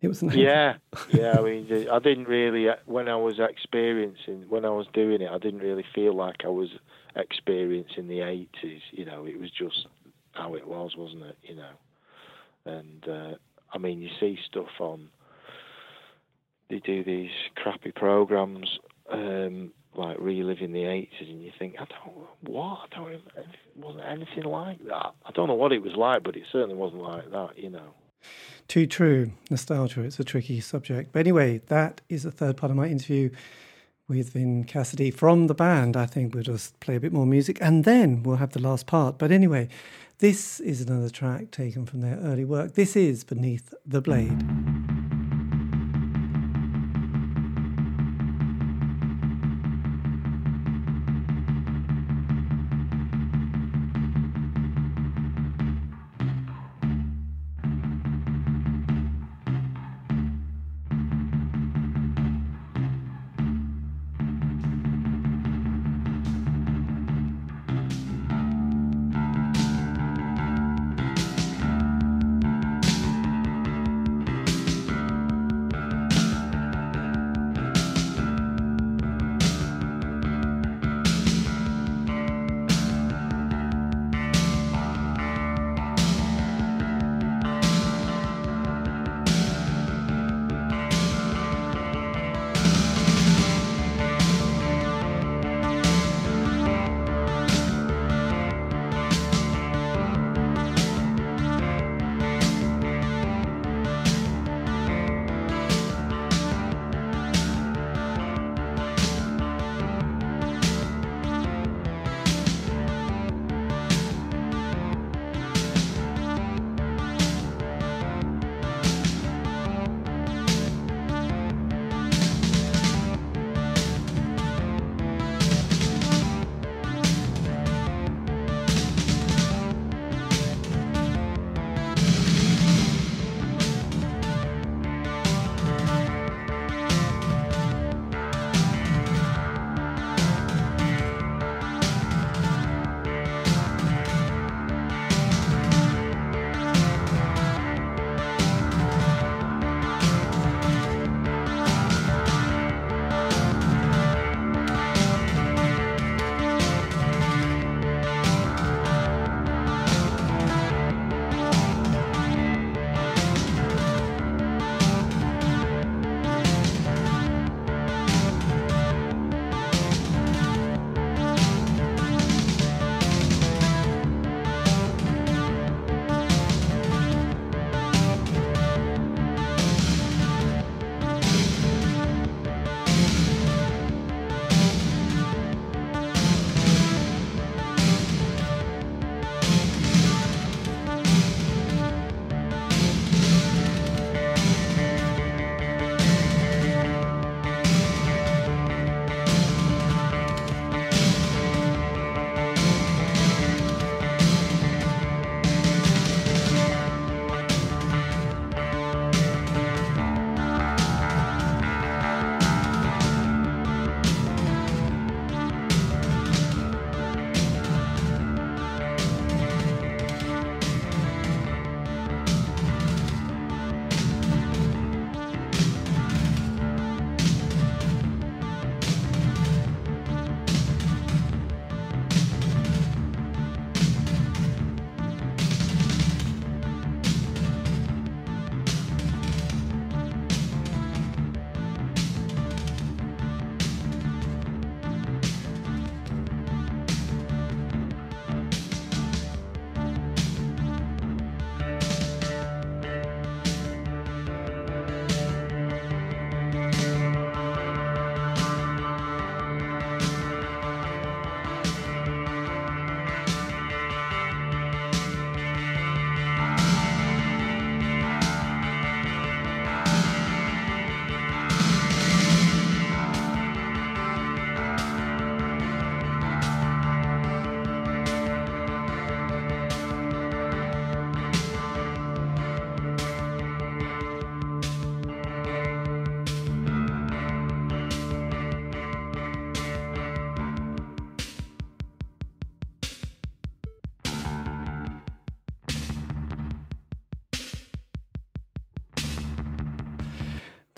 It 0.02 0.08
was 0.08 0.24
nice. 0.24 0.36
Yeah, 0.36 0.78
yeah. 1.14 1.36
I 1.38 1.42
mean, 1.44 1.88
I 1.92 2.00
didn't 2.00 2.28
really, 2.28 2.68
uh, 2.68 2.76
when 2.86 3.08
I 3.08 3.16
was 3.16 3.40
experiencing, 3.40 4.46
when 4.50 4.66
I 4.66 4.70
was 4.70 4.88
doing 4.94 5.22
it, 5.22 5.30
I 5.30 5.38
didn't 5.38 5.60
really 5.60 5.86
feel 5.94 6.16
like 6.16 6.38
I 6.44 6.48
was 6.50 6.70
experiencing 7.16 8.08
the 8.08 8.20
80s. 8.20 8.82
You 8.92 9.06
know, 9.06 9.26
it 9.26 9.40
was 9.40 9.52
just 9.52 9.86
how 10.32 10.56
it 10.56 10.68
was, 10.68 10.96
wasn't 10.98 11.24
it? 11.24 11.38
You 11.44 11.56
know, 11.56 11.70
and 12.66 13.08
uh, 13.08 13.36
I 13.72 13.78
mean, 13.78 14.02
you 14.02 14.10
see 14.20 14.40
stuff 14.50 14.80
on. 14.80 15.10
They 16.70 16.80
do 16.80 17.04
these 17.04 17.32
crappy 17.56 17.92
programs, 17.92 18.80
um, 19.12 19.72
like 19.94 20.18
reliving 20.20 20.72
the 20.72 20.86
eighties, 20.86 21.28
and 21.30 21.44
you 21.44 21.52
think, 21.60 21.76
I 21.78 21.86
don't 21.86 22.16
what, 22.44 22.80
I 22.92 22.96
don't. 22.96 23.12
It 23.12 23.22
wasn't 23.76 24.06
anything 24.06 24.46
like 24.46 24.82
that. 24.86 25.14
I 25.26 25.32
don't 25.34 25.48
know 25.50 25.54
what 25.54 25.74
it 25.74 25.82
was 25.82 25.96
like, 25.98 26.24
but 26.24 26.38
it 26.38 26.44
certainly 26.52 26.76
wasn't 26.76 27.04
like 27.04 27.30
that. 27.30 27.58
You 27.58 27.72
know. 27.72 27.94
Too 28.68 28.88
true. 28.88 29.32
Nostalgia. 29.50 30.02
It's 30.02 30.20
a 30.20 30.24
tricky 30.24 30.60
subject. 30.62 31.12
But 31.12 31.20
anyway, 31.20 31.62
that 31.68 32.02
is 32.10 32.24
the 32.24 32.32
third 32.32 32.58
part 32.58 32.70
of 32.70 32.78
my 32.78 32.88
interview 32.88 33.30
with 34.08 34.34
Vin 34.34 34.66
Cassidy 34.66 35.12
from 35.12 35.48
the 35.48 35.54
band. 35.54 35.96
I 35.96 36.06
think 36.06 36.34
we'll 36.34 36.44
just 36.44 36.80
play 36.80 36.96
a 36.96 37.00
bit 37.00 37.14
more 37.14 37.26
music 37.26 37.58
and 37.62 37.86
then 37.86 38.24
we'll 38.24 38.38
have 38.38 38.52
the 38.52 38.62
last 38.62 38.86
part. 38.86 39.18
But 39.18 39.32
anyway, 39.32 39.70
this 40.20 40.60
is 40.60 40.82
another 40.82 41.10
track 41.10 41.52
taken 41.52 41.86
from 41.86 42.02
their 42.02 42.18
early 42.18 42.46
work. 42.46 42.74
This 42.74 42.96
is 42.96 43.24
Beneath 43.24 43.74
the 43.86 44.02
Blade. 44.02 44.61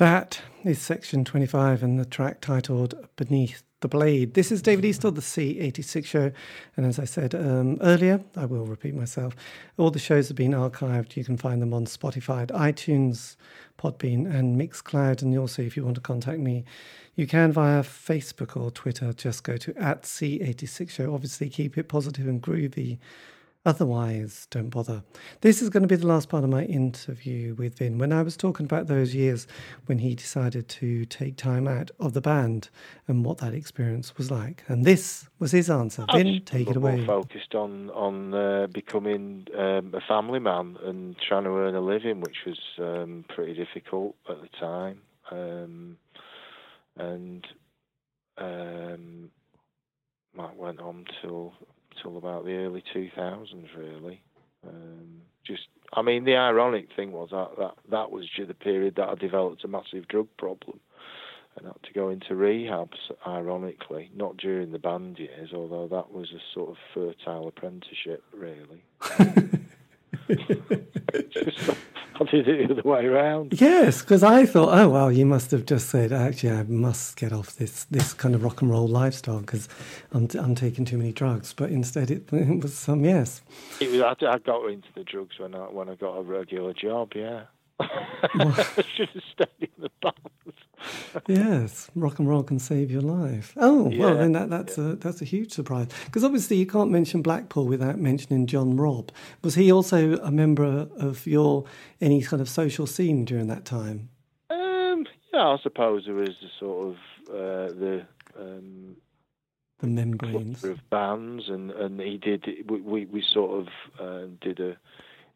That 0.04 0.42
is 0.66 0.82
section 0.82 1.24
25 1.24 1.82
and 1.82 1.98
the 1.98 2.04
track 2.04 2.42
titled 2.42 2.94
Beneath 3.16 3.64
the 3.80 3.88
Blade. 3.88 4.34
This 4.34 4.52
is 4.52 4.62
David 4.62 4.84
Eastaugh, 4.84 5.16
the 5.16 5.22
C86 5.22 6.04
show. 6.04 6.30
And 6.76 6.86
as 6.86 7.00
I 7.00 7.06
said 7.06 7.34
um, 7.34 7.78
earlier, 7.80 8.22
I 8.36 8.44
will 8.44 8.66
repeat 8.66 8.96
myself, 8.96 9.34
all 9.78 9.92
the 9.92 10.00
shows 10.00 10.28
have 10.28 10.36
been 10.36 10.52
archived. 10.52 11.16
You 11.16 11.24
can 11.24 11.38
find 11.38 11.62
them 11.62 11.74
on 11.74 11.86
Spotify, 11.86 12.46
iTunes, 12.48 13.38
Podbean, 13.80 14.30
and 14.30 14.60
Mixcloud. 14.60 15.22
And 15.22 15.38
also, 15.38 15.62
if 15.62 15.78
you 15.78 15.86
want 15.86 15.96
to 15.96 16.02
contact 16.02 16.42
me, 16.42 16.66
you 17.16 17.26
can 17.26 17.54
via 17.54 17.82
Facebook 17.82 18.62
or 18.62 18.72
Twitter. 18.72 19.14
Just 19.14 19.46
go 19.46 19.56
to 19.56 19.74
at 19.78 20.02
C86 20.02 20.90
show. 20.90 21.14
Obviously, 21.14 21.48
keep 21.48 21.78
it 21.78 21.88
positive 21.88 22.28
and 22.28 22.42
groovy 22.44 23.00
Otherwise, 23.66 24.46
don't 24.50 24.70
bother. 24.70 25.04
This 25.40 25.62
is 25.62 25.70
going 25.70 25.84
to 25.84 25.88
be 25.88 25.96
the 25.96 26.06
last 26.06 26.28
part 26.28 26.44
of 26.44 26.50
my 26.50 26.64
interview 26.66 27.56
with 27.56 27.78
Vin. 27.78 27.98
When 27.98 28.12
I 28.12 28.22
was 28.22 28.36
talking 28.36 28.66
about 28.66 28.88
those 28.88 29.16
years 29.16 29.48
when 29.86 30.00
he 30.00 30.16
decided 30.16 30.68
to 30.68 31.06
take 31.06 31.38
time 31.38 31.66
out 31.66 31.90
of 31.98 32.12
the 32.12 32.20
band 32.20 32.70
and 33.08 33.24
what 33.24 33.38
that 33.38 33.54
experience 33.54 34.18
was 34.18 34.30
like, 34.30 34.66
and 34.68 34.84
this 34.84 35.30
was 35.40 35.54
his 35.54 35.70
answer. 35.70 36.06
Vin, 36.12 36.42
take 36.44 36.70
it 36.70 36.76
away. 36.76 37.06
Focused 37.06 37.56
on 37.56 37.90
on 37.92 38.34
uh, 38.34 38.68
becoming 38.68 39.48
um, 39.58 39.94
a 39.94 40.02
family 40.02 40.40
man 40.40 40.78
and 40.84 41.16
trying 41.26 41.46
to 41.46 41.52
earn 41.52 41.74
a 41.74 41.82
living, 41.82 42.20
which 42.20 42.40
was 42.46 42.60
um, 42.80 43.24
pretty 43.30 43.54
difficult 43.54 44.16
at 44.30 44.42
the 44.42 44.50
time, 44.60 45.00
um, 45.32 45.98
and 46.98 47.48
um, 48.38 49.32
that 50.36 50.58
went 50.58 50.82
on 50.82 51.06
till 51.22 51.54
till 52.02 52.18
about 52.18 52.46
the 52.46 52.56
early 52.56 52.84
2000s, 52.94 53.68
really. 53.78 54.22
Um, 54.68 55.22
just, 55.46 55.68
I 55.94 56.02
mean, 56.02 56.24
the 56.24 56.36
ironic 56.36 56.88
thing 56.96 57.12
was 57.12 57.30
that, 57.32 57.58
that 57.58 57.74
that 57.92 58.12
was 58.12 58.30
the 58.38 58.54
period 58.54 58.96
that 58.96 59.10
I 59.10 59.16
developed 59.16 59.64
a 59.64 59.68
massive 59.68 60.08
drug 60.08 60.28
problem 60.38 60.80
and 61.58 61.68
had 61.68 61.84
to 61.84 61.94
go 61.94 62.10
into 62.10 62.36
rehab, 62.36 62.90
ironically, 63.28 64.10
not 64.16 64.38
during 64.38 64.72
the 64.72 64.80
band 64.80 65.20
years, 65.20 65.52
although 65.54 65.88
that 65.88 66.12
was 66.12 66.32
a 66.32 66.42
sort 66.54 66.72
of 66.72 66.78
fertile 66.94 67.48
apprenticeship, 67.48 68.24
really. 68.34 68.84
just, 71.30 71.70
It 72.32 72.46
the 72.46 72.74
other 72.74 72.82
way 72.84 73.06
around. 73.06 73.60
Yes, 73.60 74.02
because 74.02 74.24
I 74.24 74.46
thought, 74.46 74.78
oh 74.78 74.90
well, 74.90 75.12
you 75.12 75.26
must 75.26 75.52
have 75.52 75.66
just 75.66 75.90
said, 75.90 76.12
actually, 76.12 76.52
I 76.52 76.64
must 76.64 77.16
get 77.16 77.34
off 77.34 77.56
this 77.56 77.86
this 77.86 78.14
kind 78.14 78.36
of 78.36 78.44
rock 78.44 78.62
and 78.62 78.72
roll 78.72 78.88
lifestyle 78.88 79.40
because 79.40 79.68
I'm, 80.12 80.28
I'm 80.40 80.56
taking 80.56 80.86
too 80.86 80.98
many 80.98 81.12
drugs. 81.12 81.54
But 81.54 81.70
instead, 81.70 82.12
it, 82.12 82.32
it 82.32 82.62
was 82.62 82.74
some 82.74 83.04
yes. 83.04 83.42
It 83.80 83.92
was. 83.92 84.02
I, 84.02 84.16
I 84.26 84.38
got 84.40 84.66
into 84.70 84.88
the 84.96 85.04
drugs 85.04 85.40
when 85.40 85.56
I 85.56 85.60
when 85.60 85.90
I 85.90 85.96
got 85.96 86.18
a 86.18 86.22
regular 86.22 86.74
job. 86.74 87.14
Yeah. 87.16 87.44
Should 88.96 89.10
have 89.10 89.24
stayed 89.32 89.48
in 89.62 89.70
the 89.80 89.90
band. 90.02 90.14
yes, 91.28 91.90
rock 91.96 92.20
and 92.20 92.28
roll 92.28 92.44
can 92.44 92.60
save 92.60 92.92
your 92.92 93.02
life. 93.02 93.54
Oh 93.58 93.90
yeah, 93.90 94.00
well, 94.00 94.18
then 94.18 94.34
that, 94.34 94.50
that's 94.50 94.78
yeah. 94.78 94.92
a 94.92 94.96
that's 94.96 95.22
a 95.22 95.26
huge 95.26 95.52
surprise 95.52 95.88
because 96.06 96.24
obviously 96.24 96.58
you 96.58 96.66
can't 96.66 96.92
mention 96.92 97.22
Blackpool 97.22 97.66
without 97.66 97.98
mentioning 97.98 98.48
John 98.48 98.78
Robb. 98.78 99.12
Was 99.42 99.56
he 99.56 99.72
also 99.72 100.18
a 100.18 100.32
member 100.32 100.88
of 100.98 101.26
your 101.26 101.66
any 102.02 102.22
kind 102.22 102.42
of 102.42 102.50
social 102.50 102.86
scene 102.86 103.26
during 103.26 103.48
that 103.48 103.66
time? 103.66 104.10
Um, 104.50 105.06
yeah, 105.34 105.48
I 105.48 105.58
suppose 105.62 106.04
there 106.06 106.16
was 106.16 106.36
the 106.42 106.50
sort 106.60 106.88
of 106.90 106.96
uh, 107.30 107.74
the 107.74 108.06
um, 108.40 108.96
the 109.80 109.88
membranes 109.88 110.64
of 110.64 110.90
bands, 110.90 111.50
and 111.50 111.72
and 111.72 112.00
he 112.00 112.18
did 112.18 112.46
we 112.68 112.82
we, 112.82 113.06
we 113.06 113.22
sort 113.22 113.62
of 113.62 113.68
uh, 114.00 114.28
did 114.42 114.60
a 114.60 114.78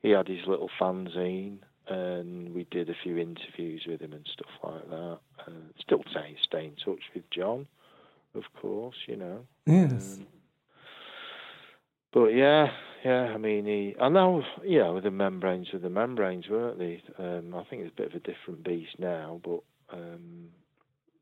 he 0.02 0.12
had 0.12 0.28
his 0.28 0.46
little 0.46 0.70
fanzine 0.80 1.60
and 1.90 2.54
we 2.54 2.66
did 2.66 2.90
a 2.90 2.96
few 3.04 3.18
interviews 3.18 3.86
with 3.88 4.02
him 4.02 4.14
and 4.14 4.28
stuff 4.32 4.52
like 4.64 4.90
that. 4.90 5.20
Uh, 5.40 5.52
still 5.80 6.04
stay 6.12 6.36
stay 6.44 6.66
in 6.66 6.76
touch 6.84 7.02
with 7.14 7.30
John, 7.30 7.68
of 8.36 8.44
course, 8.60 8.96
you 9.08 9.16
know. 9.16 9.46
Yes. 9.66 10.18
Um, 10.18 10.28
but 12.14 12.28
yeah, 12.28 12.72
yeah. 13.04 13.34
I 13.34 13.38
mean, 13.38 13.66
he. 13.66 13.96
I 14.02 14.10
know, 14.10 14.44
you 14.64 14.80
know, 14.80 15.00
the 15.00 15.12
membranes 15.12 15.68
were 15.72 15.80
the 15.80 15.90
membranes, 15.90 16.50
weren't 16.50 16.80
they? 16.80 17.02
Um, 17.18 17.54
I 17.56 17.64
think 17.66 17.84
it's 17.84 17.94
a 17.94 18.02
bit 18.02 18.14
of 18.14 18.16
a 18.16 18.20
different 18.20 18.64
beast 18.64 18.98
now, 18.98 19.40
but 19.44 19.62
um, 19.92 20.50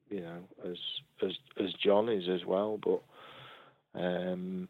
you 0.10 0.22
know, 0.22 0.38
as 0.64 0.78
as 1.24 1.32
as 1.64 1.74
John 1.84 2.10
is 2.10 2.30
as 2.30 2.46
well. 2.46 2.80
But 2.84 3.02
um, 4.00 4.70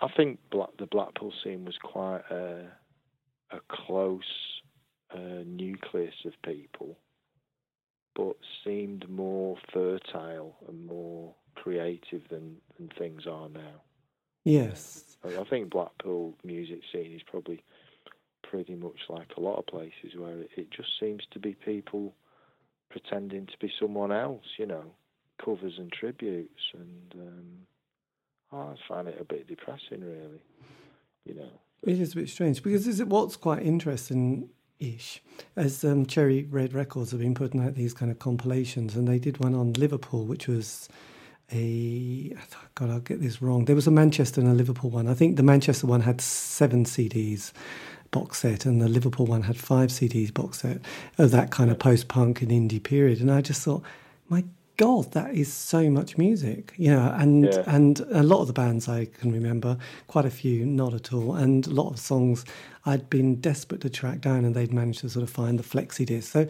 I 0.00 0.08
think 0.16 0.38
Black, 0.50 0.70
the 0.78 0.86
Blackpool 0.86 1.32
scene 1.44 1.64
was 1.64 1.76
quite 1.82 2.22
a, 2.30 2.66
a 3.50 3.60
close 3.68 4.22
uh, 5.14 5.44
nucleus 5.44 6.14
of 6.24 6.32
people, 6.44 6.98
but 8.14 8.36
seemed 8.64 9.08
more 9.08 9.56
fertile 9.72 10.56
and 10.68 10.86
more 10.86 11.34
creative 11.54 12.22
than, 12.30 12.56
than 12.76 12.90
things 12.98 13.26
are 13.26 13.48
now. 13.48 13.82
Yes. 14.44 15.16
I 15.24 15.44
think 15.44 15.70
Blackpool 15.70 16.34
music 16.44 16.80
scene 16.92 17.12
is 17.14 17.22
probably 17.22 17.62
pretty 18.42 18.74
much 18.74 18.98
like 19.08 19.28
a 19.36 19.40
lot 19.40 19.58
of 19.58 19.66
places 19.66 20.16
where 20.16 20.38
it, 20.38 20.50
it 20.56 20.70
just 20.70 20.88
seems 20.98 21.22
to 21.32 21.38
be 21.38 21.54
people 21.54 22.14
pretending 22.90 23.46
to 23.46 23.58
be 23.60 23.70
someone 23.80 24.12
else, 24.12 24.44
you 24.58 24.66
know, 24.66 24.84
covers 25.44 25.74
and 25.78 25.92
tributes, 25.92 26.60
and 26.74 27.14
um, 27.14 27.46
I 28.52 28.74
find 28.88 29.08
it 29.08 29.18
a 29.20 29.24
bit 29.24 29.46
depressing, 29.46 30.00
really. 30.00 30.42
You 31.24 31.34
know, 31.34 31.50
it 31.82 32.00
is 32.00 32.12
a 32.12 32.16
bit 32.16 32.28
strange 32.28 32.62
because 32.62 32.86
is 32.86 33.00
it 33.00 33.08
what's 33.08 33.36
quite 33.36 33.62
interesting 33.62 34.48
ish. 34.80 35.22
As 35.56 35.84
um, 35.84 36.06
Cherry 36.06 36.44
Red 36.44 36.72
Records 36.72 37.12
have 37.12 37.20
been 37.20 37.34
putting 37.34 37.64
out 37.64 37.74
these 37.74 37.94
kind 37.94 38.10
of 38.10 38.18
compilations, 38.18 38.96
and 38.96 39.06
they 39.06 39.18
did 39.18 39.38
one 39.38 39.54
on 39.54 39.74
Liverpool, 39.74 40.24
which 40.24 40.48
was 40.48 40.88
a 41.52 42.34
God, 42.74 42.90
I'll 42.90 43.00
get 43.00 43.20
this 43.20 43.42
wrong. 43.42 43.64
There 43.64 43.76
was 43.76 43.86
a 43.86 43.92
Manchester 43.92 44.40
and 44.40 44.50
a 44.50 44.54
Liverpool 44.54 44.90
one. 44.90 45.08
I 45.08 45.14
think 45.14 45.36
the 45.36 45.42
Manchester 45.42 45.86
one 45.86 46.00
had 46.00 46.20
seven 46.20 46.84
CDs 46.84 47.52
box 48.10 48.38
set, 48.38 48.66
and 48.66 48.80
the 48.80 48.88
Liverpool 48.88 49.26
one 49.26 49.42
had 49.42 49.56
five 49.56 49.90
CDs 49.90 50.32
box 50.32 50.60
set 50.60 50.80
of 51.18 51.30
that 51.30 51.50
kind 51.50 51.70
of 51.70 51.78
post 51.78 52.08
punk 52.08 52.42
and 52.42 52.50
indie 52.50 52.82
period. 52.82 53.20
And 53.20 53.30
I 53.30 53.40
just 53.40 53.62
thought, 53.62 53.82
my 54.28 54.44
God, 54.80 55.12
that 55.12 55.34
is 55.34 55.52
so 55.52 55.90
much 55.90 56.16
music, 56.16 56.72
you 56.78 56.90
know, 56.90 57.14
and 57.18 57.44
yeah. 57.44 57.64
and 57.66 58.00
a 58.12 58.22
lot 58.22 58.40
of 58.40 58.46
the 58.46 58.54
bands 58.54 58.88
I 58.88 59.04
can 59.04 59.30
remember, 59.30 59.76
quite 60.06 60.24
a 60.24 60.30
few, 60.30 60.64
not 60.64 60.94
at 60.94 61.12
all, 61.12 61.34
and 61.34 61.66
a 61.66 61.70
lot 61.70 61.90
of 61.90 61.98
songs 61.98 62.46
I'd 62.86 63.10
been 63.10 63.42
desperate 63.42 63.82
to 63.82 63.90
track 63.90 64.22
down, 64.22 64.42
and 64.46 64.54
they'd 64.54 64.72
managed 64.72 65.00
to 65.00 65.10
sort 65.10 65.22
of 65.22 65.28
find 65.28 65.58
the 65.58 65.62
flexi 65.62 66.06
disc. 66.06 66.32
So 66.32 66.46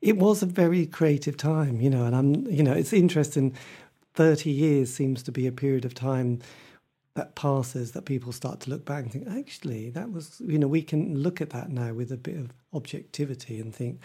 it 0.00 0.16
was 0.16 0.42
a 0.42 0.46
very 0.46 0.86
creative 0.86 1.36
time, 1.36 1.82
you 1.82 1.90
know, 1.90 2.06
and 2.06 2.16
I'm, 2.16 2.46
you 2.46 2.62
know, 2.62 2.72
it's 2.72 2.94
interesting. 2.94 3.54
Thirty 4.14 4.50
years 4.50 4.90
seems 4.90 5.22
to 5.24 5.30
be 5.30 5.46
a 5.46 5.52
period 5.52 5.84
of 5.84 5.92
time 5.92 6.38
that 7.12 7.34
passes 7.34 7.92
that 7.92 8.06
people 8.06 8.32
start 8.32 8.60
to 8.60 8.70
look 8.70 8.86
back 8.86 9.02
and 9.02 9.12
think, 9.12 9.28
actually, 9.28 9.90
that 9.90 10.10
was, 10.10 10.40
you 10.40 10.58
know, 10.58 10.66
we 10.66 10.80
can 10.80 11.18
look 11.18 11.42
at 11.42 11.50
that 11.50 11.68
now 11.68 11.92
with 11.92 12.10
a 12.10 12.16
bit 12.16 12.36
of 12.36 12.54
objectivity 12.72 13.60
and 13.60 13.74
think 13.74 14.00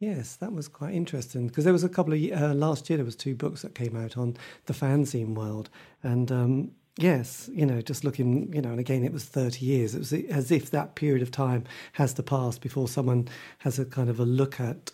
Yes, 0.00 0.36
that 0.36 0.52
was 0.52 0.68
quite 0.68 0.94
interesting 0.94 1.46
because 1.46 1.64
there 1.64 1.72
was 1.72 1.84
a 1.84 1.88
couple 1.88 2.12
of 2.12 2.20
uh, 2.32 2.54
last 2.54 2.90
year. 2.90 2.96
There 2.96 3.04
was 3.04 3.16
two 3.16 3.34
books 3.34 3.62
that 3.62 3.74
came 3.74 3.96
out 3.96 4.16
on 4.16 4.36
the 4.66 4.72
fanzine 4.72 5.34
world, 5.34 5.70
and 6.02 6.30
um, 6.32 6.72
yes, 6.98 7.48
you 7.52 7.64
know, 7.64 7.80
just 7.80 8.04
looking, 8.04 8.52
you 8.52 8.60
know, 8.60 8.70
and 8.70 8.80
again, 8.80 9.04
it 9.04 9.12
was 9.12 9.24
thirty 9.24 9.64
years. 9.64 9.94
It 9.94 9.98
was 10.00 10.12
as 10.12 10.50
if 10.50 10.70
that 10.70 10.94
period 10.96 11.22
of 11.22 11.30
time 11.30 11.64
has 11.92 12.12
to 12.14 12.22
pass 12.22 12.58
before 12.58 12.88
someone 12.88 13.28
has 13.58 13.78
a 13.78 13.84
kind 13.84 14.10
of 14.10 14.18
a 14.20 14.24
look 14.24 14.60
at 14.60 14.90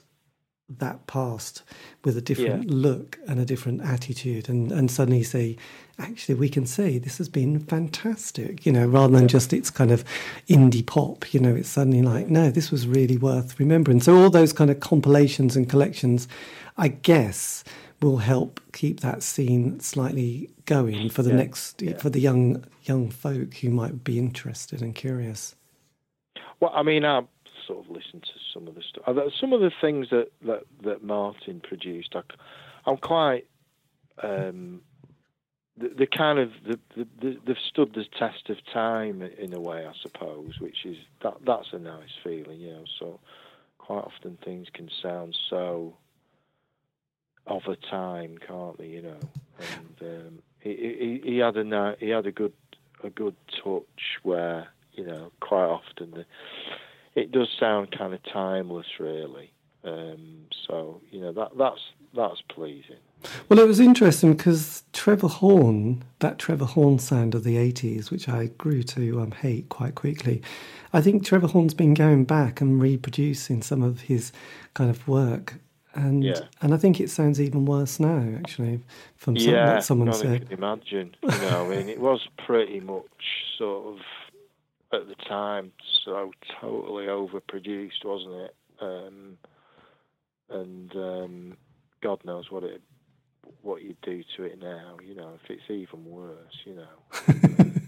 that 0.78 1.06
past 1.06 1.62
with 2.04 2.16
a 2.16 2.20
different 2.20 2.68
yeah. 2.68 2.74
look 2.74 3.18
and 3.26 3.40
a 3.40 3.44
different 3.44 3.82
attitude 3.82 4.48
and, 4.48 4.70
and 4.70 4.90
suddenly 4.90 5.22
say 5.22 5.56
actually 5.98 6.34
we 6.34 6.48
can 6.48 6.64
say 6.64 6.98
this 6.98 7.18
has 7.18 7.28
been 7.28 7.58
fantastic 7.58 8.64
you 8.64 8.72
know 8.72 8.86
rather 8.86 9.12
than 9.12 9.22
yeah. 9.22 9.28
just 9.28 9.52
it's 9.52 9.70
kind 9.70 9.90
of 9.90 10.04
indie 10.48 10.84
pop 10.84 11.32
you 11.34 11.40
know 11.40 11.54
it's 11.54 11.68
suddenly 11.68 12.02
like 12.02 12.28
no 12.28 12.50
this 12.50 12.70
was 12.70 12.86
really 12.86 13.16
worth 13.16 13.58
remembering 13.58 14.00
so 14.00 14.16
all 14.16 14.30
those 14.30 14.52
kind 14.52 14.70
of 14.70 14.80
compilations 14.80 15.56
and 15.56 15.68
collections 15.68 16.28
i 16.78 16.88
guess 16.88 17.64
will 18.00 18.18
help 18.18 18.60
keep 18.72 19.00
that 19.00 19.22
scene 19.22 19.78
slightly 19.80 20.48
going 20.64 21.10
for 21.10 21.22
the 21.22 21.30
yeah. 21.30 21.36
next 21.36 21.82
for 21.98 22.08
the 22.08 22.20
young 22.20 22.64
young 22.84 23.10
folk 23.10 23.54
who 23.54 23.68
might 23.68 24.02
be 24.04 24.18
interested 24.18 24.80
and 24.80 24.94
curious 24.94 25.54
well 26.60 26.72
i 26.74 26.82
mean 26.82 27.04
uh, 27.04 27.20
sort 27.70 27.84
of 27.84 27.90
listen 27.90 28.20
to 28.20 28.32
some 28.52 28.66
of 28.68 28.74
the 28.74 28.82
stuff. 28.82 29.04
Some 29.40 29.52
of 29.52 29.60
the 29.60 29.70
things 29.80 30.08
that, 30.10 30.28
that, 30.44 30.64
that 30.82 31.04
Martin 31.04 31.60
produced, 31.60 32.14
I, 32.14 32.90
am 32.90 32.96
quite. 32.96 33.46
Um, 34.22 34.82
the, 35.78 35.88
the, 35.88 36.06
kind 36.06 36.38
of 36.38 36.50
the, 36.66 36.78
the, 36.96 37.38
they've 37.46 37.56
stood 37.70 37.94
the 37.94 38.04
test 38.18 38.50
of 38.50 38.58
time 38.72 39.22
in 39.22 39.54
a 39.54 39.60
way, 39.60 39.86
I 39.86 39.92
suppose, 40.02 40.58
which 40.60 40.84
is 40.84 40.96
that 41.22 41.34
that's 41.46 41.72
a 41.72 41.78
nice 41.78 42.10
feeling, 42.22 42.60
you 42.60 42.72
know. 42.72 42.84
So 42.98 43.20
quite 43.78 44.04
often 44.04 44.36
things 44.44 44.66
can 44.74 44.90
sound 45.02 45.34
so 45.48 45.94
of 47.46 47.62
a 47.66 47.76
time, 47.76 48.36
can't 48.46 48.76
they? 48.76 48.88
You 48.88 49.02
know, 49.02 49.20
and 49.58 49.96
um, 50.02 50.38
he, 50.58 51.20
he, 51.24 51.30
he 51.32 51.38
had 51.38 51.56
a 51.56 51.96
he 51.98 52.10
had 52.10 52.26
a 52.26 52.32
good 52.32 52.52
a 53.02 53.08
good 53.08 53.36
touch 53.64 54.18
where 54.22 54.68
you 54.92 55.06
know 55.06 55.32
quite 55.40 55.64
often 55.64 56.10
the 56.10 56.26
it 57.14 57.32
does 57.32 57.48
sound 57.58 57.90
kind 57.96 58.14
of 58.14 58.20
timeless, 58.22 58.86
really. 58.98 59.52
Um, 59.82 60.46
so 60.66 61.00
you 61.10 61.20
know 61.20 61.32
that 61.32 61.56
that's 61.56 61.80
that's 62.14 62.42
pleasing. 62.48 62.96
Well, 63.48 63.58
it 63.58 63.66
was 63.66 63.80
interesting 63.80 64.34
because 64.34 64.82
Trevor 64.94 65.28
Horn, 65.28 66.02
that 66.20 66.38
Trevor 66.38 66.64
Horn 66.64 66.98
sound 66.98 67.34
of 67.34 67.44
the 67.44 67.56
80s, 67.56 68.10
which 68.10 68.30
I 68.30 68.46
grew 68.56 68.82
to 68.84 69.20
um, 69.20 69.32
hate 69.32 69.68
quite 69.68 69.94
quickly, 69.94 70.40
I 70.94 71.02
think 71.02 71.24
Trevor 71.24 71.48
Horn's 71.48 71.74
been 71.74 71.92
going 71.92 72.24
back 72.24 72.62
and 72.62 72.80
reproducing 72.80 73.60
some 73.60 73.82
of 73.82 74.02
his 74.02 74.32
kind 74.72 74.88
of 74.88 75.06
work. 75.06 75.56
And 75.94 76.24
Yeah. 76.24 76.40
and 76.62 76.72
I 76.72 76.78
think 76.78 76.98
it 77.00 77.10
sounds 77.10 77.40
even 77.40 77.66
worse 77.66 78.00
now, 78.00 78.24
actually, 78.38 78.80
from 79.16 79.36
yeah, 79.36 79.74
what 79.74 79.84
someone 79.84 80.12
said. 80.14 80.48
can 80.48 80.56
imagine. 80.56 81.14
You 81.22 81.28
know, 81.42 81.66
I 81.66 81.68
mean, 81.76 81.88
it 81.96 82.00
was 82.00 82.26
pretty 82.46 82.80
much 82.80 83.04
sort 83.58 83.86
of 83.86 84.00
at 84.92 85.06
the 85.08 85.14
time 85.28 85.72
so 86.04 86.32
totally 86.60 87.06
overproduced, 87.06 88.04
wasn't 88.04 88.34
it? 88.34 88.56
Um, 88.80 89.38
and 90.48 90.96
um, 90.96 91.56
God 92.02 92.24
knows 92.24 92.50
what 92.50 92.64
it 92.64 92.82
what 93.62 93.82
you 93.82 93.94
do 94.02 94.22
to 94.36 94.44
it 94.44 94.60
now. 94.60 94.96
You 95.06 95.14
know, 95.14 95.38
if 95.42 95.50
it's 95.50 95.70
even 95.70 96.04
worse, 96.04 96.56
you 96.64 96.74
know. 96.74 97.70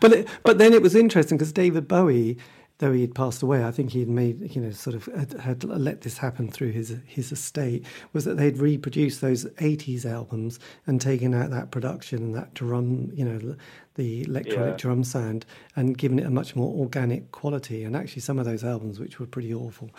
But 0.00 0.12
it, 0.12 0.28
but 0.42 0.58
then 0.58 0.72
it 0.72 0.82
was 0.82 0.94
interesting 0.94 1.38
because 1.38 1.52
David 1.52 1.88
Bowie, 1.88 2.38
though 2.78 2.92
he 2.92 3.00
had 3.00 3.14
passed 3.14 3.42
away, 3.42 3.64
I 3.64 3.70
think 3.70 3.90
he 3.90 4.00
had 4.00 4.08
made 4.08 4.54
you 4.54 4.62
know 4.62 4.70
sort 4.70 4.94
of 4.94 5.06
had, 5.06 5.32
had 5.34 5.64
let 5.64 6.02
this 6.02 6.18
happen 6.18 6.50
through 6.50 6.72
his 6.72 6.96
his 7.04 7.32
estate. 7.32 7.84
Was 8.12 8.24
that 8.24 8.36
they'd 8.36 8.58
reproduced 8.58 9.20
those 9.20 9.44
'80s 9.44 10.04
albums 10.04 10.58
and 10.86 11.00
taken 11.00 11.34
out 11.34 11.50
that 11.50 11.70
production 11.70 12.18
and 12.18 12.34
that 12.34 12.54
drum, 12.54 13.10
you 13.14 13.24
know, 13.24 13.56
the 13.96 14.22
electronic 14.22 14.72
Yeah. 14.74 14.76
drum 14.76 15.04
sound 15.04 15.44
and 15.74 15.98
given 15.98 16.18
it 16.18 16.24
a 16.26 16.30
much 16.30 16.54
more 16.54 16.72
organic 16.78 17.32
quality. 17.32 17.82
And 17.84 17.96
actually, 17.96 18.22
some 18.22 18.38
of 18.38 18.44
those 18.44 18.62
albums, 18.64 19.00
which 19.00 19.18
were 19.18 19.26
pretty 19.26 19.52
awful, 19.52 19.90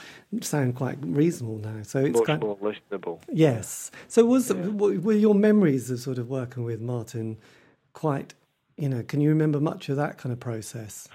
sound 0.41 0.75
quite 0.75 0.97
reasonable 1.01 1.57
now. 1.59 1.81
So 1.83 1.99
it's 1.99 2.17
Much 2.17 2.25
kind 2.27 2.41
more 2.41 2.57
listenable. 2.57 3.21
Yes. 3.31 3.91
So 4.07 4.25
was 4.25 4.49
Yeah. 4.49 4.67
were 4.69 5.13
your 5.13 5.35
memories 5.35 5.91
of 5.91 5.99
sort 5.99 6.17
of 6.17 6.29
working 6.29 6.63
with 6.63 6.79
Martin 6.81 7.37
quite? 7.93 8.33
You 8.77 8.89
know, 8.89 9.03
can 9.03 9.21
you 9.21 9.29
remember 9.29 9.59
much 9.59 9.89
of 9.89 9.97
that 9.97 10.17
kind 10.17 10.31
of 10.31 10.39
process? 10.39 11.07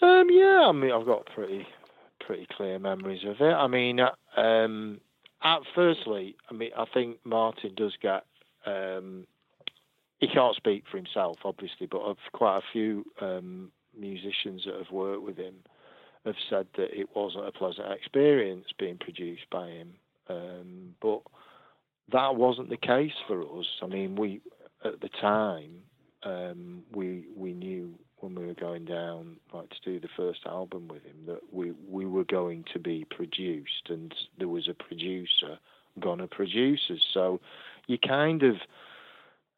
Um, 0.00 0.30
yeah, 0.30 0.66
I 0.68 0.72
mean, 0.72 0.90
I've 0.92 1.06
got 1.06 1.26
pretty 1.26 1.66
pretty 2.20 2.46
clear 2.56 2.78
memories 2.78 3.24
of 3.24 3.40
it. 3.40 3.52
I 3.54 3.66
mean, 3.68 4.00
uh, 4.00 4.10
um, 4.36 5.00
at 5.42 5.60
firstly, 5.74 6.36
I 6.50 6.54
mean, 6.54 6.70
I 6.76 6.84
think 6.92 7.18
Martin 7.24 7.72
does 7.74 7.96
get. 8.02 8.24
Um, 8.66 9.26
he 10.18 10.28
can't 10.28 10.56
speak 10.56 10.84
for 10.90 10.96
himself, 10.96 11.38
obviously, 11.44 11.86
but 11.86 12.00
of 12.00 12.16
quite 12.32 12.58
a 12.58 12.72
few 12.72 13.04
um, 13.20 13.70
musicians 13.98 14.62
that 14.66 14.74
have 14.74 14.92
worked 14.92 15.22
with 15.22 15.36
him 15.36 15.54
have 16.24 16.34
said 16.50 16.66
that 16.76 16.98
it 16.98 17.08
wasn't 17.14 17.46
a 17.46 17.52
pleasant 17.52 17.90
experience 17.92 18.66
being 18.78 18.98
produced 18.98 19.48
by 19.50 19.68
him. 19.68 19.94
Um, 20.28 20.94
but 21.00 21.22
that 22.12 22.36
wasn't 22.36 22.68
the 22.68 22.76
case 22.76 23.12
for 23.26 23.42
us. 23.42 23.66
I 23.82 23.86
mean, 23.86 24.16
we 24.16 24.40
at 24.84 25.00
the 25.00 25.08
time 25.20 25.82
um, 26.24 26.82
we 26.92 27.26
we 27.36 27.52
knew 27.52 27.94
when 28.18 28.34
we 28.34 28.46
were 28.46 28.54
going 28.54 28.84
down 28.84 29.36
like 29.52 29.70
to 29.70 29.76
do 29.84 30.00
the 30.00 30.08
first 30.16 30.40
album 30.46 30.88
with 30.88 31.02
him 31.04 31.16
that 31.26 31.40
we 31.52 31.72
we 31.88 32.04
were 32.04 32.24
going 32.24 32.64
to 32.72 32.78
be 32.78 33.06
produced 33.10 33.88
and 33.88 34.14
there 34.38 34.48
was 34.48 34.68
a 34.68 34.74
producer 34.74 35.58
gonna 36.00 36.26
produce 36.26 36.80
us. 36.90 37.00
So 37.14 37.40
you 37.86 37.98
kind 37.98 38.42
of 38.42 38.56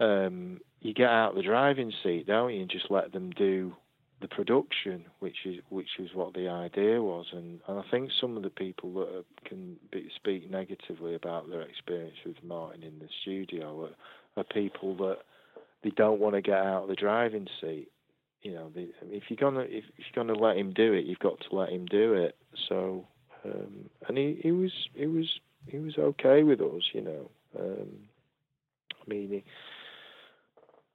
um, 0.01 0.61
you 0.81 0.95
get 0.95 1.09
out 1.09 1.31
of 1.31 1.37
the 1.37 1.43
driving 1.43 1.93
seat, 2.03 2.27
don't 2.27 2.53
you, 2.53 2.63
and 2.63 2.71
just 2.71 2.91
let 2.91 3.13
them 3.13 3.31
do 3.31 3.75
the 4.21 4.29
production, 4.29 5.05
which 5.21 5.47
is 5.47 5.57
which 5.71 5.89
is 5.99 6.11
what 6.15 6.35
the 6.35 6.49
idea 6.49 7.01
was, 7.03 7.27
and, 7.33 7.61
and 7.67 7.79
I 7.79 7.83
think 7.91 8.11
some 8.21 8.37
of 8.37 8.43
the 8.43 8.51
people 8.51 8.93
that 8.95 9.09
are, 9.17 9.25
can 9.45 9.77
be, 9.91 10.11
speak 10.15 10.51
negatively 10.51 11.15
about 11.15 11.49
their 11.49 11.63
experience 11.63 12.17
with 12.27 12.37
Martin 12.43 12.83
in 12.83 12.99
the 12.99 13.09
studio 13.23 13.85
are, 13.85 14.41
are 14.41 14.45
people 14.45 14.95
that 14.97 15.19
they 15.83 15.91
don't 15.91 16.21
want 16.21 16.35
to 16.35 16.43
get 16.43 16.59
out 16.59 16.83
of 16.83 16.89
the 16.89 16.95
driving 16.95 17.47
seat. 17.61 17.89
You 18.43 18.55
know, 18.55 18.71
they, 18.75 18.89
if 19.05 19.25
you're 19.29 19.39
gonna 19.39 19.61
if, 19.61 19.85
if 19.97 20.05
you're 20.15 20.25
gonna 20.25 20.39
let 20.39 20.57
him 20.57 20.73
do 20.73 20.93
it, 20.93 21.07
you've 21.07 21.19
got 21.19 21.41
to 21.41 21.57
let 21.57 21.71
him 21.71 21.87
do 21.87 22.15
it. 22.15 22.37
So, 22.69 23.07
um, 23.45 23.89
and 24.07 24.19
he, 24.19 24.39
he 24.43 24.53
was 24.53 24.73
he 24.95 25.07
was 25.07 25.29
he 25.67 25.79
was 25.79 25.97
okay 25.99 26.43
with 26.43 26.61
us, 26.61 26.83
you 26.93 27.03
know. 27.03 27.31
Um, 27.59 27.89
I 28.93 29.09
mean, 29.09 29.29
he, 29.31 29.45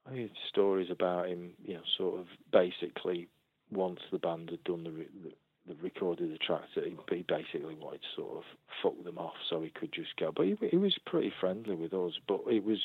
I 0.07 0.15
heard 0.15 0.31
stories 0.49 0.89
about 0.91 1.27
him, 1.27 1.51
you 1.63 1.75
know, 1.75 1.81
sort 1.97 2.19
of 2.19 2.27
basically 2.51 3.27
once 3.71 3.99
the 4.11 4.19
band 4.19 4.51
had 4.51 4.63
done 4.63 4.83
the, 4.83 4.91
the, 4.91 5.33
the 5.67 5.75
recorded 5.81 6.31
the 6.31 6.37
tracks, 6.37 6.69
that 6.75 6.85
he, 6.85 6.95
he 7.15 7.23
basically 7.23 7.75
wanted 7.75 8.01
to 8.01 8.21
sort 8.21 8.37
of 8.37 8.43
fuck 8.83 9.03
them 9.03 9.17
off 9.17 9.33
so 9.49 9.61
he 9.61 9.69
could 9.69 9.91
just 9.91 10.15
go. 10.17 10.31
But 10.31 10.45
he, 10.45 10.57
he 10.69 10.77
was 10.77 10.97
pretty 11.05 11.33
friendly 11.39 11.75
with 11.75 11.93
us. 11.93 12.13
But 12.27 12.41
it 12.49 12.63
was, 12.63 12.79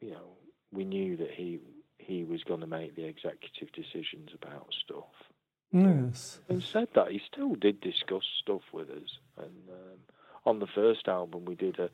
you 0.00 0.10
know, 0.10 0.36
we 0.72 0.84
knew 0.84 1.16
that 1.16 1.30
he 1.30 1.60
he 1.98 2.24
was 2.24 2.42
going 2.44 2.60
to 2.60 2.66
make 2.66 2.96
the 2.96 3.04
executive 3.04 3.70
decisions 3.72 4.30
about 4.34 4.66
stuff. 4.84 5.04
Yes. 5.72 6.40
And 6.48 6.62
said 6.62 6.88
that 6.94 7.12
he 7.12 7.20
still 7.24 7.54
did 7.54 7.80
discuss 7.80 8.24
stuff 8.42 8.62
with 8.72 8.90
us. 8.90 9.18
And 9.38 9.68
um, 9.70 9.98
on 10.44 10.58
the 10.58 10.66
first 10.66 11.06
album, 11.06 11.44
we 11.44 11.54
did 11.54 11.78
a 11.78 11.90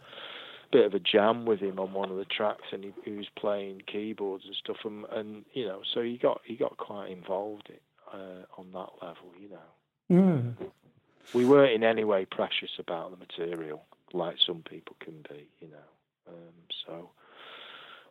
bit 0.73 0.87
of 0.87 0.95
a 0.95 0.99
jam 0.99 1.45
with 1.47 1.61
him 1.61 1.79
on 1.79 1.93
one 1.93 2.11
of 2.11 2.17
the 2.17 2.25
tracks, 2.25 2.65
and 2.73 2.85
he, 2.85 2.93
he 3.05 3.13
was 3.13 3.27
playing 3.37 3.83
keyboards 3.87 4.45
and 4.47 4.55
stuff. 4.57 4.77
And, 4.85 5.05
and 5.13 5.45
you 5.53 5.67
know, 5.67 5.81
so 5.95 6.03
he 6.03 6.17
got 6.19 6.41
he 6.45 6.57
got 6.57 6.77
quite 6.77 7.11
involved 7.11 7.71
uh, 8.13 8.45
on 8.59 8.73
that 8.73 8.91
level. 9.03 9.33
You 9.41 9.49
know, 9.51 10.57
Yeah. 10.59 10.67
we 11.35 11.45
weren't 11.45 11.73
in 11.75 11.85
any 11.85 12.05
way 12.05 12.25
precious 12.25 12.71
about 12.79 13.11
the 13.11 13.17
material 13.17 13.83
like 14.13 14.37
some 14.45 14.63
people 14.69 14.97
can 15.01 15.25
be. 15.29 15.49
You 15.61 15.69
know, 15.69 16.29
um, 16.29 16.55
so 16.87 17.11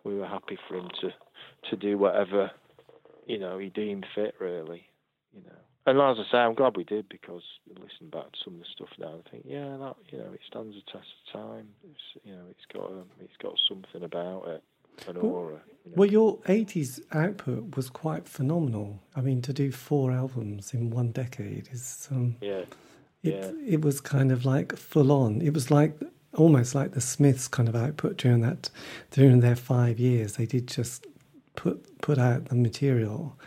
we 0.03 0.15
were 0.15 0.27
happy 0.27 0.57
for 0.67 0.75
him 0.75 0.89
to 1.01 1.13
to 1.69 1.75
do 1.75 1.97
whatever 1.97 2.51
you 3.25 3.39
know 3.39 3.57
he 3.57 3.69
deemed 3.69 4.05
fit, 4.15 4.35
really. 4.39 4.83
You 5.33 5.41
know, 5.45 5.57
and 5.85 5.99
as 6.01 6.17
I 6.19 6.31
say, 6.31 6.37
I'm 6.37 6.53
glad 6.55 6.75
we 6.77 6.83
did 6.83 7.07
because 7.09 7.43
listen 7.69 8.09
back 8.11 8.31
to 8.31 8.37
some 8.43 8.55
of 8.55 8.59
the 8.61 8.65
stuff 8.75 8.89
now, 8.99 9.13
I 9.25 9.29
think, 9.29 9.43
yeah, 9.47 9.77
that 9.77 9.95
you 10.09 10.17
know, 10.17 10.31
it 10.33 10.41
stands 10.47 10.75
the 10.75 10.81
test 10.91 11.07
of 11.27 11.41
time. 11.41 11.67
It's 11.83 12.25
you 12.25 12.33
know, 12.33 12.43
it's 12.49 12.65
got 12.73 12.89
a, 12.91 13.03
it's 13.23 13.37
got 13.41 13.53
something 13.69 14.03
about 14.03 14.47
it, 14.47 14.63
an 15.07 15.15
Well- 15.21 15.25
aura. 15.31 15.61
You 15.83 15.91
know? 15.91 15.95
Well, 15.97 16.09
your 16.09 16.37
80s 16.47 16.99
output 17.11 17.75
was 17.75 17.89
quite 17.91 18.27
phenomenal. 18.27 18.99
I 19.15 19.21
mean, 19.21 19.41
to 19.43 19.53
do 19.53 19.71
four 19.71 20.11
albums 20.11 20.73
in 20.73 20.89
one 20.89 21.11
decade 21.11 21.69
is, 21.71 22.07
um, 22.11 22.37
yeah, 22.41 22.63
it, 22.63 22.67
Yeah. 23.21 23.51
it 23.65 23.81
was 23.81 24.01
kind 24.01 24.31
of 24.31 24.45
like 24.45 24.75
full 24.75 25.11
on. 25.11 25.41
It 25.41 25.53
was 25.53 25.69
like 25.69 25.93
almost 26.33 26.73
like 26.75 26.91
the 26.93 27.01
Smiths 27.01 27.47
kind 27.47 27.69
of 27.69 27.75
output 27.75 28.17
during 28.17 28.41
that, 28.41 28.69
during 29.11 29.41
their 29.41 29.55
five 29.55 29.99
years. 29.99 30.37
They 30.37 30.45
did 30.47 30.67
just 30.67 31.05
put, 31.55 32.01
put 32.01 32.17
out 32.17 32.45
the 32.45 32.55
material 32.55 33.37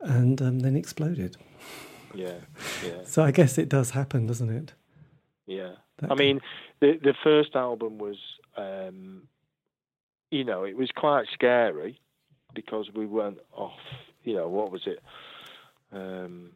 and 0.00 0.40
um, 0.40 0.60
then 0.60 0.76
exploded. 0.76 1.36
Yeah, 2.16 2.38
yeah, 2.84 3.04
So 3.04 3.22
I 3.22 3.30
guess 3.30 3.58
it 3.58 3.68
does 3.68 3.90
happen, 3.90 4.26
doesn't 4.26 4.50
it? 4.50 4.74
yeah. 5.46 5.72
That 5.98 6.12
I 6.12 6.14
mean, 6.14 6.40
the 6.80 6.98
the 7.02 7.14
first 7.24 7.56
album 7.56 7.98
was, 7.98 8.18
um, 8.56 9.22
you 10.30 10.44
know, 10.44 10.64
it 10.64 10.76
was 10.76 10.90
quite 10.94 11.26
scary 11.32 12.00
because 12.54 12.90
we 12.94 13.06
weren't 13.06 13.38
off. 13.52 13.78
You 14.22 14.34
know, 14.34 14.48
what 14.48 14.70
was 14.70 14.82
it? 14.86 15.00
Um, 15.92 16.52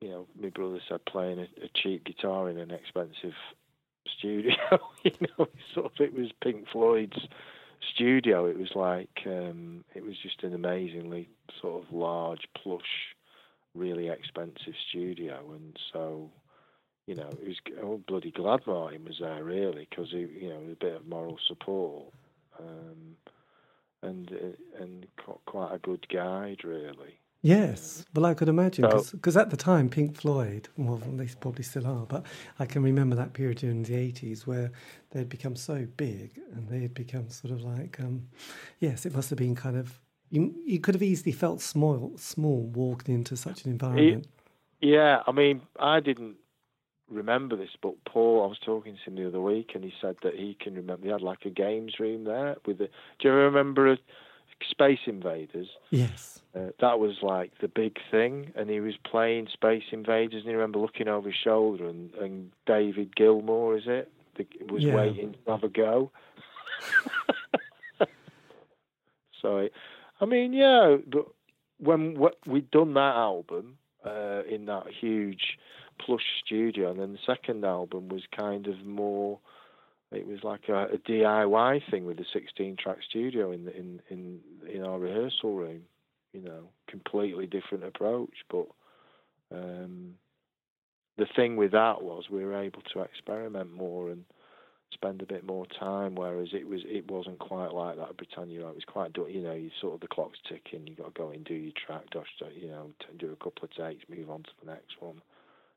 you 0.00 0.08
know, 0.08 0.26
my 0.40 0.50
brother 0.50 0.80
said 0.88 1.04
playing 1.04 1.38
a, 1.40 1.48
a 1.64 1.68
cheap 1.74 2.04
guitar 2.04 2.48
in 2.48 2.58
an 2.58 2.70
expensive 2.70 3.34
studio. 4.16 4.54
you 5.02 5.12
know, 5.38 5.48
sort 5.74 5.86
of 5.86 5.92
it 6.00 6.14
was 6.14 6.28
Pink 6.42 6.66
Floyd's 6.72 7.26
studio. 7.94 8.46
It 8.46 8.58
was 8.58 8.70
like 8.74 9.22
um, 9.26 9.84
it 9.94 10.04
was 10.04 10.16
just 10.22 10.42
an 10.42 10.54
amazingly 10.54 11.28
sort 11.60 11.84
of 11.84 11.92
large, 11.92 12.46
plush, 12.56 13.15
really 13.76 14.08
expensive 14.08 14.74
studio, 14.88 15.40
and 15.54 15.76
so 15.92 16.30
you 17.06 17.14
know, 17.14 17.28
it 17.28 17.46
was 17.46 17.56
oh, 17.82 18.00
bloody 18.08 18.32
glad 18.32 18.66
Martin 18.66 19.04
was 19.04 19.18
there 19.20 19.44
really 19.44 19.86
because 19.88 20.10
he, 20.10 20.26
you 20.40 20.48
know, 20.48 20.60
a 20.72 20.74
bit 20.74 20.96
of 20.96 21.06
moral 21.06 21.38
support, 21.46 22.12
um, 22.58 23.16
and 24.02 24.32
uh, 24.32 24.82
and 24.82 25.06
quite 25.46 25.72
a 25.72 25.78
good 25.78 26.08
guide 26.08 26.64
really. 26.64 27.20
Yes, 27.42 28.04
well, 28.12 28.26
I 28.26 28.34
could 28.34 28.48
imagine 28.48 28.90
So- 28.90 29.16
because 29.16 29.36
at 29.36 29.50
the 29.50 29.56
time, 29.56 29.88
Pink 29.88 30.16
Floyd, 30.16 30.68
well, 30.76 30.96
they 30.96 31.28
probably 31.40 31.62
still 31.62 31.86
are, 31.86 32.04
but 32.06 32.26
I 32.58 32.66
can 32.66 32.82
remember 32.82 33.14
that 33.14 33.34
period 33.34 33.58
during 33.58 33.84
the 33.84 33.94
eighties 33.94 34.48
where 34.48 34.72
they'd 35.10 35.28
become 35.28 35.54
so 35.54 35.86
big 35.96 36.40
and 36.54 36.68
they 36.68 36.80
had 36.80 36.94
become 36.94 37.28
sort 37.28 37.52
of 37.52 37.62
like, 37.62 38.00
um, 38.00 38.26
yes, 38.80 39.06
it 39.06 39.14
must 39.14 39.30
have 39.30 39.38
been 39.38 39.54
kind 39.54 39.76
of 39.76 40.00
you. 40.30 40.54
You 40.64 40.80
could 40.80 40.94
have 40.94 41.02
easily 41.02 41.32
felt 41.32 41.60
small, 41.60 42.12
small 42.16 42.62
walking 42.62 43.14
into 43.14 43.36
such 43.36 43.64
an 43.64 43.70
environment. 43.72 44.26
Yeah, 44.80 45.22
I 45.26 45.32
mean, 45.32 45.62
I 45.80 46.00
didn't 46.00 46.36
remember 47.10 47.56
this, 47.56 47.70
but 47.80 47.94
Paul, 48.04 48.44
I 48.44 48.46
was 48.46 48.58
talking 48.58 48.96
to 48.96 49.10
him 49.10 49.16
the 49.16 49.28
other 49.28 49.40
week, 49.40 49.72
and 49.74 49.82
he 49.82 49.92
said 50.00 50.16
that 50.22 50.34
he 50.34 50.56
can 50.60 50.74
remember. 50.74 51.06
He 51.06 51.12
had 51.12 51.22
like 51.22 51.44
a 51.44 51.50
games 51.50 51.94
room 51.98 52.24
there 52.24 52.56
with 52.66 52.78
the. 52.78 52.88
Do 53.18 53.28
you 53.28 53.32
remember 53.32 53.92
a 53.92 53.98
Space 54.70 55.00
Invaders. 55.06 55.68
Yes. 55.90 56.40
Uh, 56.54 56.70
that 56.80 56.98
was 56.98 57.16
like 57.22 57.52
the 57.60 57.68
big 57.68 57.98
thing, 58.10 58.52
and 58.56 58.70
he 58.70 58.80
was 58.80 58.94
playing 59.04 59.48
Space 59.52 59.84
Invaders, 59.92 60.42
and 60.42 60.48
he 60.48 60.54
remember 60.54 60.78
looking 60.78 61.08
over 61.08 61.28
his 61.28 61.38
shoulder, 61.42 61.86
and, 61.88 62.12
and 62.14 62.50
David 62.66 63.14
Gilmour, 63.14 63.76
is 63.76 63.84
it, 63.86 64.10
the, 64.36 64.46
was 64.72 64.82
Yeah. 64.82 64.96
waiting 64.96 65.34
to 65.44 65.50
have 65.50 65.62
a 65.62 65.68
go. 65.68 66.10
so, 69.42 69.68
I 70.20 70.24
mean, 70.24 70.52
yeah, 70.52 70.96
but 71.06 71.26
when 71.78 72.16
we'd 72.46 72.70
done 72.70 72.94
that 72.94 73.14
album 73.14 73.78
uh, 74.04 74.42
in 74.48 74.66
that 74.66 74.84
huge 75.00 75.58
plush 76.04 76.24
studio, 76.44 76.90
and 76.90 77.00
then 77.00 77.12
the 77.12 77.18
second 77.26 77.64
album 77.64 78.08
was 78.08 78.22
kind 78.34 78.66
of 78.66 78.84
more. 78.84 79.38
It 80.12 80.26
was 80.26 80.44
like 80.44 80.68
a, 80.68 80.84
a 80.84 80.98
DIY 80.98 81.90
thing 81.90 82.06
with 82.06 82.18
a 82.20 82.38
16-track 82.38 82.98
studio 83.08 83.50
in 83.50 83.64
the, 83.64 83.76
in 83.76 84.00
in 84.08 84.40
in 84.72 84.82
our 84.82 84.98
rehearsal 84.98 85.54
room. 85.54 85.82
You 86.32 86.42
know, 86.42 86.68
completely 86.88 87.46
different 87.46 87.84
approach. 87.84 88.44
But 88.50 88.66
um, 89.52 90.14
the 91.18 91.26
thing 91.34 91.56
with 91.56 91.72
that 91.72 92.02
was 92.02 92.30
we 92.30 92.44
were 92.44 92.60
able 92.60 92.82
to 92.92 93.00
experiment 93.00 93.74
more 93.74 94.10
and 94.10 94.24
spend 94.92 95.22
a 95.22 95.26
bit 95.26 95.44
more 95.44 95.66
time. 95.66 96.14
Whereas 96.14 96.48
it 96.52 96.66
was 96.68 96.82
it 96.86 97.10
wasn't 97.10 97.38
quite 97.38 97.72
like 97.72 97.96
that 97.96 98.10
at 98.10 98.16
Britannia. 98.16 98.66
It 98.68 98.74
was 98.74 98.84
quite 98.84 99.16
you 99.16 99.42
know 99.42 99.52
you 99.52 99.70
sort 99.80 99.94
of 99.94 100.00
the 100.00 100.08
clock's 100.08 100.38
ticking. 100.48 100.86
You 100.86 100.94
got 100.94 101.14
to 101.14 101.18
go 101.22 101.30
and 101.30 101.44
do 101.44 101.54
your 101.54 101.72
track, 101.86 102.10
dash, 102.10 102.26
you 102.54 102.68
know, 102.68 102.90
do 103.18 103.32
a 103.32 103.36
couple 103.44 103.64
of 103.64 103.70
takes, 103.74 104.04
move 104.08 104.30
on 104.30 104.42
to 104.42 104.50
the 104.64 104.70
next 104.70 105.00
one. 105.00 105.20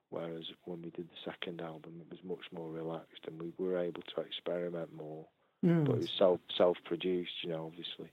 Whereas 0.10 0.45
when 0.65 0.81
we 0.81 0.90
did 0.90 1.07
the 1.07 1.31
second 1.31 1.61
album, 1.61 2.02
it 2.02 2.10
was 2.10 2.19
much 2.23 2.45
more 2.52 2.69
relaxed, 2.69 3.26
and 3.27 3.40
we 3.40 3.53
were 3.64 3.77
able 3.77 4.02
to 4.15 4.22
experiment 4.22 4.90
more. 4.95 5.26
Mm. 5.64 5.86
But 5.86 5.95
it 5.95 5.99
was 5.99 6.11
self 6.18 6.40
self 6.57 6.77
produced, 6.86 7.44
you 7.44 7.49
know, 7.49 7.65
obviously. 7.65 8.10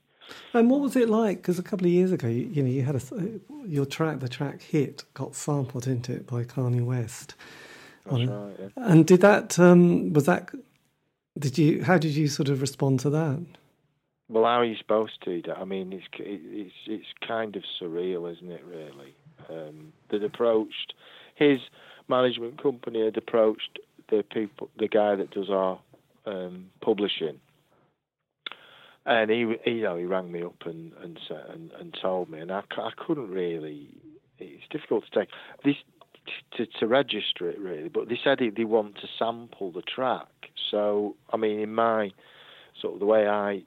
And 0.53 0.69
what 0.69 0.81
was 0.81 0.95
it 0.95 1.09
like? 1.09 1.37
Because 1.37 1.57
a 1.57 1.63
couple 1.63 1.87
of 1.87 1.91
years 1.93 2.11
ago, 2.11 2.27
you, 2.27 2.49
you 2.51 2.61
know, 2.61 2.69
you 2.69 2.83
had 2.83 2.95
a 2.95 2.97
s- 2.97 3.13
your 3.65 3.85
track, 3.85 4.19
the 4.19 4.27
track 4.29 4.61
"Hit," 4.61 5.05
got 5.13 5.35
sampled 5.35 5.87
into 5.87 6.11
it 6.11 6.27
by 6.27 6.43
Kanye 6.43 6.83
West. 6.83 7.33
That's 8.05 8.25
right. 8.27 8.55
Yeah. 8.59 8.67
And 8.75 9.05
did 9.07 9.21
that? 9.21 9.57
Um, 9.57 10.13
was 10.13 10.25
that? 10.25 10.49
Did 11.37 11.57
you? 11.57 11.83
How 11.83 11.97
did 11.97 12.15
you 12.15 12.27
sort 12.27 12.49
of 12.49 12.61
respond 12.61 12.99
to 13.01 13.09
that? 13.11 13.45
Well, 14.29 14.43
how 14.43 14.59
are 14.59 14.65
you 14.65 14.75
supposed 14.77 15.23
to? 15.25 15.41
I 15.55 15.65
mean, 15.65 15.93
it's 15.93 16.05
it's 16.19 16.73
it's 16.85 17.07
kind 17.25 17.55
of 17.55 17.63
surreal, 17.81 18.31
isn't 18.31 18.51
it? 18.51 18.63
Really, 18.65 19.15
um, 19.49 19.93
they'd 20.09 20.23
approached 20.23 20.93
his 21.35 21.59
management 22.07 22.61
company 22.61 23.03
had 23.03 23.17
approached 23.17 23.79
the 24.09 24.23
people, 24.31 24.69
the 24.77 24.87
guy 24.87 25.15
that 25.15 25.31
does 25.31 25.49
our 25.49 25.79
um, 26.25 26.69
publishing, 26.81 27.39
and 29.05 29.29
he, 29.29 29.55
he, 29.63 29.71
you 29.71 29.83
know, 29.83 29.97
he 29.97 30.05
rang 30.05 30.31
me 30.31 30.43
up 30.43 30.65
and 30.65 30.93
and 31.03 31.19
and, 31.49 31.71
and 31.79 31.97
told 32.01 32.29
me, 32.29 32.39
and 32.39 32.51
I 32.51 32.63
couldn't 32.97 33.29
really. 33.29 33.87
It's 34.39 34.67
difficult 34.69 35.03
to 35.11 35.19
take 35.19 35.29
this 35.63 35.75
to 36.57 36.65
to 36.79 36.87
register 36.87 37.49
it 37.49 37.59
really, 37.59 37.89
but 37.89 38.09
they 38.09 38.19
said 38.23 38.39
they 38.39 38.63
want 38.65 38.95
to 38.95 39.07
sample 39.17 39.71
the 39.71 39.81
track. 39.81 40.27
So, 40.71 41.15
I 41.31 41.37
mean, 41.37 41.59
in 41.59 41.73
my 41.73 42.11
sort 42.81 42.95
of 42.95 42.99
the 42.99 43.05
way 43.05 43.27
I 43.27 43.63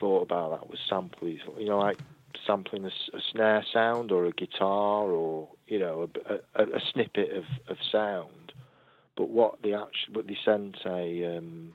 thought 0.00 0.22
about 0.22 0.58
that 0.60 0.70
was 0.70 0.78
sampling, 0.88 1.38
you 1.58 1.66
know, 1.66 1.78
like 1.78 1.98
sampling 2.46 2.84
a 2.84 2.90
snare 3.32 3.64
sound 3.72 4.12
or 4.12 4.26
a 4.26 4.32
guitar 4.32 5.04
or 5.10 5.48
you 5.66 5.78
know 5.78 6.08
a, 6.28 6.62
a, 6.62 6.64
a 6.64 6.80
snippet 6.92 7.30
of, 7.32 7.44
of 7.68 7.76
sound. 7.90 8.52
But 9.16 9.30
what 9.30 9.62
they 9.62 9.72
actually, 9.74 10.12
but 10.12 10.26
they 10.26 10.36
sent 10.44 10.76
a 10.84 11.36
um, 11.38 11.72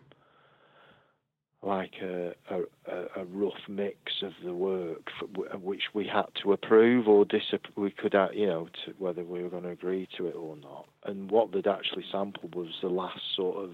like 1.62 1.94
a, 2.02 2.34
a 2.50 2.62
a- 2.92 3.22
a 3.22 3.26
rough 3.26 3.68
mix 3.68 4.22
of 4.22 4.34
the 4.44 4.54
work 4.54 5.10
for, 5.20 5.28
which 5.58 5.84
we 5.94 6.06
had 6.08 6.26
to 6.44 6.54
approve 6.54 7.08
or 7.08 7.26
disapprove. 7.26 7.76
We 7.78 7.92
could, 7.92 8.16
uh, 8.16 8.30
you 8.34 8.48
know, 8.48 8.68
whether 8.98 9.24
we 9.24 9.42
were 9.44 9.50
going 9.50 9.64
to 9.64 9.70
agree 9.70 10.08
to 10.18 10.28
it 10.28 10.36
or 10.36 10.56
not. 10.58 10.88
And 11.06 11.32
what 11.32 11.52
they'd 11.52 11.68
actually 11.68 12.06
sampled 12.12 12.56
was 12.56 12.70
the 12.82 12.90
last 12.90 13.22
sort 13.36 13.58
of 13.64 13.72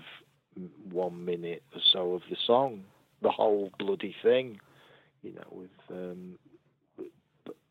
one 0.92 1.26
minute 1.26 1.64
or 1.74 1.82
so 1.92 2.14
of 2.14 2.22
the 2.30 2.38
song, 2.46 2.84
the 3.22 3.30
whole 3.32 3.72
bloody 3.80 4.16
thing, 4.24 4.60
you 5.24 5.34
know, 5.34 5.48
with 5.52 5.70
um, 5.92 6.38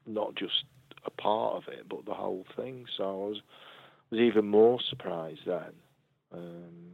not 0.06 0.34
just 0.34 0.64
a 1.06 1.10
part 1.10 1.56
of 1.56 1.68
it, 1.72 1.88
but 1.88 2.04
the 2.06 2.14
whole 2.14 2.44
thing. 2.56 2.86
So 2.96 3.04
I 3.04 3.28
was 3.28 3.40
was 4.10 4.20
even 4.20 4.46
more 4.46 4.78
surprised 4.88 5.40
then. 5.46 5.72
Um, 6.32 6.92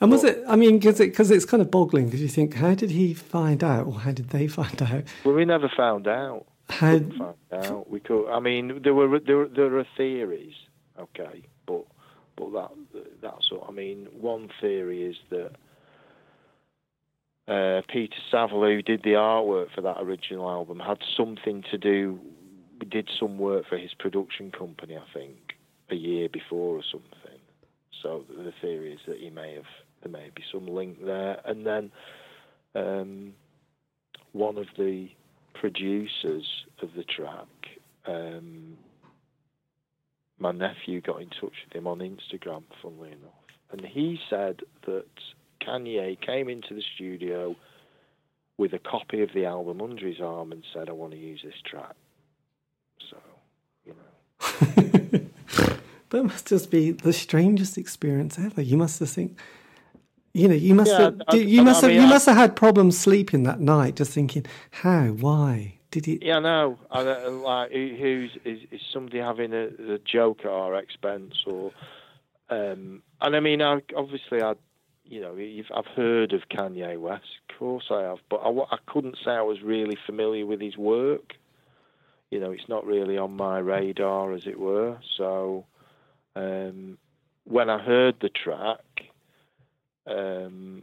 And 0.00 0.10
was 0.10 0.24
it? 0.24 0.42
I 0.48 0.56
mean, 0.56 0.78
because 0.78 1.00
it, 1.00 1.10
cause 1.10 1.30
it's 1.30 1.44
kind 1.44 1.60
of 1.60 1.70
boggling. 1.70 2.06
Because 2.06 2.22
you 2.22 2.28
think, 2.28 2.54
how 2.54 2.74
did 2.74 2.90
he 2.90 3.14
find 3.14 3.62
out, 3.64 3.86
or 3.86 4.00
how 4.00 4.12
did 4.12 4.30
they 4.30 4.46
find 4.60 4.80
out? 4.82 5.04
well, 5.24 5.34
we 5.34 5.44
never 5.44 5.70
found 5.76 6.06
out. 6.06 6.46
How? 6.68 6.98
find 6.98 7.34
out. 7.52 7.88
We 7.90 8.00
could. 8.00 8.28
I 8.28 8.40
mean, 8.40 8.82
there 8.82 8.94
were 8.94 9.18
there 9.20 9.46
there 9.46 9.78
are 9.78 9.86
theories, 9.96 10.54
okay, 10.98 11.42
but 11.66 11.84
but 12.36 12.52
that 12.52 12.70
that's 13.22 13.50
what 13.50 13.64
I 13.68 13.72
mean. 13.72 14.08
One 14.18 14.48
theory 14.60 15.04
is 15.04 15.16
that 15.30 15.52
uh, 17.48 17.82
Peter 17.88 18.16
Saville, 18.30 18.62
who 18.62 18.82
did 18.82 19.02
the 19.02 19.10
artwork 19.10 19.72
for 19.74 19.80
that 19.82 19.98
original 20.00 20.50
album, 20.50 20.80
had 20.80 20.98
something 21.16 21.62
to 21.70 21.78
do. 21.78 22.18
Did 22.90 23.08
some 23.18 23.38
work 23.38 23.64
for 23.68 23.78
his 23.78 23.94
production 23.94 24.50
company, 24.50 24.96
I 24.96 25.18
think, 25.18 25.54
a 25.90 25.94
year 25.94 26.28
before 26.28 26.76
or 26.76 26.82
something. 26.90 27.40
So 28.02 28.24
the 28.28 28.52
theory 28.60 28.92
is 28.92 29.00
that 29.06 29.16
he 29.18 29.30
may 29.30 29.54
have 29.54 29.64
there 30.02 30.12
may 30.12 30.30
be 30.34 30.42
some 30.52 30.66
link 30.66 31.04
there, 31.04 31.40
and 31.44 31.66
then 31.66 31.90
um, 32.74 33.32
one 34.32 34.58
of 34.58 34.66
the 34.76 35.08
producers 35.54 36.46
of 36.82 36.90
the 36.96 37.04
track, 37.04 37.46
um, 38.06 38.76
my 40.38 40.52
nephew 40.52 41.00
got 41.00 41.20
in 41.22 41.28
touch 41.30 41.54
with 41.64 41.72
him 41.74 41.86
on 41.86 41.98
Instagram, 42.00 42.62
funnily 42.82 43.08
enough, 43.08 43.32
and 43.72 43.80
he 43.84 44.18
said 44.30 44.60
that 44.86 45.06
Kanye 45.62 46.20
came 46.20 46.48
into 46.48 46.74
the 46.74 46.82
studio 46.94 47.56
with 48.58 48.72
a 48.72 48.78
copy 48.78 49.22
of 49.22 49.30
the 49.34 49.44
album 49.46 49.80
under 49.82 50.06
his 50.06 50.20
arm 50.20 50.52
and 50.52 50.62
said, 50.72 50.88
"I 50.88 50.92
want 50.92 51.12
to 51.12 51.18
use 51.18 51.40
this 51.44 51.54
track." 51.64 51.94
So, 53.10 53.16
you 53.84 53.94
know, 53.94 55.20
that 56.10 56.24
must 56.24 56.46
just 56.46 56.70
be 56.70 56.90
the 56.92 57.12
strangest 57.12 57.76
experience 57.78 58.38
ever. 58.38 58.62
You 58.62 58.76
must 58.76 58.98
have 59.00 59.10
think, 59.10 59.38
you 60.32 60.48
know, 60.48 60.54
you 60.54 60.74
must 60.74 60.90
Yeah, 60.90 61.00
have, 61.00 61.22
I- 61.28 61.36
you 61.36 61.60
I- 61.60 61.64
must 61.64 61.84
I 61.84 61.88
have, 61.92 62.02
you 62.02 62.08
must 62.08 62.26
have 62.26 62.36
had 62.36 62.56
problems 62.56 62.98
sleeping 62.98 63.42
that 63.44 63.60
night, 63.60 63.96
just 63.96 64.12
thinking, 64.12 64.46
how, 64.70 65.08
why 65.08 65.75
did 65.90 66.06
he? 66.06 66.18
yeah, 66.22 66.38
I, 66.38 67.00
uh, 67.00 67.30
like 67.30 67.70
who's 67.72 68.30
is, 68.44 68.60
is 68.70 68.80
somebody 68.92 69.18
having 69.18 69.52
a, 69.52 69.94
a 69.94 69.98
joke 69.98 70.40
at 70.40 70.50
our 70.50 70.74
expense, 70.76 71.34
or 71.46 71.72
um, 72.50 73.02
and 73.20 73.36
I 73.36 73.40
mean, 73.40 73.62
I, 73.62 73.80
obviously, 73.96 74.42
I, 74.42 74.54
you 75.04 75.20
know, 75.20 75.36
I've 75.74 75.86
heard 75.94 76.32
of 76.32 76.42
Kanye 76.50 76.98
West, 76.98 77.24
of 77.48 77.58
course 77.58 77.84
I 77.90 78.02
have, 78.02 78.18
but 78.28 78.36
I, 78.36 78.50
I 78.50 78.78
couldn't 78.86 79.16
say 79.24 79.30
I 79.30 79.42
was 79.42 79.62
really 79.62 79.96
familiar 80.06 80.46
with 80.46 80.60
his 80.60 80.76
work. 80.76 81.34
You 82.30 82.40
know, 82.40 82.50
it's 82.50 82.68
not 82.68 82.84
really 82.84 83.16
on 83.16 83.36
my 83.36 83.58
radar, 83.58 84.32
as 84.32 84.46
it 84.46 84.58
were. 84.58 84.98
So, 85.16 85.64
um, 86.34 86.98
when 87.44 87.70
I 87.70 87.78
heard 87.78 88.16
the 88.20 88.28
track, 88.28 88.80
um, 90.06 90.82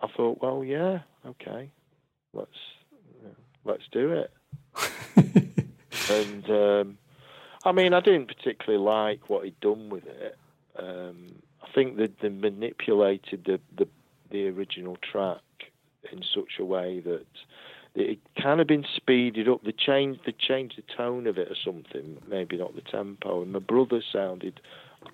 I 0.00 0.06
thought, 0.16 0.38
well, 0.40 0.62
yeah, 0.64 1.00
okay, 1.26 1.70
let's 2.32 2.50
let's 3.64 3.82
do 3.90 4.12
it. 4.12 4.30
and 6.10 6.50
um, 6.50 6.98
I 7.64 7.72
mean, 7.72 7.94
I 7.94 8.00
didn't 8.00 8.26
particularly 8.26 8.82
like 8.82 9.28
what 9.28 9.44
he'd 9.44 9.60
done 9.60 9.88
with 9.88 10.06
it. 10.06 10.36
Um, 10.76 11.36
I 11.62 11.68
think 11.74 11.96
that 11.96 12.20
they 12.20 12.28
manipulated 12.28 13.44
the, 13.44 13.60
the 13.76 13.88
the 14.30 14.48
original 14.48 14.96
track 14.96 15.40
in 16.10 16.22
such 16.22 16.58
a 16.58 16.64
way 16.64 17.00
that 17.00 17.26
it 17.94 18.18
kind 18.40 18.60
of 18.60 18.66
been 18.66 18.84
speeded 18.96 19.48
up. 19.48 19.62
They 19.64 19.72
changed 19.72 20.20
they 20.26 20.32
changed 20.32 20.76
the 20.76 20.94
tone 20.96 21.26
of 21.26 21.38
it 21.38 21.50
or 21.50 21.54
something, 21.54 22.18
maybe 22.28 22.56
not 22.56 22.74
the 22.74 22.82
tempo. 22.82 23.42
And 23.42 23.52
my 23.52 23.60
brother 23.60 24.02
sounded 24.12 24.60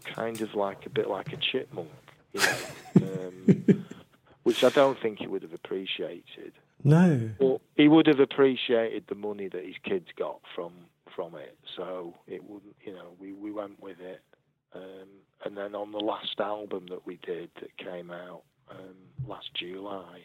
kind 0.05 0.41
of 0.41 0.55
like 0.55 0.87
a 0.87 0.91
bit 0.91 1.09
like 1.09 1.33
a 1.33 1.37
chipmunk, 1.37 1.91
you 2.33 2.41
know, 2.41 2.57
um, 2.97 3.85
which 4.43 4.65
I 4.65 4.71
don't 4.71 4.99
think 4.99 5.19
he 5.19 5.27
would 5.27 5.43
have 5.43 5.53
appreciated. 5.53 6.53
No. 6.85 7.31
Well, 7.39 7.61
he 7.77 7.89
would 7.89 8.07
have 8.07 8.21
appreciated 8.21 9.05
the 9.09 9.15
money 9.15 9.49
that 9.49 9.65
his 9.65 9.77
kids 9.85 10.07
got 10.17 10.41
from 10.55 10.73
from 11.15 11.35
it. 11.35 11.59
So 11.77 12.15
it 12.27 12.43
wouldn't, 12.49 12.77
you 12.85 12.95
know, 12.95 13.13
we, 13.19 13.33
we 13.33 13.51
went 13.51 13.83
with 13.83 14.01
it. 14.01 14.23
Um, 14.75 15.09
and 15.45 15.57
then 15.57 15.75
on 15.75 15.93
the 15.93 15.99
last 15.99 16.39
album 16.39 16.87
that 16.91 17.05
we 17.07 17.19
did 17.23 17.51
that 17.61 17.77
came 17.77 18.11
out 18.11 18.43
um, 18.71 18.95
last 19.27 19.51
July, 19.55 20.21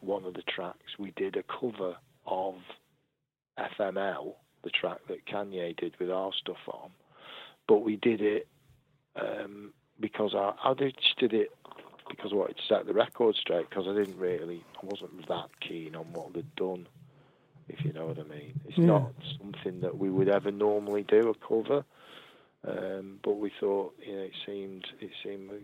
one 0.00 0.24
of 0.24 0.34
the 0.34 0.42
tracks 0.42 0.98
we 0.98 1.12
did 1.12 1.36
a 1.36 1.44
cover 1.44 1.96
of 2.26 2.54
FML, 3.58 4.34
the 4.64 4.70
track 4.70 4.98
that 5.08 5.26
Kanye 5.26 5.76
did 5.76 5.94
with 6.00 6.10
our 6.10 6.32
stuff 6.32 6.56
on. 6.66 6.90
But 7.68 7.84
we 7.84 7.96
did 7.96 8.20
it 8.20 8.48
um, 9.14 9.72
because 10.00 10.34
I, 10.34 10.52
I 10.62 10.74
just 10.74 11.18
did 11.18 11.32
it 11.32 11.50
because 12.10 12.32
I 12.32 12.36
wanted 12.36 12.56
to 12.56 12.62
set 12.68 12.86
the 12.86 12.92
record 12.92 13.36
straight 13.36 13.68
because 13.70 13.86
I 13.88 13.94
didn't 13.94 14.18
really, 14.18 14.64
I 14.82 14.86
wasn't 14.86 15.26
that 15.28 15.48
keen 15.60 15.94
on 15.96 16.12
what 16.12 16.34
they'd 16.34 16.54
done, 16.56 16.86
if 17.68 17.84
you 17.84 17.92
know 17.92 18.06
what 18.06 18.18
I 18.18 18.24
mean. 18.24 18.60
It's 18.66 18.76
Yeah. 18.78 18.86
not 18.86 19.12
something 19.38 19.80
that 19.80 19.96
we 19.98 20.10
would 20.10 20.28
ever 20.28 20.50
normally 20.50 21.02
do 21.04 21.28
a 21.30 21.34
cover, 21.34 21.84
um, 22.64 23.18
but 23.22 23.34
we 23.38 23.50
thought, 23.60 23.94
you 24.04 24.12
know, 24.14 24.22
it 24.22 24.32
seemed 24.44 24.86
it 25.00 25.10
seemed 25.22 25.50
a, 25.50 25.58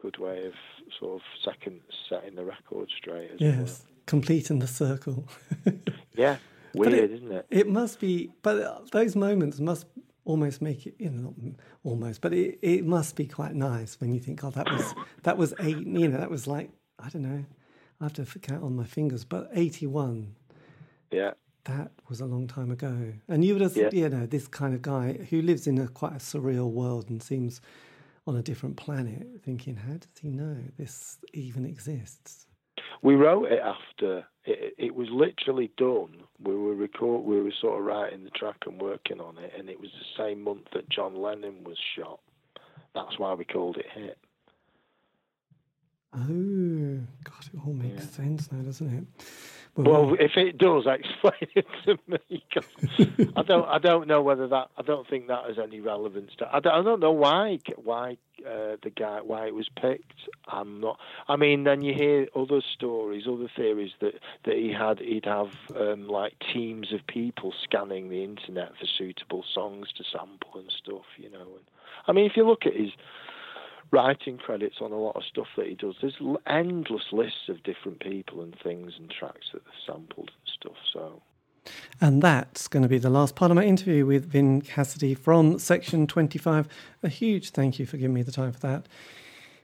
good 0.00 0.18
way 0.18 0.46
of 0.46 0.54
sort 1.00 1.16
of 1.16 1.22
second 1.44 1.80
setting 2.08 2.36
the 2.36 2.44
record 2.44 2.88
straight. 2.96 3.32
As 3.32 3.40
Yes, 3.40 3.86
completing 4.06 4.60
the 4.60 4.68
circle. 4.68 5.26
Yeah. 6.16 6.36
Weird, 6.74 7.10
isn't 7.10 7.32
it? 7.32 7.46
It 7.50 7.68
must 7.68 7.98
be, 7.98 8.30
but 8.42 8.90
those 8.92 9.16
moments 9.16 9.58
must 9.58 9.86
almost 10.24 10.60
make 10.62 10.86
it, 10.86 10.94
you 10.98 11.10
know, 11.10 11.34
not 11.40 11.54
almost, 11.82 12.20
but 12.20 12.32
it, 12.32 12.58
it 12.62 12.84
must 12.84 13.16
be 13.16 13.26
quite 13.26 13.54
nice 13.54 13.98
when 14.00 14.12
you 14.14 14.20
think, 14.20 14.44
oh, 14.44 14.50
that 14.50 14.70
was 14.70 14.94
that 15.22 15.36
was 15.38 15.54
eight, 15.60 15.86
you 15.86 16.08
know, 16.08 16.18
that 16.18 16.30
was 16.30 16.46
like 16.46 16.70
I 16.98 17.08
don't 17.08 17.22
know, 17.22 17.44
I 18.00 18.04
have 18.04 18.12
to 18.14 18.38
count 18.38 18.62
on 18.62 18.76
my 18.76 18.84
fingers, 18.84 19.24
but 19.24 19.50
eighty-one, 19.54 20.34
Yeah. 21.10 21.32
that 21.64 21.90
was 22.08 22.20
a 22.20 22.26
long 22.26 22.46
time 22.46 22.70
ago, 22.70 23.12
and 23.28 23.44
you 23.44 23.54
would 23.54 23.62
have, 23.62 23.76
Yeah. 23.76 23.90
you 23.92 24.08
know, 24.08 24.26
this 24.26 24.46
kind 24.48 24.74
of 24.74 24.82
guy 24.82 25.14
who 25.30 25.40
lives 25.42 25.66
in 25.66 25.78
a 25.78 25.88
quite 25.88 26.12
a 26.12 26.16
surreal 26.16 26.70
world 26.70 27.08
and 27.10 27.22
seems 27.22 27.60
on 28.26 28.36
a 28.36 28.42
different 28.42 28.76
planet, 28.76 29.26
thinking, 29.42 29.76
how 29.76 29.94
does 29.94 30.08
he 30.20 30.28
know 30.28 30.56
this 30.78 31.18
even 31.32 31.64
exists? 31.64 32.46
We 33.02 33.14
wrote 33.14 33.50
it 33.50 33.60
after 33.60 34.26
it, 34.44 34.74
it 34.78 34.94
was 34.94 35.08
literally 35.10 35.70
done. 35.76 36.22
We 36.42 36.54
were 36.56 36.74
record, 36.74 37.24
we 37.24 37.40
were 37.40 37.52
sort 37.60 37.78
of 37.78 37.84
writing 37.86 38.24
the 38.24 38.30
track 38.30 38.56
and 38.66 38.80
working 38.80 39.20
on 39.20 39.38
it, 39.38 39.52
and 39.58 39.68
it 39.68 39.80
was 39.80 39.90
the 39.90 40.22
same 40.22 40.42
month 40.42 40.64
that 40.74 40.88
John 40.88 41.14
Lennon 41.14 41.64
was 41.64 41.78
shot. 41.96 42.20
That's 42.94 43.18
why 43.18 43.34
we 43.34 43.44
called 43.44 43.76
it 43.76 43.86
Hit. 43.94 44.18
Oh, 46.12 46.98
God, 47.24 47.46
it 47.54 47.60
all 47.64 47.72
makes 47.72 48.02
Yeah. 48.04 48.10
sense 48.10 48.50
now, 48.50 48.62
doesn't 48.62 48.92
it? 48.92 49.04
Well, 49.76 50.14
if 50.18 50.36
it 50.36 50.58
does, 50.58 50.86
explain 50.86 51.50
it 51.54 51.66
to 51.84 51.98
me. 52.06 52.42
'cause 52.52 52.66
I 53.36 53.42
don't. 53.42 53.66
I 53.68 53.78
don't 53.78 54.06
know 54.08 54.20
whether 54.20 54.46
that. 54.48 54.68
I 54.76 54.82
don't 54.82 55.06
think 55.08 55.28
that 55.28 55.46
has 55.46 55.58
any 55.58 55.80
relevance 55.80 56.32
to. 56.38 56.54
I 56.54 56.60
don't, 56.60 56.72
I 56.74 56.82
don't 56.82 57.00
know 57.00 57.12
why. 57.12 57.60
Why 57.76 58.18
uh, 58.44 58.76
the 58.82 58.90
guy? 58.94 59.20
Why 59.22 59.46
it 59.46 59.54
was 59.54 59.68
picked? 59.80 60.12
I'm 60.48 60.80
not. 60.80 60.98
I 61.28 61.36
mean, 61.36 61.64
then 61.64 61.82
you 61.82 61.94
hear 61.94 62.26
other 62.34 62.60
stories, 62.74 63.26
other 63.28 63.48
theories 63.56 63.92
that 64.00 64.14
that 64.44 64.56
he 64.56 64.72
had. 64.72 64.98
He'd 64.98 65.24
have 65.26 65.50
um, 65.76 66.08
like 66.08 66.34
teams 66.52 66.92
of 66.92 67.06
people 67.06 67.54
scanning 67.62 68.08
the 68.10 68.24
internet 68.24 68.72
for 68.78 68.86
suitable 68.86 69.44
songs 69.54 69.92
to 69.96 70.04
sample 70.04 70.60
and 70.60 70.70
stuff. 70.70 71.06
You 71.16 71.30
know. 71.30 71.40
And 71.40 71.64
I 72.08 72.12
mean, 72.12 72.26
if 72.26 72.36
you 72.36 72.46
look 72.46 72.66
at 72.66 72.74
his 72.74 72.90
writing 73.90 74.38
credits 74.38 74.76
on 74.80 74.92
a 74.92 74.98
lot 74.98 75.16
of 75.16 75.22
stuff 75.24 75.48
that 75.56 75.66
he 75.66 75.74
does. 75.74 75.96
There's 76.00 76.20
endless 76.46 77.12
lists 77.12 77.48
of 77.48 77.62
different 77.62 78.00
people 78.00 78.42
and 78.42 78.56
things 78.62 78.92
and 78.98 79.10
tracks 79.10 79.48
that 79.52 79.64
they've 79.64 79.94
sampled 79.94 80.30
and 80.30 80.54
stuff. 80.60 80.76
So 80.92 81.22
And 82.00 82.22
that's 82.22 82.68
going 82.68 82.82
to 82.82 82.88
be 82.88 82.98
the 82.98 83.10
last 83.10 83.34
part 83.34 83.50
of 83.50 83.56
my 83.56 83.64
interview 83.64 84.06
with 84.06 84.30
Vin 84.30 84.60
Cassidy 84.62 85.14
from 85.14 85.58
Section 85.58 86.06
25. 86.06 86.68
A 87.02 87.08
huge 87.08 87.50
thank 87.50 87.78
you 87.78 87.86
for 87.86 87.96
giving 87.96 88.14
me 88.14 88.22
the 88.22 88.32
time 88.32 88.52
for 88.52 88.60
that. 88.60 88.86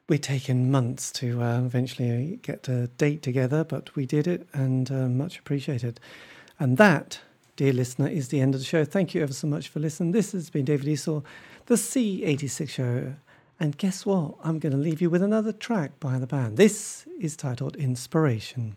We'd 0.09 0.23
taken 0.23 0.71
months 0.71 1.11
to 1.13 1.43
uh, 1.43 1.59
eventually 1.61 2.39
get 2.43 2.69
a 2.69 2.87
date 2.87 3.23
together, 3.23 3.65
but 3.65 3.97
we 3.97 4.07
did 4.07 4.29
it 4.29 4.47
and 4.53 4.91
uh, 4.91 5.09
much 5.09 5.39
appreciated. 5.39 5.99
And 6.61 6.77
that, 6.79 7.21
dear 7.57 7.73
listener, 7.73 8.07
is 8.07 8.29
the 8.29 8.41
end 8.41 8.55
of 8.55 8.61
the 8.61 8.67
show. 8.67 8.85
Thank 8.85 9.15
you 9.15 9.23
ever 9.23 9.33
so 9.33 9.49
much 9.49 9.69
for 9.69 9.81
listening. 9.81 10.13
This 10.13 10.33
has 10.33 10.49
been 10.49 10.65
David 10.65 10.87
Eastaugh, 10.87 11.25
the 11.67 11.75
C86 11.75 12.69
show. 12.69 13.15
And 13.59 13.79
guess 13.79 14.05
what? 14.05 14.35
I'm 14.45 14.59
going 14.59 14.73
to 14.73 14.79
leave 14.79 15.01
you 15.01 15.09
with 15.09 15.23
another 15.23 15.53
track 15.53 15.99
by 15.99 16.19
the 16.19 16.27
band. 16.27 16.59
This 16.59 17.07
is 17.19 17.37
titled 17.37 17.75
Inspiration. 17.77 18.77